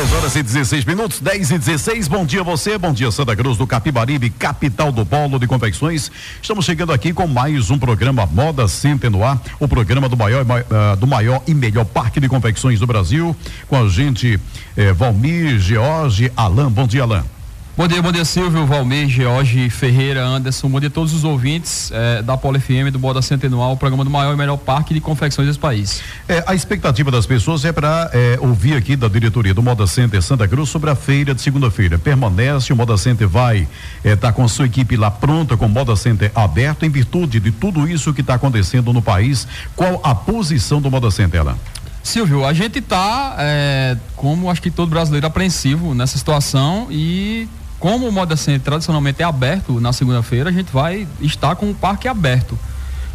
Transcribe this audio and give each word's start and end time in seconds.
10 0.00 0.12
horas 0.14 0.34
e 0.34 0.42
16 0.42 0.84
minutos, 0.86 1.20
10 1.20 1.50
e 1.50 1.58
16. 1.58 2.08
Bom 2.08 2.24
dia 2.24 2.42
você, 2.42 2.78
bom 2.78 2.90
dia 2.90 3.10
Santa 3.10 3.36
Cruz 3.36 3.58
do 3.58 3.66
Capibaribe, 3.66 4.30
capital 4.30 4.90
do 4.90 5.04
polo 5.04 5.38
de 5.38 5.46
confecções. 5.46 6.10
Estamos 6.40 6.64
chegando 6.64 6.90
aqui 6.90 7.12
com 7.12 7.26
mais 7.26 7.70
um 7.70 7.78
programa 7.78 8.24
Moda 8.24 8.66
Center 8.66 9.10
no 9.10 9.22
ar, 9.22 9.38
o 9.58 9.68
programa 9.68 10.08
do 10.08 10.16
maior, 10.16 10.42
uh, 10.42 10.96
do 10.96 11.06
maior 11.06 11.42
e 11.46 11.52
melhor 11.52 11.84
parque 11.84 12.18
de 12.18 12.30
confecções 12.30 12.80
do 12.80 12.86
Brasil. 12.86 13.36
Com 13.68 13.76
a 13.76 13.86
gente, 13.90 14.40
eh, 14.74 14.90
Valmir, 14.94 15.58
George, 15.58 16.32
Alain. 16.34 16.70
Bom 16.70 16.86
dia, 16.86 17.02
Alain. 17.02 17.39
Bom 17.80 17.88
dia, 17.88 18.02
bom 18.02 18.12
dia 18.12 18.26
Silvio, 18.26 18.66
Valmir, 18.66 19.08
George, 19.08 19.70
Ferreira, 19.70 20.22
Anderson, 20.22 20.68
bom 20.68 20.78
dia 20.78 20.90
a 20.90 20.92
todos 20.92 21.14
os 21.14 21.24
ouvintes 21.24 21.90
eh, 21.90 22.20
da 22.20 22.36
Polo 22.36 22.60
FM, 22.60 22.92
do 22.92 22.98
Boda 22.98 23.22
Centenual, 23.22 23.72
o 23.72 23.76
programa 23.78 24.04
do 24.04 24.10
maior 24.10 24.34
e 24.34 24.36
melhor 24.36 24.58
parque 24.58 24.92
de 24.92 25.00
confecções 25.00 25.48
desse 25.48 25.58
país. 25.58 26.02
É, 26.28 26.44
a 26.46 26.54
expectativa 26.54 27.10
das 27.10 27.24
pessoas 27.24 27.64
é 27.64 27.72
para 27.72 28.10
é, 28.12 28.38
ouvir 28.38 28.74
aqui 28.74 28.96
da 28.96 29.08
diretoria 29.08 29.54
do 29.54 29.62
Moda 29.62 29.86
Center 29.86 30.20
Santa 30.20 30.46
Cruz 30.46 30.68
sobre 30.68 30.90
a 30.90 30.94
feira 30.94 31.34
de 31.34 31.40
segunda-feira. 31.40 31.98
Permanece, 31.98 32.70
o 32.70 32.76
Moda 32.76 32.98
Center 32.98 33.26
vai 33.26 33.66
estar 34.04 34.10
é, 34.10 34.14
tá 34.14 34.30
com 34.30 34.44
a 34.44 34.48
sua 34.48 34.66
equipe 34.66 34.94
lá 34.94 35.10
pronta, 35.10 35.56
com 35.56 35.64
o 35.64 35.68
Moda 35.70 35.96
Center 35.96 36.30
aberto, 36.34 36.84
em 36.84 36.90
virtude 36.90 37.40
de 37.40 37.50
tudo 37.50 37.88
isso 37.88 38.12
que 38.12 38.20
está 38.20 38.34
acontecendo 38.34 38.92
no 38.92 39.00
país. 39.00 39.48
Qual 39.74 40.02
a 40.04 40.14
posição 40.14 40.82
do 40.82 40.90
Moda 40.90 41.10
Center, 41.10 41.40
Ela? 41.40 41.56
Silvio, 42.02 42.44
a 42.44 42.52
gente 42.52 42.78
está, 42.78 43.36
é, 43.38 43.96
como 44.16 44.50
acho 44.50 44.60
que 44.60 44.70
todo 44.70 44.90
brasileiro, 44.90 45.26
apreensivo 45.26 45.94
nessa 45.94 46.18
situação 46.18 46.86
e 46.90 47.48
como 47.80 48.06
o 48.06 48.12
Moda 48.12 48.36
Center 48.36 48.60
tradicionalmente 48.60 49.22
é 49.22 49.24
aberto 49.24 49.80
na 49.80 49.92
segunda-feira, 49.92 50.50
a 50.50 50.52
gente 50.52 50.70
vai 50.70 51.08
estar 51.20 51.56
com 51.56 51.70
o 51.70 51.74
parque 51.74 52.06
aberto 52.06 52.56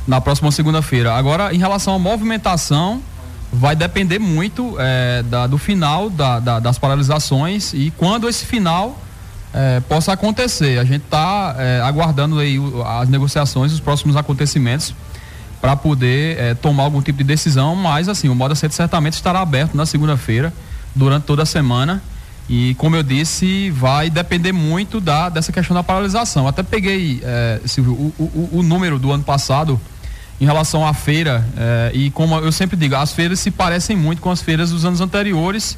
na 0.08 0.20
próxima 0.20 0.52
segunda-feira. 0.52 1.14
Agora, 1.14 1.54
em 1.54 1.58
relação 1.60 1.94
à 1.94 2.00
movimentação, 2.00 3.02
vai 3.54 3.76
depender 3.76 4.18
muito 4.18 4.76
é, 4.80 5.24
da, 5.24 5.46
do 5.46 5.60
final 5.60 6.10
da, 6.10 6.40
da, 6.40 6.60
das 6.60 6.80
paralisações 6.80 7.74
e 7.74 7.94
quando 7.96 8.28
esse 8.28 8.44
final 8.46 9.00
é, 9.54 9.80
possa 9.82 10.12
acontecer. 10.14 10.80
A 10.80 10.84
gente 10.84 11.04
está 11.04 11.56
é, 11.60 11.82
aguardando 11.82 12.40
aí 12.40 12.60
as 13.00 13.08
negociações, 13.08 13.72
os 13.72 13.80
próximos 13.80 14.16
acontecimentos 14.16 14.96
para 15.62 15.76
poder 15.76 16.56
tomar 16.58 16.84
algum 16.84 17.02
tipo 17.02 17.18
de 17.20 17.24
decisão, 17.24 17.76
mas 17.76 18.08
assim, 18.08 18.30
o 18.30 18.36
Moda 18.36 18.54
Center 18.54 18.76
certamente 18.76 19.14
estará 19.14 19.40
aberto 19.40 19.76
na 19.76 19.86
segunda-feira, 19.86 20.54
durante 20.94 21.24
toda 21.24 21.42
a 21.42 21.46
semana. 21.46 22.04
E 22.48 22.76
como 22.76 22.96
eu 22.96 23.02
disse, 23.02 23.72
vai 23.72 24.10
depender 24.10 24.52
muito 24.52 25.02
da, 25.02 25.30
dessa 25.30 25.52
questão 25.52 25.76
da 25.76 25.82
paralisação. 25.82 26.48
Até 26.48 26.62
peguei, 26.62 27.20
é, 27.24 27.60
Silvio, 27.66 27.94
o, 27.94 28.14
o, 28.20 28.60
o, 28.60 28.64
número 28.64 29.00
do 29.00 29.12
ano 29.12 29.24
passado 29.24 29.80
em 30.40 30.46
relação 30.46 30.86
à 30.86 30.94
feira. 30.94 31.44
É, 31.58 31.92
e 31.94 32.12
como 32.12 32.36
eu 32.36 32.52
sempre 32.52 32.78
digo, 32.78 32.96
as 32.96 33.12
feiras 33.12 33.40
se 33.40 33.50
parecem 33.50 33.98
muito 33.98 34.22
com 34.22 34.30
as 34.30 34.42
feiras 34.42 34.70
dos 34.70 34.86
anos 34.86 35.02
anteriores, 35.02 35.76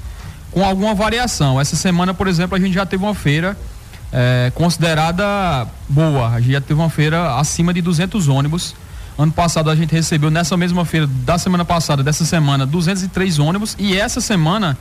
com 0.51 0.63
alguma 0.63 0.93
variação. 0.93 1.59
Essa 1.59 1.77
semana, 1.77 2.13
por 2.13 2.27
exemplo, 2.27 2.57
a 2.57 2.59
gente 2.59 2.73
já 2.73 2.85
teve 2.85 3.01
uma 3.01 3.15
feira 3.15 3.57
é, 4.11 4.51
considerada 4.53 5.67
boa. 5.87 6.29
A 6.31 6.41
gente 6.41 6.51
já 6.51 6.61
teve 6.61 6.79
uma 6.79 6.89
feira 6.89 7.37
acima 7.37 7.73
de 7.73 7.81
200 7.81 8.27
ônibus. 8.27 8.75
Ano 9.17 9.31
passado 9.31 9.69
a 9.69 9.75
gente 9.75 9.93
recebeu 9.93 10.29
nessa 10.29 10.55
mesma 10.57 10.83
feira 10.83 11.07
da 11.07 11.37
semana 11.37 11.63
passada, 11.63 12.03
dessa 12.03 12.25
semana, 12.25 12.65
203 12.65 13.39
ônibus. 13.39 13.75
E 13.79 13.97
essa 13.97 14.19
semana 14.19 14.77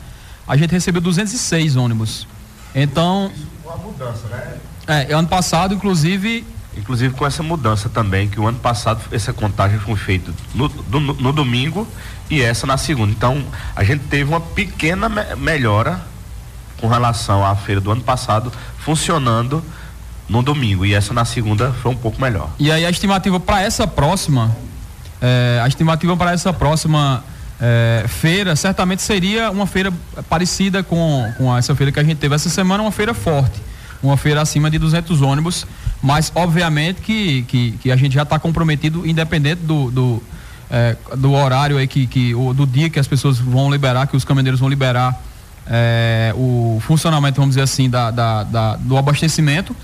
a 0.47 0.55
gente 0.55 0.71
recebeu 0.71 1.01
206 1.01 1.75
ônibus. 1.75 2.27
Então. 2.73 3.31
Com 3.63 3.71
a 3.71 3.77
mudança, 3.77 4.27
né? 4.29 4.57
É, 4.87 5.13
ano 5.13 5.27
passado, 5.27 5.73
inclusive. 5.73 6.45
Inclusive 6.75 7.13
com 7.15 7.25
essa 7.25 7.41
mudança 7.41 7.89
também, 7.89 8.29
que 8.29 8.39
o 8.39 8.47
ano 8.47 8.59
passado 8.59 9.01
essa 9.11 9.33
contagem 9.33 9.79
foi 9.79 9.95
feita 9.95 10.31
no, 10.53 10.69
no, 10.89 10.99
no 10.99 11.33
domingo 11.33 11.87
e 12.29 12.41
essa 12.41 12.67
na 12.67 12.77
segunda. 12.77 13.11
Então, 13.11 13.43
a 13.75 13.83
gente 13.83 14.03
teve 14.05 14.29
uma 14.29 14.39
pequena 14.39 15.09
me 15.09 15.23
melhora 15.35 15.99
com 16.79 16.87
relação 16.87 17.43
à 17.43 17.55
feira 17.55 17.81
do 17.81 17.91
ano 17.91 18.01
passado 18.01 18.53
funcionando 18.77 19.63
no 20.29 20.43
domingo 20.43 20.85
e 20.85 20.93
essa 20.93 21.13
na 21.13 21.25
segunda 21.25 21.73
foi 21.73 21.91
um 21.91 21.95
pouco 21.95 22.21
melhor. 22.21 22.49
E 22.59 22.71
aí 22.71 22.85
a 22.85 22.89
estimativa 22.89 23.39
para 23.39 23.61
essa 23.61 23.87
próxima, 23.87 24.55
é, 25.19 25.59
a 25.63 25.67
estimativa 25.67 26.15
para 26.15 26.31
essa 26.31 26.53
próxima 26.53 27.23
é, 27.59 28.05
feira, 28.07 28.55
certamente 28.55 29.01
seria 29.01 29.49
uma 29.49 29.65
feira 29.65 29.91
parecida 30.29 30.83
com, 30.83 31.31
com 31.37 31.55
essa 31.55 31.75
feira 31.75 31.91
que 31.91 31.99
a 31.99 32.03
gente 32.03 32.17
teve 32.17 32.35
essa 32.35 32.49
semana, 32.49 32.83
uma 32.83 32.91
feira 32.91 33.13
forte, 33.13 33.61
uma 34.01 34.15
feira 34.15 34.41
acima 34.41 34.69
de 34.69 34.77
200 34.77 35.21
ônibus, 35.21 35.65
mas 36.01 36.31
obviamente 36.35 37.01
que, 37.01 37.43
que, 37.43 37.71
que 37.73 37.91
a 37.91 37.95
gente 37.95 38.13
já 38.13 38.23
está 38.23 38.37
comprometido, 38.37 39.07
independente 39.07 39.61
do, 39.63 39.89
do, 39.89 40.23
é, 40.69 40.95
do 41.17 41.33
horário 41.33 41.77
aí 41.77 41.87
que, 41.87 42.05
que, 42.05 42.33
do 42.33 42.65
dia 42.65 42.89
que 42.89 42.99
as 42.99 43.07
pessoas 43.07 43.39
vão 43.39 43.71
liberar, 43.71 44.05
que 44.07 44.15
os 44.15 44.23
caminhoneiros 44.23 44.59
vão 44.59 44.69
liberar 44.69 45.19
é, 45.69 46.33
o 46.35 46.79
funcionamento, 46.81 47.39
vamos 47.39 47.55
dizer 47.55 47.63
assim, 47.63 47.89
da, 47.89 48.11
da, 48.11 48.43
da 48.43 48.75
do 48.75 48.97
abastecimento. 48.97 49.75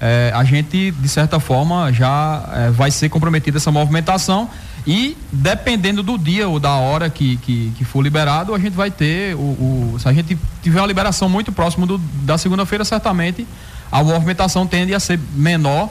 É, 0.00 0.30
a 0.34 0.44
gente, 0.44 0.90
de 0.90 1.08
certa 1.08 1.40
forma, 1.40 1.92
já 1.92 2.44
é, 2.52 2.70
vai 2.70 2.90
ser 2.90 3.08
comprometida 3.08 3.56
essa 3.56 3.70
movimentação 3.72 4.48
e 4.86 5.16
dependendo 5.32 6.02
do 6.02 6.16
dia 6.16 6.48
ou 6.48 6.60
da 6.60 6.74
hora 6.74 7.10
que, 7.10 7.36
que, 7.38 7.72
que 7.76 7.84
for 7.84 8.02
liberado, 8.02 8.54
a 8.54 8.58
gente 8.58 8.74
vai 8.74 8.90
ter 8.90 9.34
o, 9.34 9.38
o, 9.38 9.96
Se 9.98 10.08
a 10.08 10.12
gente 10.12 10.38
tiver 10.62 10.80
uma 10.80 10.86
liberação 10.86 11.28
muito 11.28 11.50
próximo 11.50 11.86
do, 11.86 11.98
da 12.22 12.38
segunda-feira, 12.38 12.84
certamente 12.84 13.46
a 13.90 14.02
movimentação 14.04 14.66
tende 14.66 14.94
a 14.94 15.00
ser 15.00 15.18
menor. 15.34 15.90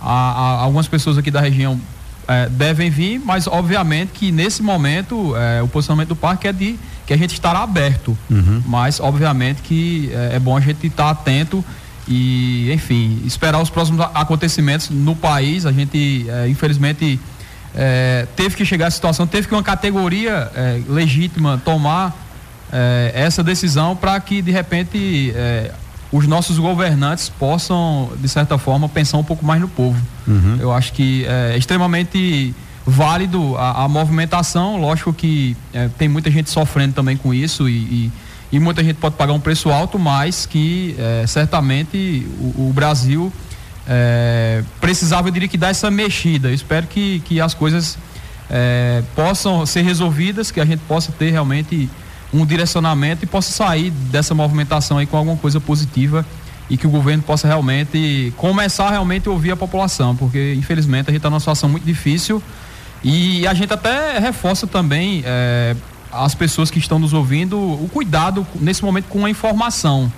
A, 0.00 0.10
a, 0.10 0.60
algumas 0.60 0.86
pessoas 0.86 1.16
aqui 1.16 1.30
da 1.30 1.40
região 1.40 1.80
é, 2.28 2.48
devem 2.50 2.90
vir, 2.90 3.18
mas 3.24 3.46
obviamente 3.46 4.10
que 4.12 4.30
nesse 4.30 4.62
momento 4.62 5.34
é, 5.36 5.62
o 5.62 5.68
posicionamento 5.68 6.08
do 6.08 6.16
parque 6.16 6.46
é 6.46 6.52
de 6.52 6.78
que 7.06 7.14
a 7.14 7.16
gente 7.16 7.32
estará 7.32 7.60
aberto. 7.60 8.16
Uhum. 8.30 8.62
Mas 8.66 9.00
obviamente 9.00 9.62
que 9.62 10.10
é, 10.12 10.36
é 10.36 10.38
bom 10.38 10.54
a 10.54 10.60
gente 10.60 10.86
estar 10.86 11.08
atento 11.08 11.64
e, 12.06 12.70
enfim, 12.72 13.22
esperar 13.24 13.62
os 13.62 13.70
próximos 13.70 14.06
acontecimentos 14.14 14.90
no 14.90 15.16
país. 15.16 15.64
A 15.64 15.72
gente, 15.72 16.26
é, 16.28 16.48
infelizmente 16.48 17.18
é, 17.74 18.26
teve 18.36 18.56
que 18.56 18.64
chegar 18.64 18.86
à 18.86 18.90
situação, 18.90 19.26
teve 19.26 19.48
que 19.48 19.54
uma 19.54 19.62
categoria 19.62 20.50
é, 20.54 20.80
legítima 20.88 21.60
tomar 21.64 22.16
é, 22.72 23.12
essa 23.14 23.42
decisão 23.42 23.96
para 23.96 24.18
que 24.20 24.40
de 24.40 24.50
repente 24.50 25.32
é, 25.34 25.72
os 26.12 26.26
nossos 26.26 26.58
governantes 26.58 27.28
possam, 27.28 28.12
de 28.20 28.28
certa 28.28 28.56
forma, 28.56 28.88
pensar 28.88 29.18
um 29.18 29.24
pouco 29.24 29.44
mais 29.44 29.60
no 29.60 29.68
povo. 29.68 30.00
Uhum. 30.26 30.58
Eu 30.60 30.72
acho 30.72 30.92
que 30.92 31.26
é 31.26 31.56
extremamente 31.56 32.54
válido 32.86 33.56
a, 33.56 33.84
a 33.84 33.88
movimentação, 33.88 34.76
lógico 34.76 35.12
que 35.12 35.56
é, 35.72 35.88
tem 35.98 36.08
muita 36.08 36.30
gente 36.30 36.50
sofrendo 36.50 36.94
também 36.94 37.16
com 37.16 37.32
isso 37.32 37.68
e, 37.68 37.72
e, 37.72 38.12
e, 38.52 38.60
muita 38.60 38.84
gente 38.84 38.96
pode 38.96 39.16
pagar 39.16 39.32
um 39.32 39.40
preço 39.40 39.70
alto, 39.70 39.98
mas 39.98 40.46
que 40.46 40.94
é, 40.98 41.26
certamente 41.26 42.26
o, 42.38 42.68
o 42.68 42.72
Brasil 42.74 43.32
é, 43.88 44.62
precisava, 44.80 45.28
eu 45.28 45.32
diria 45.32 45.48
que 45.48 45.58
dar 45.58 45.68
essa 45.68 45.90
mexida. 45.90 46.48
Eu 46.48 46.54
espero 46.54 46.86
que, 46.86 47.20
que 47.20 47.40
as 47.40 47.54
coisas 47.54 47.98
é, 48.50 49.02
possam 49.14 49.64
ser 49.66 49.82
resolvidas, 49.82 50.50
que 50.50 50.60
a 50.60 50.64
gente 50.64 50.80
possa 50.80 51.12
ter 51.12 51.30
realmente 51.30 51.88
um 52.32 52.44
direcionamento 52.44 53.24
e 53.24 53.26
possa 53.26 53.52
sair 53.52 53.90
dessa 53.90 54.34
movimentação 54.34 54.98
aí 54.98 55.06
com 55.06 55.16
alguma 55.16 55.36
coisa 55.36 55.60
positiva 55.60 56.26
e 56.68 56.76
que 56.76 56.86
o 56.86 56.90
governo 56.90 57.22
possa 57.22 57.46
realmente 57.46 58.32
começar 58.36 58.90
realmente 58.90 59.28
a 59.28 59.30
ouvir 59.30 59.52
a 59.52 59.56
população, 59.56 60.16
porque 60.16 60.54
infelizmente 60.54 61.10
a 61.10 61.12
gente 61.12 61.18
está 61.18 61.30
numa 61.30 61.38
situação 61.38 61.68
muito 61.68 61.84
difícil 61.84 62.42
e 63.02 63.46
a 63.46 63.54
gente 63.54 63.72
até 63.72 64.18
reforça 64.18 64.66
também 64.66 65.22
é, 65.26 65.76
as 66.10 66.34
pessoas 66.34 66.70
que 66.70 66.78
estão 66.78 66.98
nos 66.98 67.12
ouvindo 67.12 67.58
o 67.58 67.88
cuidado 67.92 68.46
nesse 68.58 68.82
momento 68.82 69.06
com 69.08 69.24
a 69.24 69.30
informação 69.30 70.10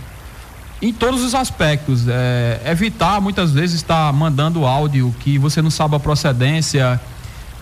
em 0.81 0.93
todos 0.93 1.23
os 1.23 1.35
aspectos. 1.35 2.07
É, 2.09 2.61
evitar 2.67 3.21
muitas 3.21 3.53
vezes 3.53 3.77
estar 3.77 4.13
mandando 4.13 4.65
áudio 4.65 5.15
que 5.21 5.39
você 5.39 5.63
não 5.63 5.71
sabe 5.71 5.97
a 5.97 6.01
procedência. 6.01 7.01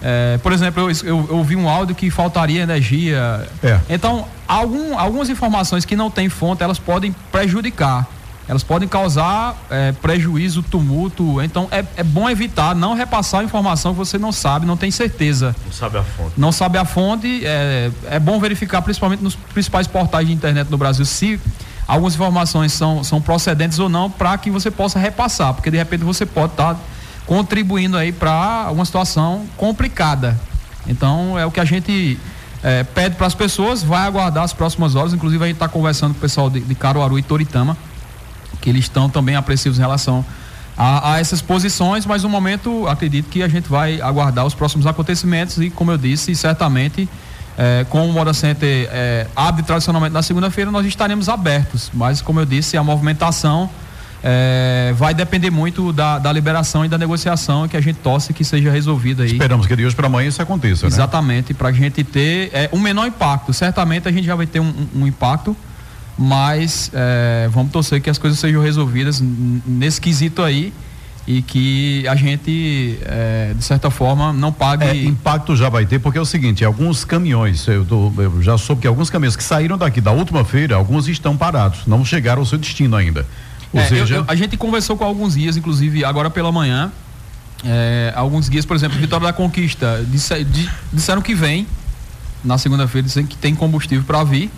É, 0.03 0.39
por 0.43 0.53
exemplo, 0.53 0.83
eu, 0.83 0.91
eu, 0.91 1.27
eu, 1.31 1.37
ouvi 1.37 1.57
um 1.57 1.69
áudio 1.69 1.95
que 1.95 2.11
faltaria 2.11 2.63
energia. 2.63 3.49
É. 3.63 3.81
Então, 3.89 4.27
algum, 4.47 4.99
algumas 4.99 5.31
informações 5.31 5.85
que 5.85 5.97
não 5.97 6.11
têm 6.11 6.29
fonte, 6.29 6.63
elas 6.63 6.79
podem 6.79 7.15
prejudicar. 7.31 8.07
Elas 8.47 8.63
podem 8.63 8.87
causar 8.87 9.57
é, 9.71 9.93
prejuízo, 9.93 10.63
tumulto. 10.63 11.41
Então, 11.41 11.67
é, 11.71 11.83
é 11.97 12.03
bom 12.03 12.29
evitar, 12.29 12.75
não 12.75 12.93
repassar 12.93 13.43
informação 13.43 13.93
que 13.93 13.99
você 13.99 14.19
não 14.19 14.33
sabe, 14.33 14.67
não 14.67 14.77
tem 14.77 14.91
certeza. 14.91 15.57
Não 15.65 15.73
sabe 15.73 15.97
a 15.97 16.03
fonte. 16.03 16.33
Não 16.37 16.53
sabe 16.53 16.77
a 16.77 16.85
fonte. 16.85 17.41
É, 17.47 17.91
é 18.11 18.19
bom 18.19 18.39
verificar, 18.39 18.83
principalmente 18.83 19.23
nos 19.23 19.35
principais 19.35 19.87
portais 19.87 20.27
de 20.27 20.33
internet 20.35 20.71
no 20.71 20.77
Brasil, 20.77 21.07
se 21.07 21.41
algumas 21.87 22.15
informações 22.15 22.73
são, 22.73 23.05
são 23.05 23.21
procedentes 23.21 23.79
ou 23.79 23.89
não 23.89 24.11
para 24.11 24.37
que 24.39 24.51
você 24.51 24.71
possa 24.71 24.99
repassar, 24.99 25.55
porque 25.55 25.71
de 25.71 25.77
repente 25.77 26.05
você 26.05 26.25
pode 26.25 26.53
estar 26.53 26.75
tá 26.75 26.81
contribuindo 27.27 27.97
aí 27.97 28.13
para 28.13 28.69
uma 28.71 28.85
situação 28.85 29.47
complicada. 29.57 30.39
Então 30.87 31.39
é 31.39 31.47
o 31.47 31.51
que 31.51 31.61
a 31.61 31.65
gente 31.65 32.19
é, 32.63 32.83
pede 32.83 33.17
para 33.17 33.27
as 33.27 33.35
pessoas, 33.35 33.83
vai 33.83 34.07
aguardar 34.07 34.45
as 34.45 34.53
próximas 34.53 34.95
horas. 34.95 35.13
Inclusive 35.13 35.43
a 35.45 35.47
gente 35.47 35.57
está 35.57 35.69
conversando 35.69 36.13
com 36.13 36.19
o 36.19 36.21
pessoal 36.21 36.51
de, 36.51 36.61
de 36.61 36.75
Caruaru 36.75 37.19
e 37.19 37.23
Toritama, 37.23 37.77
que 38.61 38.71
eles 38.71 38.85
estão 38.85 39.09
também 39.09 39.37
apreensivos 39.37 39.79
em 39.79 39.81
relação 39.81 40.25
a, 40.77 41.13
a, 41.13 41.21
essas 41.21 41.41
posições, 41.41 42.05
mas 42.05 42.23
no 42.23 42.29
momento 42.29 42.87
acredito 42.89 43.29
que 43.29 43.43
a 43.43 43.49
gente 43.49 43.69
vai 43.69 44.01
aguardar 44.01 44.45
os 44.45 44.55
próximos 44.55 44.87
acontecimentos 44.87 45.59
e, 45.59 45.71
como 45.71 45.93
eu 45.93 45.99
disse, 45.99 46.35
certamente 46.35 47.09
é, 47.57 47.87
como 47.89 48.07
o 48.07 48.13
Moda 48.13 48.35
Center 48.35 48.89
é, 48.91 49.27
abre 49.35 49.63
tradicionalmente 49.63 50.13
na 50.13 50.23
segunda-feira, 50.23 50.71
nós 50.71 50.87
estaremos 50.87 51.29
abertos. 51.29 51.91
Mas, 51.95 52.21
como 52.21 52.41
eu 52.41 52.47
disse, 52.47 52.77
a 52.77 52.83
movimentação 52.83 53.71
é, 54.23 54.93
vai 54.97 55.15
depender 55.15 55.51
muito 55.51 55.93
da, 55.93 56.19
da, 56.19 56.33
liberação 56.33 56.85
e 56.85 56.89
da 56.89 56.97
negociação 56.97 57.69
que 57.69 57.77
a 57.77 57.81
gente 57.81 57.97
torce 57.97 58.33
que 58.33 58.45
seja 58.45 58.71
resolvida 58.71 59.23
aí. 59.23 59.33
Esperamos 59.33 59.67
que 59.67 59.77
de 59.77 59.85
hoje 59.85 59.95
para 59.95 60.07
amanhã 60.07 60.29
isso 60.29 60.41
aconteça. 60.43 60.87
Né? 60.87 60.89
Exatamente, 60.89 61.53
né? 61.53 61.57
para 61.59 61.69
a 61.69 61.73
gente 61.73 62.03
ter 62.03 62.51
é, 62.53 62.71
um 62.73 62.81
menor 62.81 63.07
impacto. 63.07 63.53
Certamente 63.53 64.09
a 64.09 64.11
gente 64.11 64.25
já 64.25 64.35
vai 64.35 64.47
ter 64.47 64.61
um, 64.61 64.73
um 64.97 65.07
impacto, 65.07 65.57
mas 66.19 66.91
é, 66.93 67.49
vamos 67.53 67.71
torcer 67.71 68.01
que 68.01 68.09
as 68.09 68.19
coisas 68.19 68.39
sejam 68.39 68.63
resolvidas 68.63 69.21
nesse 69.21 70.01
quesito 70.01 70.43
aí 70.43 70.73
e 71.27 71.41
que 71.41 72.07
a 72.07 72.15
gente, 72.15 72.99
é, 73.03 73.55
de 73.57 73.65
certa 73.65 73.91
forma, 73.91 74.33
não 74.33 74.53
pague. 74.53 74.85
É, 74.85 75.05
impacto 75.05 75.57
já 75.57 75.69
vai 75.69 75.87
ter, 75.87 75.99
porque 75.99 76.19
é 76.19 76.21
o 76.21 76.27
seguinte: 76.27 76.65
alguns 76.65 77.05
caminhões, 77.05 77.67
eu, 77.67 77.85
tô, 77.85 78.13
eu, 78.19 78.43
já 78.43 78.59
soube 78.59 78.83
que 78.83 78.87
alguns 78.87 79.09
caminhões 79.09 79.35
que 79.35 79.43
saíram 79.43 79.79
daqui 79.79 80.01
da 80.01 80.11
última 80.11 80.45
feira, 80.45 80.75
alguns 80.75 81.09
estão 81.09 81.37
parados, 81.37 81.87
não 81.87 82.05
chegaram 82.05 82.41
ao 82.41 82.47
seu 82.47 82.59
destino 82.59 82.95
ainda. 82.95 83.27
Ou 83.73 83.81
é, 83.81 83.87
seja. 83.87 84.17
Eu, 84.17 84.21
eu, 84.21 84.25
a 84.29 84.35
gente 84.35 84.57
conversou 84.57 84.97
com 84.97 85.05
alguns 85.05 85.35
guias, 85.35 85.57
inclusive 85.57 86.05
agora 86.05 86.29
pela 86.29 86.53
manhã. 86.53 86.93
É, 87.65 88.13
alguns 88.15 88.49
guias, 88.49 88.67
por 88.67 88.77
exemplo, 88.77 88.99
Vitória 88.99 89.27
da 89.27 89.33
Conquista, 89.33 90.05
disse, 90.07 90.47
disseram 90.93 91.23
que 91.23 91.35
vem 91.35 91.67
na 92.45 92.59
segunda-feira, 92.59 93.07
disseram 93.07 93.27
que 93.27 93.37
tem 93.39 93.55
combustível 93.55 94.05
para 94.05 94.23
vir. 94.25 94.51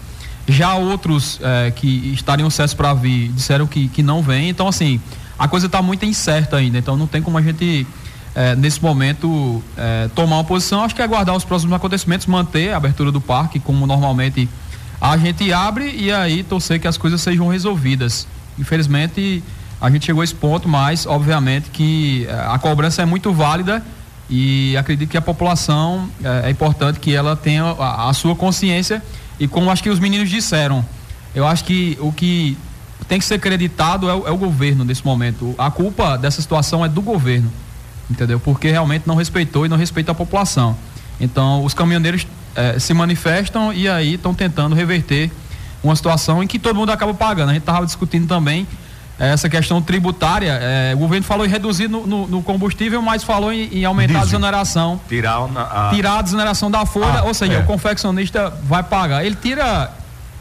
Já 0.49 0.75
outros 0.75 1.39
é, 1.41 1.71
que 1.71 2.13
estariam 2.13 2.49
acesso 2.49 2.77
para 2.77 2.93
vir 2.95 3.29
disseram 3.29 3.69
que, 3.69 3.87
que 3.89 4.03
não 4.03 4.21
vem. 4.23 4.49
Então, 4.49 4.67
assim 4.67 5.01
a 5.39 5.49
coisa 5.49 5.67
está 5.67 5.83
muito 5.83 6.05
incerta 6.05 6.57
ainda, 6.57 6.79
então 6.79 6.97
não 6.97 7.07
tem 7.07 7.21
como 7.21 7.37
a 7.37 7.43
gente, 7.43 7.87
é, 8.35 8.57
nesse 8.57 8.83
momento, 8.83 9.63
é, 9.77 10.09
tomar 10.15 10.37
uma 10.37 10.45
posição. 10.45 10.83
Acho 10.83 10.95
que 10.95 11.03
é 11.03 11.05
aguardar 11.05 11.35
os 11.37 11.45
próximos 11.45 11.75
acontecimentos, 11.75 12.27
manter 12.27 12.73
a 12.73 12.77
abertura 12.77 13.13
do 13.13 13.21
parque, 13.21 13.61
como 13.61 13.87
normalmente 13.87 14.49
a 15.01 15.17
gente 15.17 15.53
abre, 15.53 15.95
e 15.95 16.11
aí 16.11 16.43
torcer 16.43 16.81
que 16.81 16.89
as 16.89 16.97
coisas 16.97 17.21
sejam 17.21 17.49
resolvidas. 17.49 18.27
Infelizmente, 18.59 19.43
a 19.81 19.91
gente 19.91 20.07
chegou 20.07 20.23
a 20.23 20.25
esse 20.25 20.35
ponto, 20.35 20.69
mas, 20.69 21.07
obviamente, 21.07 21.71
que 21.71 22.27
é, 22.29 22.33
a 22.49 22.59
cobrança 22.59 23.03
é 23.03 23.05
muito 23.05 23.33
válida 23.33 23.85
e 24.29 24.77
acredito 24.77 25.11
que 25.11 25.17
a 25.17 25.23
população 25.23 26.09
é, 26.25 26.49
é 26.49 26.51
importante 26.51 26.99
que 26.99 27.15
ela 27.15 27.37
tenha 27.37 27.63
a, 27.63 28.09
a 28.09 28.13
sua 28.13 28.35
consciência 28.35 29.03
e 29.39 29.47
como 29.47 29.71
acho 29.71 29.83
que 29.83 29.91
os 29.91 30.01
meninos 30.01 30.31
disseram, 30.31 30.85
eu 31.35 31.47
acho 31.47 31.65
que 31.65 31.99
o 32.01 32.11
que 32.11 32.57
tem 33.09 33.19
que 33.19 33.25
ser 33.25 33.39
creditado 33.39 34.09
é 34.09 34.15
o, 34.15 34.27
é 34.29 34.31
o, 34.31 34.37
governo 34.37 34.85
nesse 34.85 35.05
momento. 35.05 35.55
A 35.59 35.71
culpa 35.71 36.17
dessa 36.17 36.43
situação 36.43 36.85
é 36.85 36.89
do 36.89 37.01
governo, 37.01 37.53
entendeu? 38.11 38.41
Porque 38.41 38.71
realmente 38.71 39.07
não 39.07 39.15
respeitou 39.15 39.65
e 39.65 39.69
não 39.69 39.77
respeita 39.77 40.13
a 40.13 40.15
população. 40.15 40.77
Então, 41.21 41.65
os 41.65 41.73
caminhoneiros 41.73 42.27
eh, 42.55 42.79
se 42.79 42.93
manifestam 42.93 43.73
e 43.73 43.89
aí 43.89 44.15
estão 44.15 44.35
tentando 44.35 44.75
reverter 44.75 45.31
uma 45.83 45.95
situação 45.95 46.43
em 46.43 46.47
que 46.47 46.59
todo 46.59 46.77
mundo 46.77 46.91
acaba 46.91 47.15
pagando. 47.15 47.51
A 47.51 47.53
gente 47.53 47.63
estava 47.63 47.87
discutindo 47.87 48.27
também 48.27 48.67
eh, 49.19 49.33
essa 49.33 49.49
questão 49.49 49.81
tributária. 49.81 50.59
Eh, 50.61 50.93
o 50.95 50.99
governo 50.99 51.25
falou 51.25 51.47
em 51.47 51.49
reduzir 51.49 51.89
no, 51.89 52.07
no, 52.07 52.27
no 52.27 52.43
combustível, 52.43 53.01
mas 53.01 53.23
falou 53.23 53.53
em, 53.53 53.69
em 53.73 53.85
aumentar 53.85 54.15
Diesel. 54.15 54.23
a 54.23 54.25
desoneração. 54.25 55.01
Tirar, 55.09 55.39
a... 55.57 55.91
tirar 55.95 56.19
a 56.19 56.23
desoneração 56.23 56.71
da 56.71 56.85
folha, 56.85 57.21
ah, 57.21 57.25
ou 57.25 57.33
seja, 57.33 57.55
é. 57.55 57.59
o 57.61 57.65
confeccionista 57.65 58.53
vai 58.65 58.83
pagar. 58.83 59.25
Ele 59.25 59.37
tira 59.37 59.91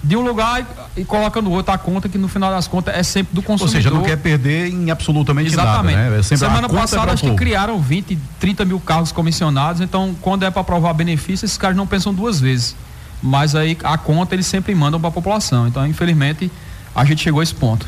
de 0.05 0.15
um 0.15 0.21
lugar 0.21 0.63
e, 0.95 1.03
coloca 1.03 1.41
no 1.41 1.51
outro 1.51 1.73
a 1.73 1.77
conta 1.79 2.07
que 2.07 2.17
no 2.17 2.27
final 2.27 2.51
das 2.51 2.67
contas 2.67 2.95
é 2.95 3.01
sempre 3.01 3.33
do 3.33 3.41
consumidor. 3.41 3.75
Ou 3.75 3.83
seja, 3.83 3.89
não 3.89 4.03
quer 4.03 4.17
perder 4.17 4.67
em 4.67 4.91
absolutamente 4.91 5.51
Exatamente. 5.51 5.95
nada, 5.95 6.09
né? 6.11 6.19
É 6.19 6.21
Semana 6.21 6.69
passada 6.69 7.09
é 7.09 7.13
acho 7.15 7.23
que 7.23 7.35
criaram 7.35 7.79
20, 7.79 8.17
30 8.39 8.65
mil 8.65 8.79
carros 8.79 9.11
comissionados, 9.11 9.81
então 9.81 10.15
quando 10.21 10.43
é 10.43 10.51
para 10.51 10.63
provar 10.63 10.93
benefício, 10.93 11.45
esses 11.45 11.57
caras 11.57 11.75
não 11.75 11.87
pensam 11.87 12.13
duas 12.13 12.39
vezes. 12.39 12.75
Mas 13.21 13.55
aí 13.55 13.75
a 13.83 13.97
conta 13.97 14.35
eles 14.35 14.45
sempre 14.45 14.75
mandam 14.75 14.99
para 14.99 15.09
a 15.09 15.11
população. 15.11 15.67
Então, 15.67 15.85
infelizmente, 15.87 16.51
a 16.93 17.03
gente 17.03 17.23
chegou 17.23 17.39
a 17.39 17.43
esse 17.43 17.55
ponto. 17.55 17.87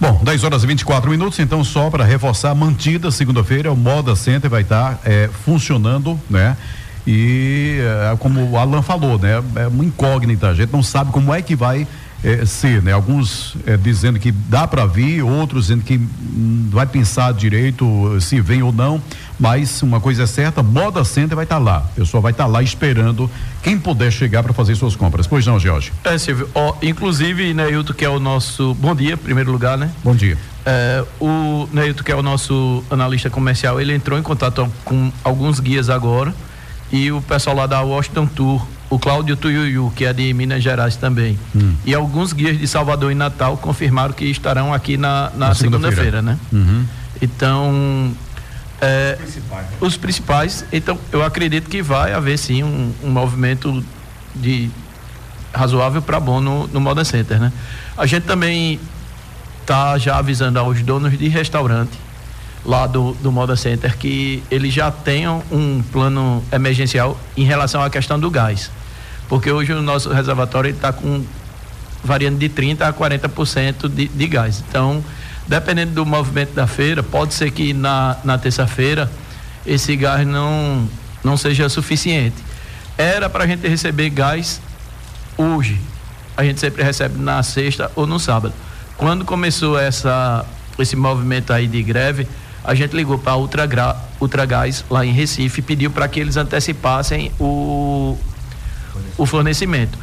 Bom, 0.00 0.20
10 0.24 0.44
horas 0.44 0.64
e 0.64 0.66
24 0.66 1.10
minutos, 1.10 1.38
então 1.38 1.62
só 1.62 1.90
para 1.90 2.04
reforçar, 2.04 2.54
mantida 2.54 3.10
segunda-feira, 3.10 3.72
o 3.72 3.76
Moda 3.76 4.16
Center 4.16 4.50
vai 4.50 4.62
estar 4.62 4.94
tá, 4.94 4.98
é, 5.04 5.28
funcionando, 5.44 6.18
né? 6.28 6.56
E 7.06 7.78
é, 7.80 8.16
como 8.16 8.50
o 8.50 8.56
Alan 8.56 8.82
falou, 8.82 9.18
né? 9.18 9.42
É 9.56 9.66
uma 9.66 9.84
incógnita, 9.84 10.48
a 10.48 10.54
gente 10.54 10.72
não 10.72 10.82
sabe 10.82 11.10
como 11.10 11.32
é 11.32 11.40
que 11.40 11.56
vai 11.56 11.86
é, 12.22 12.44
ser, 12.44 12.82
né? 12.82 12.92
Alguns 12.92 13.56
é, 13.66 13.76
dizendo 13.76 14.18
que 14.18 14.32
dá 14.32 14.66
para 14.66 14.86
vir, 14.86 15.22
outros 15.22 15.66
dizendo 15.66 15.84
que 15.84 15.96
hum, 15.96 16.68
vai 16.70 16.86
pensar 16.86 17.32
direito 17.32 18.20
se 18.20 18.40
vem 18.40 18.62
ou 18.62 18.72
não, 18.72 19.00
mas 19.38 19.82
uma 19.82 20.00
coisa 20.00 20.24
é 20.24 20.26
certa, 20.26 20.62
Moda 20.62 21.04
Center 21.04 21.36
vai 21.36 21.44
estar 21.44 21.56
tá 21.56 21.62
lá, 21.62 21.86
o 21.92 22.00
pessoal 22.00 22.22
vai 22.22 22.32
estar 22.32 22.44
tá 22.44 22.50
lá 22.50 22.62
esperando 22.62 23.30
quem 23.62 23.78
puder 23.78 24.10
chegar 24.10 24.42
para 24.42 24.52
fazer 24.52 24.74
suas 24.74 24.96
compras. 24.96 25.26
Pois 25.26 25.46
não, 25.46 25.60
Jorge? 25.60 25.92
É, 26.04 26.18
Silvio, 26.18 26.48
ó, 26.54 26.74
inclusive, 26.82 27.54
Neilton, 27.54 27.92
que 27.92 28.04
é 28.04 28.08
o 28.08 28.18
nosso, 28.18 28.74
bom 28.74 28.94
dia, 28.94 29.16
primeiro 29.16 29.52
lugar, 29.52 29.78
né? 29.78 29.90
Bom 30.02 30.14
dia. 30.14 30.36
É, 30.66 31.04
o 31.20 31.68
Neilton, 31.72 32.02
que 32.02 32.10
é 32.10 32.16
o 32.16 32.22
nosso 32.22 32.82
analista 32.90 33.30
comercial, 33.30 33.80
ele 33.80 33.94
entrou 33.94 34.18
em 34.18 34.22
contato 34.22 34.68
com 34.84 35.12
alguns 35.22 35.60
guias 35.60 35.88
agora, 35.88 36.34
e 36.90 37.12
o 37.12 37.20
pessoal 37.20 37.56
lá 37.56 37.66
da 37.66 37.80
Washington 37.82 38.26
Tour, 38.26 38.66
o 38.90 38.98
Cláudio 38.98 39.36
Tuiuiu, 39.36 39.92
que 39.94 40.04
é 40.04 40.12
de 40.12 40.32
Minas 40.32 40.62
Gerais 40.62 40.96
também. 40.96 41.38
Hum. 41.54 41.74
E 41.84 41.94
alguns 41.94 42.32
guias 42.32 42.58
de 42.58 42.66
Salvador 42.66 43.12
e 43.12 43.14
Natal 43.14 43.56
confirmaram 43.56 44.14
que 44.14 44.24
estarão 44.24 44.72
aqui 44.72 44.96
na, 44.96 45.30
na, 45.36 45.48
na 45.48 45.54
segunda-feira, 45.54 46.22
segunda 46.22 46.32
né? 46.32 46.38
Uhum. 46.52 46.84
Então, 47.20 48.14
é, 48.80 49.18
os, 49.18 49.24
principais, 49.24 49.66
né? 49.66 49.76
os 49.80 49.96
principais. 49.96 50.64
Então, 50.72 50.98
eu 51.12 51.22
acredito 51.22 51.68
que 51.68 51.82
vai 51.82 52.14
haver 52.14 52.38
sim 52.38 52.62
um, 52.62 52.92
um 53.04 53.10
movimento 53.10 53.84
de 54.34 54.70
razoável 55.52 56.00
para 56.00 56.18
bom 56.18 56.40
no, 56.40 56.66
no 56.68 56.80
Moda 56.80 57.04
Center, 57.04 57.38
né? 57.38 57.52
A 57.96 58.06
gente 58.06 58.24
também 58.24 58.80
está 59.60 59.98
já 59.98 60.16
avisando 60.16 60.58
aos 60.58 60.80
donos 60.82 61.18
de 61.18 61.28
restaurante 61.28 61.92
lá 62.64 62.86
do, 62.86 63.12
do 63.14 63.32
Moda 63.32 63.56
Center 63.56 63.96
que 63.96 64.42
eles 64.50 64.72
já 64.72 64.90
tenham 64.90 65.42
um 65.50 65.82
plano 65.92 66.42
emergencial 66.52 67.18
em 67.36 67.44
relação 67.44 67.82
à 67.82 67.90
questão 67.90 68.18
do 68.18 68.30
gás. 68.30 68.70
Porque 69.28 69.50
hoje 69.50 69.72
o 69.72 69.82
nosso 69.82 70.10
reservatório 70.10 70.70
está 70.70 70.92
com 70.92 71.24
variando 72.02 72.38
de 72.38 72.48
30% 72.48 72.82
a 72.82 72.92
40% 72.92 73.88
de, 73.88 74.08
de 74.08 74.26
gás. 74.26 74.64
Então, 74.68 75.04
dependendo 75.46 75.92
do 75.92 76.06
movimento 76.06 76.54
da 76.54 76.66
feira, 76.66 77.02
pode 77.02 77.34
ser 77.34 77.50
que 77.50 77.72
na, 77.72 78.16
na 78.24 78.38
terça-feira 78.38 79.10
esse 79.66 79.94
gás 79.96 80.26
não, 80.26 80.88
não 81.22 81.36
seja 81.36 81.68
suficiente. 81.68 82.36
Era 82.96 83.28
para 83.28 83.44
a 83.44 83.46
gente 83.46 83.66
receber 83.68 84.10
gás 84.10 84.60
hoje. 85.36 85.78
A 86.36 86.44
gente 86.44 86.60
sempre 86.60 86.82
recebe 86.82 87.18
na 87.18 87.42
sexta 87.42 87.90
ou 87.94 88.06
no 88.06 88.18
sábado. 88.18 88.54
Quando 88.96 89.24
começou 89.24 89.78
essa, 89.78 90.44
esse 90.78 90.96
movimento 90.96 91.52
aí 91.52 91.66
de 91.66 91.82
greve, 91.82 92.26
a 92.64 92.74
gente 92.74 92.94
ligou 92.94 93.18
para 93.18 93.32
a 93.32 93.36
Ultra, 93.36 93.96
Ultragás 94.20 94.84
lá 94.90 95.04
em 95.04 95.12
Recife 95.12 95.62
pediu 95.62 95.90
para 95.90 96.06
que 96.08 96.20
eles 96.20 96.36
antecipassem 96.36 97.32
o, 97.38 98.18
o 99.16 99.26
fornecimento. 99.26 99.98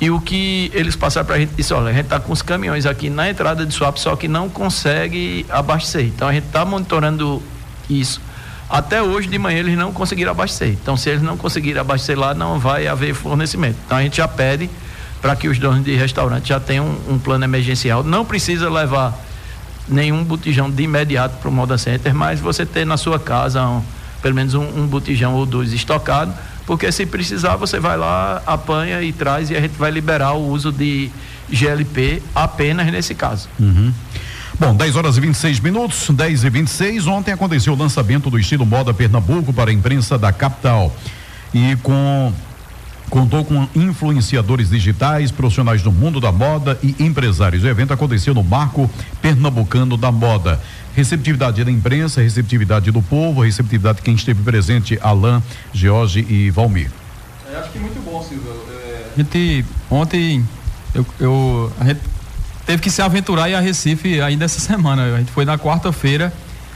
E 0.00 0.10
o 0.10 0.20
que 0.20 0.70
eles 0.74 0.96
passaram 0.96 1.26
para 1.26 1.36
a 1.36 1.38
gente 1.38 1.52
disse, 1.54 1.74
olha, 1.74 1.90
a 1.90 1.92
gente 1.92 2.04
está 2.04 2.18
com 2.18 2.32
os 2.32 2.40
caminhões 2.40 2.86
aqui 2.86 3.10
na 3.10 3.28
entrada 3.28 3.66
de 3.66 3.74
Swap, 3.74 3.98
só 3.98 4.16
que 4.16 4.26
não 4.28 4.48
consegue 4.48 5.44
abastecer. 5.50 6.06
Então 6.06 6.26
a 6.26 6.32
gente 6.32 6.46
está 6.46 6.64
monitorando 6.64 7.42
isso. 7.88 8.20
Até 8.68 9.02
hoje 9.02 9.28
de 9.28 9.38
manhã 9.38 9.58
eles 9.58 9.76
não 9.76 9.92
conseguiram 9.92 10.30
abastecer. 10.30 10.68
Então, 10.68 10.96
se 10.96 11.10
eles 11.10 11.22
não 11.22 11.36
conseguirem 11.36 11.80
abastecer 11.80 12.18
lá, 12.18 12.32
não 12.32 12.58
vai 12.58 12.86
haver 12.86 13.14
fornecimento. 13.14 13.76
Então 13.84 13.98
a 13.98 14.02
gente 14.02 14.16
já 14.18 14.28
pede 14.28 14.70
para 15.20 15.36
que 15.36 15.48
os 15.48 15.58
donos 15.58 15.84
de 15.84 15.94
restaurante 15.96 16.48
já 16.48 16.60
tenham 16.60 16.86
um, 16.86 17.14
um 17.14 17.18
plano 17.18 17.44
emergencial. 17.44 18.02
Não 18.02 18.24
precisa 18.24 18.70
levar 18.70 19.18
nenhum 19.90 20.24
botijão 20.24 20.70
de 20.70 20.82
imediato 20.82 21.36
para 21.36 21.48
o 21.48 21.52
Moda 21.52 21.76
Center, 21.76 22.14
mas 22.14 22.40
você 22.40 22.64
ter 22.64 22.86
na 22.86 22.96
sua 22.96 23.18
casa 23.18 23.66
um, 23.66 23.82
pelo 24.22 24.34
menos 24.34 24.54
um, 24.54 24.62
um 24.62 24.86
botijão 24.86 25.34
ou 25.34 25.44
dois 25.44 25.72
estocado, 25.72 26.32
porque 26.66 26.90
se 26.92 27.04
precisar 27.04 27.56
você 27.56 27.80
vai 27.80 27.96
lá, 27.96 28.42
apanha 28.46 29.02
e 29.02 29.12
traz 29.12 29.50
e 29.50 29.56
a 29.56 29.60
gente 29.60 29.76
vai 29.76 29.90
liberar 29.90 30.32
o 30.32 30.48
uso 30.48 30.70
de 30.70 31.10
GLP 31.50 32.22
apenas 32.34 32.86
nesse 32.92 33.14
caso. 33.14 33.48
Uhum. 33.58 33.92
Bom, 34.58 34.74
10 34.74 34.96
horas 34.96 35.16
e 35.16 35.20
26 35.20 35.60
minutos, 35.60 36.10
10 36.10 36.44
e 36.44 36.50
26. 36.50 37.06
Ontem 37.06 37.32
aconteceu 37.32 37.72
o 37.72 37.76
lançamento 37.76 38.28
do 38.28 38.38
estilo 38.38 38.66
Moda 38.66 38.92
Pernambuco 38.92 39.54
para 39.54 39.70
a 39.70 39.72
imprensa 39.72 40.18
da 40.18 40.32
capital. 40.32 40.94
E 41.54 41.76
com 41.82 42.32
contou 43.10 43.44
com 43.44 43.68
influenciadores 43.74 44.70
digitais, 44.70 45.30
profissionais 45.30 45.82
do 45.82 45.90
mundo 45.90 46.20
da 46.20 46.30
moda 46.30 46.78
e 46.82 46.94
empresários. 47.00 47.64
O 47.64 47.68
evento 47.68 47.92
aconteceu 47.92 48.32
no 48.32 48.42
Marco 48.42 48.88
Pernambucano 49.20 49.96
da 49.96 50.12
Moda. 50.12 50.60
Receptividade 50.94 51.62
da 51.62 51.70
imprensa, 51.70 52.22
receptividade 52.22 52.90
do 52.90 53.02
povo, 53.02 53.42
receptividade 53.42 53.96
de 53.98 54.02
quem 54.02 54.14
esteve 54.14 54.42
presente, 54.42 54.98
Alain, 55.02 55.42
George 55.72 56.24
e 56.28 56.50
Valmir. 56.50 56.90
Eu 57.52 57.58
acho 57.58 57.70
que 57.70 57.78
muito 57.78 58.00
bom, 58.04 58.22
Silvio. 58.22 58.50
É, 58.70 59.06
a 59.14 59.18
gente, 59.18 59.64
ontem, 59.90 60.44
eu, 60.94 61.06
eu, 61.18 61.72
a 61.80 61.84
gente 61.84 62.00
teve 62.64 62.80
que 62.80 62.90
se 62.90 63.02
aventurar 63.02 63.50
em 63.50 63.54
a 63.54 63.60
Recife 63.60 64.20
ainda 64.20 64.44
essa 64.44 64.60
semana. 64.60 65.16
A 65.16 65.18
gente 65.18 65.32
foi 65.32 65.44
na 65.44 65.58
quarta-feira 65.58 66.32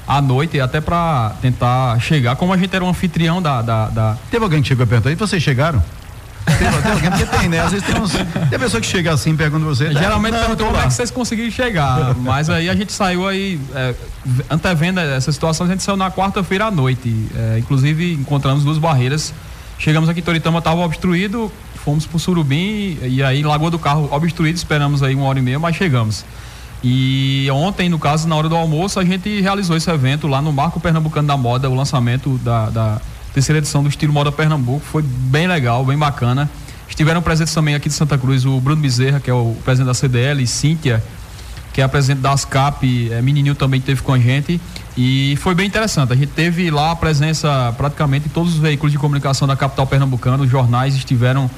à 0.06 0.20
noite, 0.20 0.60
até 0.60 0.80
para 0.80 1.34
tentar 1.40 1.98
chegar. 2.00 2.36
Como 2.36 2.52
a 2.52 2.56
gente 2.56 2.74
era 2.74 2.84
um 2.84 2.88
anfitrião 2.88 3.40
da. 3.40 3.62
da, 3.62 3.88
da... 3.88 4.18
Teve 4.30 4.44
alguém 4.44 4.62
que 4.62 4.68
chegou 4.68 4.86
perto 4.86 5.08
aí? 5.08 5.14
Vocês 5.14 5.42
chegaram? 5.42 5.82
Tem, 6.44 6.56
tem 6.56 6.92
alguém, 6.92 7.10
porque 7.10 7.26
tem, 7.26 7.48
né? 7.48 7.60
Às 7.60 7.72
vezes 7.72 7.86
tem 7.86 8.00
uns. 8.00 8.12
Tem 8.12 8.58
pessoa 8.58 8.80
que 8.80 8.86
chega 8.86 9.12
assim, 9.12 9.36
pergunta 9.36 9.64
você. 9.64 9.92
Geralmente 9.92 10.36
perguntou 10.38 10.66
como 10.66 10.78
é 10.78 10.86
que 10.86 10.92
vocês 10.92 11.10
conseguiram 11.10 11.50
chegar. 11.50 12.14
Mas 12.16 12.50
aí 12.50 12.68
a 12.68 12.74
gente 12.74 12.92
saiu 12.92 13.26
aí, 13.26 13.60
é, 13.74 13.94
antevendo 14.50 15.00
essa 15.00 15.32
situação, 15.32 15.66
a 15.66 15.70
gente 15.70 15.82
saiu 15.82 15.96
na 15.96 16.10
quarta-feira 16.10 16.66
à 16.66 16.70
noite. 16.70 17.28
É, 17.34 17.58
inclusive, 17.58 18.12
encontramos 18.12 18.64
duas 18.64 18.78
barreiras. 18.78 19.32
Chegamos 19.78 20.08
aqui, 20.08 20.22
Toritama 20.22 20.58
estava 20.58 20.80
obstruído, 20.80 21.50
fomos 21.84 22.06
pro 22.06 22.18
Surubim 22.18 22.96
e 23.02 23.22
aí 23.22 23.42
Lagoa 23.42 23.70
do 23.70 23.78
Carro 23.78 24.08
obstruído, 24.12 24.56
esperamos 24.56 25.02
aí 25.02 25.14
uma 25.14 25.26
hora 25.26 25.38
e 25.38 25.42
meia, 25.42 25.58
mas 25.58 25.76
chegamos. 25.76 26.24
E 26.82 27.48
ontem, 27.50 27.88
no 27.88 27.98
caso, 27.98 28.28
na 28.28 28.36
hora 28.36 28.48
do 28.48 28.54
almoço, 28.54 29.00
a 29.00 29.04
gente 29.04 29.40
realizou 29.40 29.76
esse 29.76 29.90
evento 29.90 30.28
lá 30.28 30.40
no 30.40 30.52
Marco 30.52 30.78
Pernambucano 30.78 31.26
da 31.26 31.36
Moda, 31.36 31.68
o 31.68 31.74
lançamento 31.74 32.38
da, 32.38 32.70
da 32.70 33.00
terceira 33.34 33.58
edição 33.58 33.82
do 33.82 33.88
Estilo 33.88 34.12
Moda 34.12 34.30
Pernambuco. 34.30 34.80
Foi 34.86 35.02
bem 35.02 35.48
legal, 35.48 35.84
bem 35.84 35.98
bacana. 35.98 36.48
Estiveram 36.88 37.20
presentes 37.20 37.52
também 37.52 37.74
aqui 37.74 37.88
de 37.88 37.94
Santa 37.94 38.16
Cruz 38.16 38.46
o 38.46 38.60
Bruno 38.60 38.80
Bezerra, 38.80 39.18
que 39.18 39.28
é 39.28 39.34
o 39.34 39.56
presidente 39.64 39.88
da 39.88 39.94
CDL, 39.94 40.40
e 40.40 40.46
Cíntia, 40.46 41.02
que 41.72 41.80
é 41.80 41.84
a 41.84 41.88
presidente 41.88 42.20
da 42.20 42.30
ASCAP, 42.30 43.10
é, 43.10 43.20
menininho 43.20 43.56
também 43.56 43.80
esteve 43.80 44.00
com 44.02 44.12
a 44.12 44.18
gente. 44.18 44.60
E 44.96 45.36
foi 45.40 45.52
bem 45.56 45.66
interessante. 45.66 46.12
A 46.12 46.16
gente 46.16 46.28
teve 46.28 46.70
lá 46.70 46.92
a 46.92 46.96
presença 46.96 47.74
praticamente 47.76 48.28
de 48.28 48.34
todos 48.34 48.54
os 48.54 48.60
veículos 48.60 48.92
de 48.92 48.98
comunicação 48.98 49.48
da 49.48 49.56
capital 49.56 49.84
pernambucana, 49.84 50.44
os 50.44 50.50
jornais 50.50 50.94
estiveram 50.94 51.50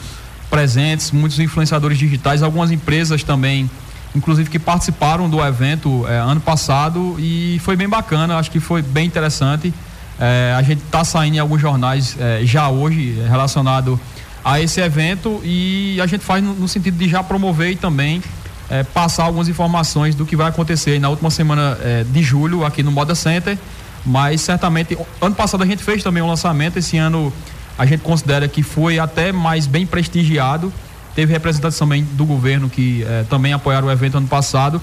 presentes, 0.48 1.10
muitos 1.10 1.38
influenciadores 1.38 1.98
digitais, 1.98 2.42
algumas 2.42 2.70
empresas 2.70 3.22
também, 3.22 3.70
inclusive 4.14 4.48
que 4.48 4.58
participaram 4.58 5.28
do 5.28 5.44
evento 5.44 6.06
é, 6.08 6.16
ano 6.16 6.40
passado 6.40 7.16
e 7.18 7.60
foi 7.62 7.76
bem 7.76 7.88
bacana, 7.88 8.38
acho 8.38 8.50
que 8.50 8.60
foi 8.60 8.80
bem 8.80 9.06
interessante. 9.06 9.74
É, 10.18 10.54
a 10.56 10.62
gente 10.62 10.82
está 10.82 11.04
saindo 11.04 11.36
em 11.36 11.38
alguns 11.38 11.60
jornais 11.60 12.16
é, 12.18 12.40
já 12.44 12.68
hoje 12.68 13.22
relacionado 13.28 14.00
a 14.44 14.60
esse 14.60 14.80
evento 14.80 15.40
e 15.44 15.98
a 16.00 16.06
gente 16.06 16.24
faz 16.24 16.42
no, 16.42 16.54
no 16.54 16.68
sentido 16.68 16.96
de 16.96 17.08
já 17.08 17.22
promover 17.22 17.72
e 17.72 17.76
também 17.76 18.22
é, 18.70 18.82
passar 18.82 19.24
algumas 19.24 19.48
informações 19.48 20.14
do 20.14 20.24
que 20.24 20.36
vai 20.36 20.48
acontecer 20.48 20.98
na 21.00 21.08
última 21.08 21.30
semana 21.30 21.76
é, 21.82 22.04
de 22.04 22.22
julho 22.22 22.64
aqui 22.64 22.82
no 22.82 22.90
Moda 22.90 23.14
Center. 23.14 23.58
Mas 24.04 24.40
certamente, 24.40 24.96
ano 25.20 25.34
passado 25.34 25.62
a 25.62 25.66
gente 25.66 25.82
fez 25.82 26.02
também 26.02 26.22
um 26.22 26.28
lançamento, 26.28 26.78
esse 26.78 26.96
ano 26.96 27.32
a 27.76 27.84
gente 27.84 28.00
considera 28.00 28.48
que 28.48 28.62
foi 28.62 28.98
até 28.98 29.32
mais 29.32 29.66
bem 29.66 29.84
prestigiado. 29.84 30.72
Teve 31.14 31.32
representantes 31.32 31.78
também 31.78 32.04
do 32.12 32.24
governo 32.24 32.70
que 32.70 33.04
é, 33.04 33.24
também 33.28 33.52
apoiaram 33.52 33.88
o 33.88 33.90
evento 33.90 34.16
ano 34.16 34.28
passado. 34.28 34.80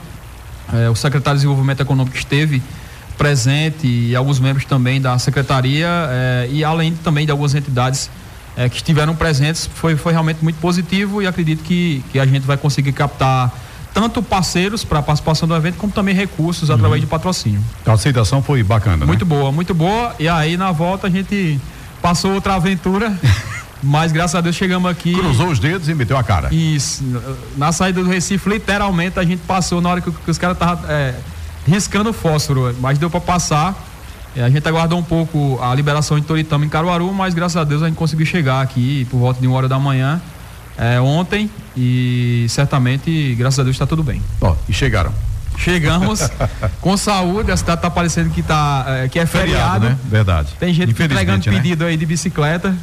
É, 0.72 0.90
o 0.90 0.96
secretário 0.96 1.38
de 1.38 1.44
Desenvolvimento 1.44 1.82
Econômico 1.82 2.18
esteve 2.18 2.62
presente 3.18 3.88
e 3.88 4.16
alguns 4.16 4.40
membros 4.40 4.66
também 4.66 5.00
da 5.00 5.18
secretaria 5.20 5.88
eh, 5.88 6.50
e 6.52 6.64
além 6.64 6.94
também 6.96 7.26
de 7.26 7.32
algumas 7.32 7.54
entidades 7.56 8.10
eh, 8.58 8.68
que 8.70 8.78
estiveram 8.78 9.16
presentes 9.16 9.70
foi, 9.76 9.96
foi 9.96 10.12
realmente 10.12 10.44
muito 10.44 10.60
positivo 10.60 11.22
e 11.22 11.28
acredito 11.28 11.64
que, 11.64 12.04
que 12.12 12.20
a 12.20 12.26
gente 12.26 12.44
vai 12.44 12.58
conseguir 12.58 12.92
captar 12.92 13.52
tanto 13.94 14.24
parceiros 14.24 14.84
para 14.84 15.00
a 15.00 15.02
participação 15.04 15.48
do 15.48 15.56
evento 15.56 15.78
como 15.78 15.94
também 15.94 16.16
recursos 16.16 16.70
uhum. 16.70 16.76
através 16.76 17.02
de 17.02 17.08
patrocínio. 17.08 17.64
A 17.86 17.92
aceitação 17.92 18.42
foi 18.42 18.64
bacana, 18.64 19.06
Muito 19.06 19.26
né? 19.26 19.30
boa, 19.30 19.52
muito 19.52 19.74
boa 19.74 20.16
e 20.20 20.28
aí 20.28 20.58
na 20.58 20.72
volta 20.72 21.08
a 21.08 21.10
gente 21.10 21.60
passou 22.02 22.34
outra 22.34 22.56
aventura 22.56 23.18
mas 23.84 24.12
graças 24.12 24.36
a 24.36 24.42
Deus 24.42 24.56
chegamos 24.56 24.90
aqui. 24.90 25.14
Cruzou 25.14 25.50
os 25.50 25.60
dedos 25.60 25.90
e 25.90 25.94
meteu 25.94 26.18
a 26.18 26.24
cara. 26.24 26.54
Isso. 26.54 27.04
Na 27.58 27.72
saída 27.72 28.02
do 28.02 28.10
Recife, 28.10 28.50
literalmente, 28.50 29.20
a 29.20 29.24
gente 29.24 29.42
passou 29.42 29.82
na 29.82 29.90
hora 29.90 30.02
que, 30.02 30.10
que 30.10 30.32
os 30.32 30.38
caras 30.38 30.56
estavam 30.56 30.90
é, 30.90 31.14
riscando 31.66 32.14
fósforo, 32.14 32.76
mas 32.80 32.98
deu 32.98 33.10
para 33.10 33.22
passar. 33.22 33.76
É, 34.36 34.44
a 34.44 34.50
gente 34.50 34.68
aguardou 34.68 34.98
um 34.98 35.04
pouco 35.04 35.60
a 35.62 35.74
liberação 35.76 36.20
de 36.20 36.26
Toritama 36.26 36.66
em 36.66 36.70
Caruaru, 36.70 37.14
mas 37.14 37.34
graças 37.34 37.58
a 37.58 37.64
Deus 37.64 37.84
a 37.84 37.88
gente 37.88 37.96
conseguiu 37.96 38.26
chegar 38.26 38.62
aqui 38.62 39.06
por 39.12 39.18
volta 39.20 39.40
de 39.40 39.48
uma 39.48 39.58
hora 39.58 39.68
da 39.68 39.78
manhã 39.78 40.22
é, 40.78 41.00
ontem 41.00 41.50
e 41.78 42.46
certamente, 42.50 43.36
graças 43.36 43.60
a 43.60 43.64
Deus, 43.64 43.76
está 43.76 43.86
tudo 43.86 44.04
bem. 44.04 44.22
Ó, 44.42 44.56
e 44.68 44.74
chegaram. 44.74 45.14
Chegamos 45.58 46.30
com 46.82 46.98
saúde, 46.98 47.52
a 47.52 47.58
cidade 47.58 47.80
está 47.80 47.90
parecendo 47.90 48.32
que, 48.32 48.42
tá, 48.42 48.86
é, 48.88 49.08
que 49.08 49.20
é 49.20 49.26
feriado. 49.26 49.82
feriado 49.82 49.86
né? 49.86 49.98
Verdade. 50.06 50.50
Tem 50.60 50.74
gente 50.74 50.90
entregando 50.92 51.50
né? 51.50 51.56
pedido 51.58 51.86
aí 51.86 51.96
de 51.96 52.06
bicicleta. 52.06 52.76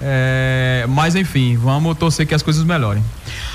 É, 0.00 0.84
mas 0.88 1.14
enfim, 1.14 1.56
vamos 1.56 1.96
torcer 1.96 2.26
que 2.26 2.34
as 2.34 2.42
coisas 2.42 2.64
melhorem. 2.64 3.02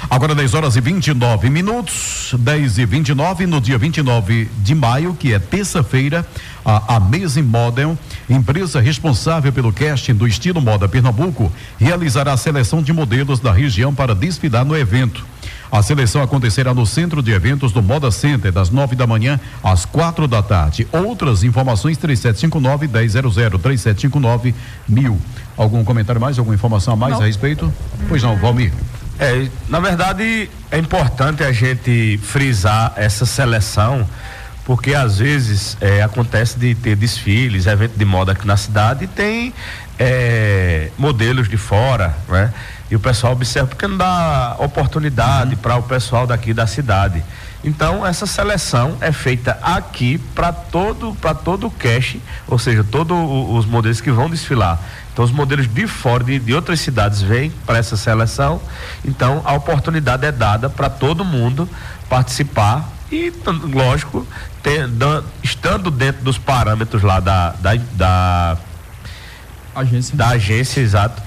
Agora 0.10 0.34
10 0.34 0.54
horas 0.54 0.76
e 0.76 0.82
29 0.82 1.50
minutos, 1.50 2.34
10 2.38 2.80
e 2.80 2.86
29 2.86 3.46
no 3.46 3.62
dia 3.62 3.78
29 3.78 4.50
de 4.58 4.76
maio, 4.76 5.14
que 5.14 5.34
é 5.34 5.40
terça-feira, 5.40 6.26
a 6.66 6.96
Amazing 6.96 7.44
Model, 7.44 7.98
empresa 8.30 8.82
responsável 8.82 9.54
pelo 9.54 9.72
casting 9.72 10.16
do 10.16 10.28
estilo 10.28 10.62
moda 10.62 10.88
Pernambuco, 10.88 11.52
realizará 11.78 12.34
a 12.34 12.38
seleção 12.38 12.82
de 12.82 12.92
modelos 12.92 13.40
da 13.40 13.52
região 13.52 13.94
para 13.94 14.16
desfilar 14.16 14.66
no 14.66 14.76
evento. 14.76 15.26
A 15.72 15.82
seleção 15.82 16.22
acontecerá 16.22 16.74
no 16.74 16.86
centro 16.86 17.24
de 17.24 17.32
eventos 17.32 17.72
do 17.72 17.82
Moda 17.82 18.12
Center, 18.12 18.52
das 18.52 18.70
nove 18.70 18.94
da 18.94 19.08
manhã 19.08 19.40
às 19.64 19.86
quatro 19.86 20.28
da 20.28 20.44
tarde. 20.44 20.86
Outras 20.92 21.46
informações, 21.46 21.98
3759 21.98 22.88
1000 22.88 23.58
3759 23.58 24.54
mil. 24.88 25.18
Algum 25.58 25.84
comentário 25.84 26.20
mais? 26.20 26.38
Alguma 26.38 26.56
informação 26.56 26.94
a 26.94 26.98
mais 26.98 27.14
não. 27.14 27.22
a 27.22 27.26
respeito? 27.26 27.72
Pois 28.08 28.24
não, 28.24 28.36
Valmir. 28.38 28.72
É, 29.20 29.48
na 29.70 29.80
verdade, 29.80 30.50
é 30.72 30.78
importante 30.78 31.44
a 31.44 31.52
gente 31.52 32.20
frisar 32.24 32.94
essa 32.96 33.26
seleção, 33.26 34.08
porque 34.66 34.96
às 34.96 35.20
vezes 35.20 35.78
é, 35.80 36.02
acontece 36.02 36.58
de 36.58 36.74
ter 36.74 36.96
desfiles, 36.96 37.68
evento 37.68 37.98
de 37.98 38.06
moda 38.06 38.32
aqui 38.32 38.48
na 38.48 38.58
cidade 38.58 39.04
e 39.04 39.08
tem 39.08 39.54
é, 40.00 40.90
modelos 40.98 41.48
de 41.48 41.58
fora, 41.58 42.16
né? 42.28 42.52
E 42.90 42.96
o 42.96 43.00
pessoal 43.00 43.34
observa 43.34 43.68
porque 43.68 43.88
não 43.88 43.96
dá 43.96 44.56
oportunidade 44.60 45.52
uhum. 45.52 45.62
para 45.62 45.78
o 45.78 45.84
pessoal 45.84 46.26
daqui 46.26 46.54
da 46.54 46.66
cidade. 46.66 47.24
Então 47.64 48.06
essa 48.06 48.26
seleção 48.26 48.98
é 49.00 49.12
feita 49.12 49.58
aqui 49.62 50.18
para 50.18 50.52
todo 50.52 51.16
para 51.22 51.36
todo 51.36 51.68
o 51.68 51.72
cash, 51.72 52.18
ou 52.48 52.58
seja, 52.58 52.84
todos 52.84 53.16
os 53.56 53.66
modelos 53.66 54.02
que 54.02 54.12
vão 54.12 54.30
desfilar. 54.30 54.80
Então 55.12 55.26
os 55.26 55.32
modelos 55.32 55.68
de 55.68 55.88
fora 55.88 56.24
de, 56.24 56.40
de 56.40 56.54
outras 56.54 56.80
cidades 56.80 57.22
vêm 57.22 57.52
para 57.66 57.78
essa 57.78 57.98
seleção. 57.98 58.62
Então 59.04 59.42
a 59.44 59.54
oportunidade 59.54 60.26
é 60.26 60.32
dada 60.32 60.70
para 60.70 60.90
todo 60.90 61.26
mundo 61.26 61.68
participar 62.10 62.90
e 63.12 63.32
lógico 63.74 64.26
ter, 64.64 64.88
dan, 64.88 65.24
estando 65.44 65.92
dentro 65.92 66.24
dos 66.24 66.38
parâmetros 66.38 67.04
lá 67.04 67.20
da, 67.20 67.52
da, 67.60 67.76
da 67.94 68.58
agência 69.76 70.16
da 70.16 70.30
agência 70.30 70.80
exato 70.80 71.22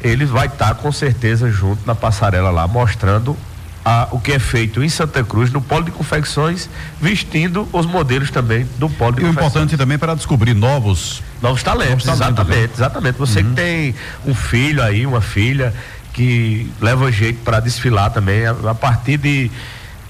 ele 0.00 0.26
vai 0.26 0.46
estar 0.46 0.68
tá, 0.68 0.74
com 0.74 0.92
certeza 0.92 1.50
junto 1.50 1.84
na 1.86 1.94
passarela 1.94 2.50
lá 2.50 2.68
mostrando 2.68 3.36
a, 3.84 4.08
o 4.10 4.18
que 4.18 4.32
é 4.32 4.38
feito 4.38 4.82
em 4.82 4.88
Santa 4.88 5.22
Cruz, 5.22 5.50
no 5.52 5.60
polo 5.60 5.84
de 5.84 5.90
confecções, 5.90 6.70
vestindo 7.00 7.68
os 7.72 7.84
modelos 7.84 8.30
também 8.30 8.66
do 8.78 8.88
polo 8.88 9.12
de 9.12 9.20
e 9.22 9.24
confecções. 9.26 9.26
E 9.26 9.28
o 9.28 9.50
importante 9.50 9.76
também 9.76 9.98
para 9.98 10.14
descobrir 10.14 10.54
novos 10.54 11.22
novos 11.42 11.62
talentos, 11.62 12.06
novos 12.06 12.20
talentos 12.20 12.40
exatamente, 12.40 12.68
né? 12.68 12.74
exatamente. 12.74 13.18
Você 13.18 13.40
uhum. 13.40 13.50
que 13.50 13.54
tem 13.56 13.94
um 14.24 14.34
filho 14.34 14.82
aí, 14.82 15.04
uma 15.04 15.20
filha 15.20 15.74
que 16.14 16.70
leva 16.80 17.12
jeito 17.12 17.40
para 17.44 17.60
desfilar 17.60 18.10
também, 18.10 18.46
a, 18.46 18.52
a, 18.70 18.74
partir 18.74 19.18
de, 19.18 19.50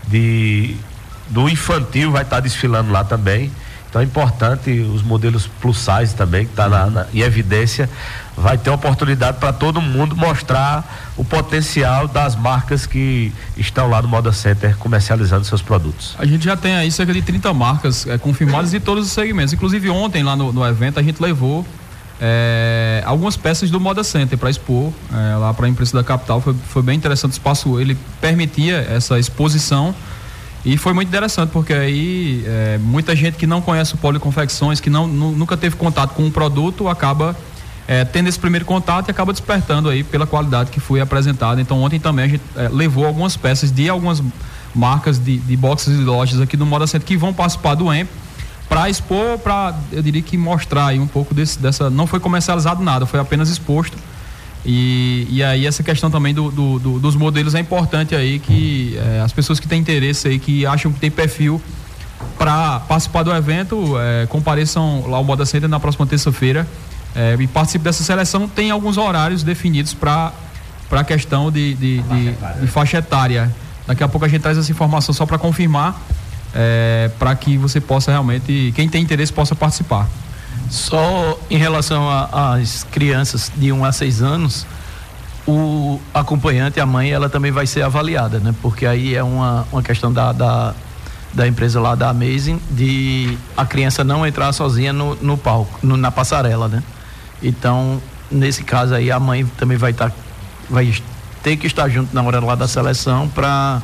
de 0.07 0.76
do 1.31 1.49
infantil 1.49 2.12
vai 2.12 2.23
estar 2.23 2.37
tá 2.37 2.40
desfilando 2.40 2.93
lá 2.93 3.02
também. 3.02 3.50
Então 3.95 4.03
é 4.03 4.05
importante 4.07 4.73
os 4.81 5.05
modelos 5.05 5.47
plus 5.47 5.79
size 5.79 6.17
também, 6.17 6.47
que 6.47 6.51
está 6.51 6.67
uhum. 6.67 7.05
em 7.15 7.21
evidência, 7.21 7.89
vai 8.37 8.59
ter 8.59 8.69
oportunidade 8.69 9.39
para 9.39 9.53
todo 9.53 9.81
mundo 9.81 10.17
mostrar 10.17 11.13
o 11.17 11.25
potencial 11.25 12.09
das 12.09 12.35
marcas 12.35 12.87
que 12.87 13.33
estão 13.57 13.89
lá 13.89 14.03
no 14.03 14.09
Moda 14.09 14.33
Center 14.33 14.77
comercializando 14.79 15.45
seus 15.45 15.63
produtos. 15.63 16.17
A 16.19 16.27
gente 16.27 16.45
já 16.45 16.57
tem 16.57 16.75
aí 16.75 16.91
cerca 16.91 17.13
de 17.13 17.23
30 17.23 17.55
marcas 17.55 18.05
é, 18.09 18.19
confirmadas 18.19 18.73
de 18.73 18.81
todos 18.81 19.07
os 19.07 19.13
segmentos. 19.13 19.53
Inclusive 19.53 19.89
ontem 19.91 20.25
lá 20.25 20.35
no, 20.35 20.53
no 20.53 20.67
evento 20.67 20.99
a 20.99 21.03
gente 21.03 21.23
levou 21.23 21.65
é, 22.21 23.01
algumas 23.07 23.37
peças 23.37 23.71
do 23.71 23.79
Moda 23.79 24.03
Center 24.03 24.37
para 24.37 24.51
expor 24.51 24.93
é, 25.13 25.37
lá 25.37 25.55
para 25.55 25.67
a 25.67 25.69
imprensa 25.69 25.97
da 25.97 26.03
capital. 26.03 26.41
Foi, 26.41 26.53
foi 26.67 26.83
bem 26.83 26.97
interessante 26.97 27.31
o 27.31 27.35
espaço, 27.35 27.79
ele 27.79 27.97
permitia 28.21 28.85
essa 28.91 29.21
exposição. 29.21 29.95
E 30.64 30.78
foi 30.78 30.94
muito 30.94 31.09
interessante, 31.09 31.50
porque 31.50 31.75
aí 31.75 32.42
é, 32.47 32.78
muita 32.78 33.14
gente 33.14 33.37
que 33.37 33.47
não 33.47 33.61
conhece 33.61 33.94
o 33.94 33.99
Polo 33.99 34.18
Confecções, 34.18 34.80
que 34.80 34.88
não, 34.88 35.06
nunca 35.06 35.56
teve 35.56 35.76
contato 35.76 36.14
com 36.14 36.26
o 36.26 36.30
produto, 36.30 36.88
acaba 36.88 37.37
é, 37.87 38.04
tendo 38.04 38.28
esse 38.28 38.38
primeiro 38.38 38.64
contato 38.64 39.09
e 39.09 39.11
acaba 39.11 39.33
despertando 39.33 39.90
aí 39.90 40.02
pela 40.02 40.26
qualidade 40.26 40.71
que 40.71 40.80
foi 40.80 41.00
apresentada. 41.00 41.61
Então 41.61 41.83
ontem 41.83 42.00
também 42.00 42.25
a 42.25 42.28
gente 42.28 42.42
é, 42.56 42.68
levou 42.68 43.04
algumas 43.04 43.37
peças 43.37 43.71
de 43.71 43.90
algumas 43.90 44.23
marcas 44.75 45.18
de, 45.18 45.37
de 45.37 45.56
boxes 45.56 45.99
e 45.99 46.02
lojas 46.02 46.40
aqui 46.40 46.56
do 46.56 46.64
Moda 46.64 46.87
Center 46.87 47.06
que 47.06 47.16
vão 47.16 47.33
participar 47.33 47.75
do 47.75 47.92
EMP 47.92 48.09
para 48.68 48.88
expor, 48.88 49.38
para 49.38 49.75
eu 49.92 50.02
diria 50.02 50.23
que 50.23 50.37
mostrar 50.37 50.87
aí 50.87 50.99
um 50.99 51.06
pouco 51.06 51.35
desse, 51.35 51.59
dessa. 51.59 51.90
Não 51.90 52.06
foi 52.06 52.18
comercializado 52.18 52.83
nada, 52.83 53.04
foi 53.06 53.21
apenas 53.21 53.50
exposto. 53.50 53.97
E, 54.64 55.26
e 55.30 55.44
aí 55.44 55.66
essa 55.66 55.83
questão 55.83 56.11
também 56.11 56.33
do, 56.33 56.50
do, 56.50 56.78
do 56.78 56.99
dos 56.99 57.14
modelos 57.14 57.54
é 57.54 57.61
importante 57.61 58.14
aí 58.14 58.38
que 58.38 58.99
é, 58.99 59.21
as 59.21 59.33
pessoas 59.33 59.61
que 59.61 59.68
têm 59.68 59.80
interesse 59.80 60.26
aí, 60.26 60.38
que 60.38 60.64
acham 60.64 60.90
que 60.90 60.99
tem 60.99 61.11
perfil 61.11 61.61
para 62.38 62.80
participar 62.80 63.23
do 63.23 63.33
evento, 63.33 63.94
é, 63.99 64.26
compareçam 64.26 65.06
lá 65.06 65.18
ao 65.18 65.25
Moda 65.25 65.44
Center 65.44 65.68
na 65.68 65.78
próxima 65.78 66.06
terça-feira 66.06 66.66
é, 67.14 67.37
e 67.38 67.47
participe 67.47 67.85
dessa 67.85 68.02
seleção. 68.02 68.49
Tem 68.49 68.71
alguns 68.71 68.97
horários 68.97 69.42
definidos 69.42 69.92
para 69.92 70.33
a 70.90 71.04
questão 71.04 71.50
de, 71.50 71.75
de, 71.75 72.02
de, 72.02 72.35
de 72.61 72.66
faixa 72.66 72.99
etária. 72.99 73.54
Daqui 73.87 74.02
a 74.02 74.09
pouco 74.09 74.25
a 74.25 74.28
gente 74.28 74.40
traz 74.40 74.56
essa 74.56 74.71
informação 74.73 75.12
só 75.12 75.26
para 75.26 75.37
confirmar 75.37 76.00
para 77.18 77.35
que 77.35 77.59
você 77.59 77.80
possa 77.80 78.12
realmente, 78.12 78.73
quem 78.76 78.88
tem 78.88 79.02
interesse, 79.02 79.33
possa 79.33 79.56
participar. 79.56 80.09
Só 80.75 81.38
em 81.49 81.57
relação 81.57 82.11
às 82.33 82.83
crianças 82.83 83.50
de 83.54 83.71
1 83.71 83.85
a 83.85 83.93
6 83.93 84.23
anos, 84.23 84.66
o 85.47 86.00
acompanhante, 86.12 86.81
a 86.81 86.85
mãe, 86.85 87.12
ela 87.12 87.28
também 87.28 87.52
vai 87.52 87.64
ser 87.64 87.83
avaliada, 87.83 88.40
né? 88.40 88.52
Porque 88.61 88.85
aí 88.85 89.14
é 89.14 89.23
uma, 89.23 89.64
uma 89.71 89.85
questão 89.85 90.12
da, 90.12 90.33
da, 90.33 90.75
da 91.33 91.47
empresa 91.47 91.81
lá 91.81 91.95
da 91.95 92.11
Amazing 92.11 92.61
de 92.73 93.38
a 93.57 93.64
criança 93.64 94.02
não 94.02 94.26
entrar 94.26 94.52
sozinha 94.52 94.93
no, 94.93 95.14
no 95.23 95.38
palco, 95.38 95.78
no, 95.81 95.97
na 95.97 96.11
passarela, 96.11 96.66
né? 96.66 96.83
Então, 97.40 98.02
nesse 98.28 98.64
caso 98.64 98.97
aí, 98.97 99.12
a 99.12 99.21
mãe 99.21 99.47
também 99.57 99.76
vai 99.76 99.93
estar, 99.93 100.11
tá, 100.11 100.16
vai 100.69 100.93
ter 101.40 101.57
que 101.57 101.69
estar 101.69 101.88
junto 101.88 102.12
na 102.12 102.21
hora 102.21 102.40
lá 102.40 102.57
da 102.57 102.66
seleção 102.66 103.28
para 103.28 103.81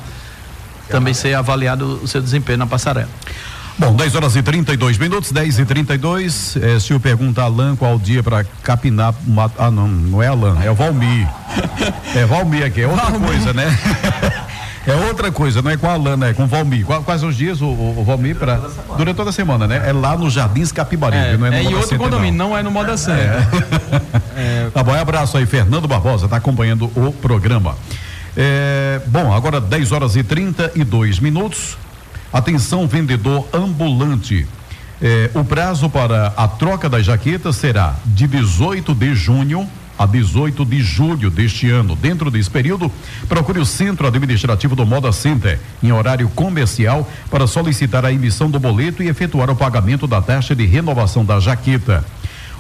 também 0.88 1.14
ser 1.14 1.34
avaliado 1.34 2.00
o 2.02 2.08
seu 2.08 2.20
desempenho 2.20 2.58
na 2.58 2.66
passarela. 2.66 3.08
Bom, 3.80 3.94
10 3.94 4.14
horas 4.14 4.36
e 4.36 4.42
32 4.42 4.98
minutos, 4.98 5.32
10 5.32 5.60
e 5.60 5.64
32 5.64 6.58
eh, 6.60 6.78
Se 6.78 6.92
eu 6.92 7.00
pergunta 7.00 7.42
Alain 7.42 7.74
qual 7.76 7.98
dia 7.98 8.22
para 8.22 8.44
capinar. 8.62 9.14
Ah, 9.58 9.70
não, 9.70 9.88
não 9.88 10.22
é 10.22 10.26
Alain, 10.26 10.62
é 10.62 10.70
o 10.70 10.74
Valmir. 10.74 11.26
é 12.14 12.26
Valmir 12.26 12.66
aqui, 12.66 12.82
é 12.82 12.86
outra 12.86 13.06
Valmir. 13.06 13.28
coisa, 13.28 13.54
né? 13.54 13.66
É 14.86 14.94
outra 14.94 15.30
coisa, 15.30 15.60
não 15.60 15.70
é 15.70 15.76
com 15.76 15.86
a 15.86 15.92
Alana, 15.92 16.28
é 16.28 16.32
com 16.32 16.44
o 16.44 16.46
Valmir. 16.46 16.86
Quais 16.86 17.22
os 17.22 17.36
dias 17.36 17.60
o, 17.60 17.66
o, 17.66 18.02
Valmir 18.02 18.34
para 18.34 18.58
durante 18.96 19.14
toda 19.14 19.28
a 19.28 19.32
semana, 19.32 19.66
né? 19.66 19.82
É 19.86 19.92
lá 19.92 20.16
no 20.16 20.30
Jardins 20.30 20.72
Capibari, 20.72 21.16
é, 21.16 21.36
não 21.36 21.46
é 21.46 21.50
no 21.50 21.56
é 21.56 21.62
em 21.62 21.74
outro 21.74 21.98
condomínio, 21.98 22.38
não. 22.38 22.48
não. 22.48 22.56
é 22.56 22.62
no 22.62 22.70
Moda 22.70 22.96
Center. 22.96 23.46
É. 24.34 24.64
é. 24.66 24.70
Tá 24.72 24.82
bom, 24.82 24.94
abraço 24.94 25.36
aí, 25.36 25.44
Fernando 25.44 25.86
Barbosa, 25.86 26.28
tá 26.28 26.36
acompanhando 26.36 26.90
o 26.96 27.12
programa. 27.12 27.76
É, 28.34 29.02
bom, 29.06 29.34
agora 29.34 29.60
10 29.60 29.92
horas 29.92 30.16
e 30.16 30.22
32 30.22 31.20
minutos. 31.20 31.76
Atenção, 32.32 32.86
vendedor 32.86 33.48
ambulante. 33.52 34.46
É, 35.02 35.30
o 35.34 35.42
prazo 35.42 35.90
para 35.90 36.32
a 36.36 36.46
troca 36.46 36.88
das 36.88 37.04
jaquetas 37.04 37.56
será 37.56 37.96
de 38.04 38.26
18 38.28 38.94
de 38.94 39.14
junho 39.14 39.68
a 39.98 40.06
18 40.06 40.64
de 40.64 40.80
julho 40.80 41.28
deste 41.28 41.68
ano. 41.68 41.96
Dentro 41.96 42.30
desse 42.30 42.48
período, 42.48 42.90
procure 43.28 43.58
o 43.58 43.66
Centro 43.66 44.06
Administrativo 44.06 44.76
do 44.76 44.86
Moda 44.86 45.10
Center, 45.12 45.58
em 45.82 45.92
horário 45.92 46.28
comercial, 46.30 47.06
para 47.30 47.46
solicitar 47.46 48.04
a 48.04 48.12
emissão 48.12 48.50
do 48.50 48.60
boleto 48.60 49.02
e 49.02 49.08
efetuar 49.08 49.50
o 49.50 49.56
pagamento 49.56 50.06
da 50.06 50.22
taxa 50.22 50.54
de 50.54 50.64
renovação 50.64 51.24
da 51.24 51.40
jaqueta. 51.40 52.04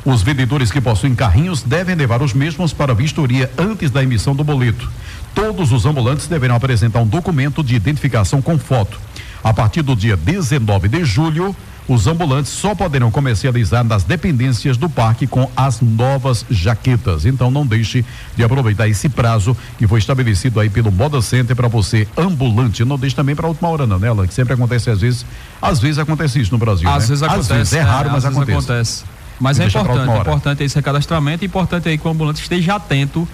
Os 0.04 0.22
vendedores 0.22 0.70
que 0.72 0.80
possuem 0.80 1.14
carrinhos 1.14 1.62
devem 1.62 1.94
levar 1.94 2.22
os 2.22 2.34
mesmos 2.34 2.72
para 2.72 2.94
vistoria 2.94 3.50
antes 3.56 3.90
da 3.90 4.02
emissão 4.02 4.34
do 4.34 4.42
boleto. 4.42 4.90
Todos 5.34 5.72
os 5.72 5.86
ambulantes 5.86 6.26
deverão 6.26 6.56
apresentar 6.56 7.00
um 7.00 7.06
documento 7.06 7.62
de 7.62 7.74
identificação 7.74 8.42
com 8.42 8.58
foto. 8.58 8.98
A 9.42 9.52
partir 9.52 9.82
do 9.82 9.96
dia 9.96 10.16
19 10.16 10.88
de 10.88 11.04
julho, 11.04 11.54
os 11.88 12.06
ambulantes 12.06 12.52
só 12.52 12.74
poderão 12.74 13.10
comercializar 13.10 13.82
nas 13.82 14.04
dependências 14.04 14.76
do 14.76 14.88
parque 14.88 15.26
com 15.26 15.50
as 15.56 15.80
novas 15.80 16.46
jaquetas. 16.48 17.24
Então 17.24 17.50
não 17.50 17.66
deixe 17.66 18.04
de 18.36 18.44
aproveitar 18.44 18.86
esse 18.86 19.08
prazo 19.08 19.56
que 19.76 19.88
foi 19.88 19.98
estabelecido 19.98 20.60
aí 20.60 20.70
pelo 20.70 20.92
Moda 20.92 21.20
Center 21.20 21.56
para 21.56 21.66
você 21.66 22.06
ambulante. 22.16 22.84
Não 22.84 22.96
deixe 22.98 23.16
também 23.16 23.34
para 23.34 23.46
a 23.46 23.48
última 23.48 23.68
hora 23.68 23.86
não, 23.86 23.98
né, 23.98 24.08
Alan? 24.08 24.26
Que 24.26 24.34
sempre 24.34 24.54
acontece 24.54 24.88
às 24.88 25.00
vezes. 25.00 25.26
Às 25.60 25.80
vezes 25.80 25.98
acontece 25.98 26.40
isso 26.40 26.52
no 26.52 26.58
Brasil, 26.58 26.88
Às 26.88 27.02
né? 27.02 27.08
vezes 27.08 27.22
acontece. 27.22 27.52
Às 27.52 27.58
vezes 27.58 27.72
é 27.72 27.80
raro, 27.80 28.08
é, 28.08 28.12
mas 28.12 28.24
acontece. 28.24 28.52
acontece. 28.52 29.04
Mas 29.40 29.58
é 29.58 29.66
importante, 29.66 30.10
é 30.10 30.18
importante 30.18 30.62
esse 30.62 30.76
recadastramento, 30.76 31.44
é 31.44 31.46
importante 31.46 31.88
aí 31.88 31.96
que 31.96 32.06
o 32.06 32.10
ambulante 32.10 32.42
esteja 32.42 32.76
atento 32.76 33.26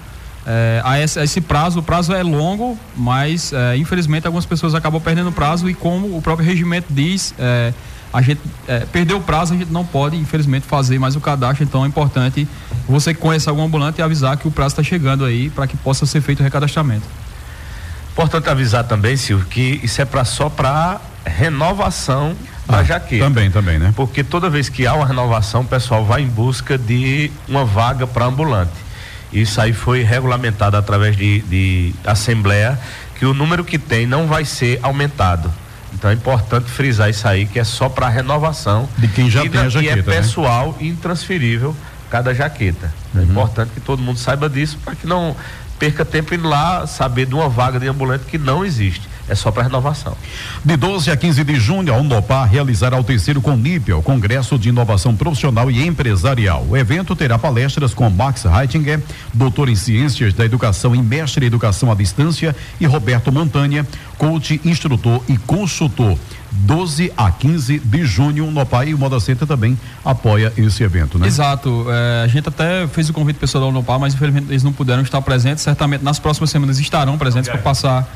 é, 0.46 0.80
a, 0.84 1.00
esse, 1.00 1.18
a, 1.18 1.24
esse, 1.24 1.40
prazo. 1.40 1.80
O 1.80 1.82
prazo 1.82 2.12
é 2.12 2.22
longo, 2.22 2.78
mas 2.96 3.52
é, 3.52 3.76
infelizmente 3.76 4.26
algumas 4.26 4.46
pessoas 4.46 4.74
acabam 4.74 5.00
perdendo 5.00 5.30
o 5.30 5.32
prazo 5.32 5.68
e 5.68 5.74
como 5.74 6.16
o 6.16 6.22
próprio 6.22 6.46
regimento 6.46 6.86
diz, 6.88 7.34
é, 7.38 7.72
a 8.12 8.22
gente 8.22 8.40
é, 8.68 8.80
perdeu 8.80 9.16
o 9.16 9.20
prazo, 9.20 9.54
a 9.54 9.56
gente 9.56 9.72
não 9.72 9.84
pode, 9.84 10.16
infelizmente, 10.16 10.64
fazer 10.66 10.98
mais 10.98 11.16
o 11.16 11.20
cadastro. 11.20 11.64
Então 11.64 11.84
é 11.84 11.88
importante 11.88 12.46
você 12.88 13.12
que 13.12 13.20
conhece 13.20 13.48
algum 13.48 13.62
ambulante 13.62 14.00
avisar 14.00 14.36
que 14.36 14.46
o 14.46 14.50
prazo 14.50 14.74
está 14.74 14.82
chegando 14.82 15.24
aí 15.24 15.50
para 15.50 15.66
que 15.66 15.76
possa 15.76 16.06
ser 16.06 16.20
feito 16.20 16.40
o 16.40 16.42
recadastramento. 16.42 17.06
Importante 18.12 18.48
avisar 18.48 18.84
também, 18.84 19.16
Silvio, 19.16 19.46
que 19.46 19.80
isso 19.82 20.00
é 20.00 20.04
pra, 20.04 20.24
só 20.24 20.48
para 20.48 21.00
renovação 21.26 22.34
da 22.66 22.78
ah, 22.78 22.84
jaqueta. 22.84 23.24
Também, 23.24 23.50
também, 23.50 23.78
né? 23.78 23.92
Porque 23.94 24.24
toda 24.24 24.48
vez 24.48 24.68
que 24.68 24.86
há 24.86 24.94
uma 24.94 25.06
renovação, 25.06 25.60
o 25.62 25.66
pessoal 25.66 26.04
vai 26.04 26.22
em 26.22 26.28
busca 26.28 26.78
de 26.78 27.30
uma 27.46 27.64
vaga 27.64 28.06
para 28.06 28.24
ambulante. 28.24 28.85
Isso 29.32 29.60
aí 29.60 29.72
foi 29.72 30.02
regulamentado 30.02 30.76
através 30.76 31.16
de, 31.16 31.40
de 31.42 31.94
assembleia 32.04 32.78
que 33.18 33.26
o 33.26 33.34
número 33.34 33.64
que 33.64 33.78
tem 33.78 34.06
não 34.06 34.26
vai 34.26 34.44
ser 34.44 34.78
aumentado. 34.82 35.52
Então 35.92 36.10
é 36.10 36.14
importante 36.14 36.70
frisar 36.70 37.08
isso 37.08 37.26
aí, 37.26 37.46
que 37.46 37.58
é 37.58 37.64
só 37.64 37.88
para 37.88 38.08
renovação. 38.08 38.88
De 38.98 39.08
quem 39.08 39.30
já 39.30 39.44
e, 39.44 39.48
tem 39.48 39.60
a 39.60 39.68
jaqueta. 39.68 39.86
E 39.86 39.92
é 39.92 39.96
né? 39.96 40.02
pessoal 40.02 40.76
né? 40.78 40.88
intransferível 40.88 41.74
cada 42.10 42.34
jaqueta. 42.34 42.92
É 43.14 43.18
uhum. 43.18 43.24
É 43.24 43.26
importante 43.26 43.70
que 43.72 43.80
todo 43.80 44.02
mundo 44.02 44.18
saiba 44.18 44.48
disso 44.48 44.78
para 44.84 44.94
que 44.94 45.06
não 45.06 45.34
perca 45.78 46.04
tempo 46.04 46.34
indo 46.34 46.48
lá 46.48 46.86
saber 46.86 47.26
de 47.26 47.34
uma 47.34 47.48
vaga 47.48 47.78
de 47.80 47.88
ambulante 47.88 48.24
que 48.24 48.38
não 48.38 48.64
existe 48.64 49.08
é 49.28 49.34
só 49.34 49.50
para 49.50 49.64
renovação. 49.64 50.16
De 50.64 50.76
12 50.76 51.10
a 51.10 51.16
15 51.16 51.44
de 51.44 51.56
junho, 51.56 51.92
a 51.92 51.96
Unopar 51.96 52.48
realizará 52.48 52.98
o 52.98 53.04
terceiro 53.04 53.40
CONIP, 53.40 53.92
o 53.92 54.02
Congresso 54.02 54.58
de 54.58 54.68
Inovação 54.68 55.14
Profissional 55.16 55.70
e 55.70 55.86
Empresarial. 55.86 56.66
O 56.68 56.76
evento 56.76 57.16
terá 57.16 57.38
palestras 57.38 57.94
com 57.94 58.08
Max 58.08 58.44
Heitinger, 58.44 59.00
doutor 59.32 59.68
em 59.68 59.76
Ciências 59.76 60.32
da 60.34 60.44
Educação 60.44 60.94
e 60.94 61.02
mestre 61.02 61.44
em 61.44 61.48
Educação 61.48 61.90
à 61.90 61.94
Distância, 61.94 62.54
e 62.80 62.86
Roberto 62.86 63.32
Montanha, 63.32 63.86
coach, 64.18 64.60
instrutor 64.64 65.22
e 65.28 65.36
consultor. 65.36 66.16
12 66.52 67.12
a 67.16 67.30
15 67.30 67.80
de 67.80 68.04
junho, 68.04 68.46
Unopar 68.46 68.88
e 68.88 68.94
o 68.94 68.98
Moda 68.98 69.20
Center 69.20 69.46
também 69.46 69.78
apoia 70.04 70.52
esse 70.56 70.82
evento, 70.82 71.18
né? 71.18 71.26
Exato. 71.26 71.86
É, 71.88 72.24
a 72.24 72.26
gente 72.28 72.48
até 72.48 72.86
fez 72.86 73.10
o 73.10 73.12
convite 73.12 73.38
pessoal 73.38 73.64
da 73.64 73.68
Unopar, 73.68 73.98
mas 73.98 74.14
infelizmente 74.14 74.46
eles 74.48 74.62
não 74.62 74.72
puderam 74.72 75.02
estar 75.02 75.20
presentes. 75.20 75.62
Certamente 75.62 76.02
nas 76.02 76.18
próximas 76.18 76.50
semanas 76.50 76.78
estarão 76.78 77.18
presentes 77.18 77.50
para 77.50 77.58
passar 77.58 78.08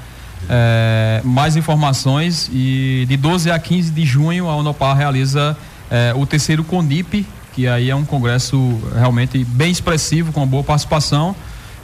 é, 0.48 1.20
mais 1.24 1.56
informações 1.56 2.50
e 2.52 3.04
de 3.08 3.16
12 3.16 3.50
a 3.50 3.58
15 3.58 3.90
de 3.90 4.04
junho 4.04 4.48
a 4.48 4.56
Unopar 4.56 4.96
realiza 4.96 5.56
é, 5.90 6.12
o 6.16 6.24
terceiro 6.24 6.64
CONIP, 6.64 7.26
que 7.52 7.66
aí 7.66 7.90
é 7.90 7.96
um 7.96 8.04
congresso 8.04 8.80
realmente 8.94 9.44
bem 9.44 9.70
expressivo, 9.70 10.32
com 10.32 10.46
boa 10.46 10.62
participação. 10.62 11.34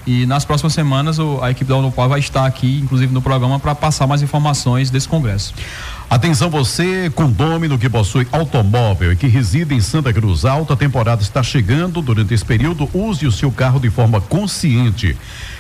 E 0.06 0.24
nas 0.24 0.44
próximas 0.44 0.72
semanas 0.72 1.18
o, 1.18 1.40
a 1.42 1.50
equipe 1.50 1.68
da 1.68 1.76
Unopar 1.76 2.08
vai 2.08 2.20
estar 2.20 2.46
aqui, 2.46 2.80
inclusive 2.80 3.12
no 3.12 3.20
programa, 3.20 3.58
para 3.58 3.74
passar 3.74 4.06
mais 4.06 4.22
informações 4.22 4.88
desse 4.88 5.08
congresso. 5.08 5.52
Atenção 6.08 6.48
você, 6.48 7.10
condômino 7.10 7.76
que 7.76 7.90
possui 7.90 8.28
automóvel 8.30 9.12
e 9.12 9.16
que 9.16 9.26
reside 9.26 9.74
em 9.74 9.80
Santa 9.80 10.12
Cruz. 10.12 10.44
A 10.44 10.52
alta 10.52 10.76
temporada 10.76 11.20
está 11.20 11.42
chegando. 11.42 12.00
Durante 12.00 12.32
esse 12.32 12.44
período, 12.44 12.88
use 12.94 13.26
o 13.26 13.32
seu 13.32 13.50
carro 13.50 13.80
de 13.80 13.90
forma 13.90 14.20
consciente. 14.20 15.16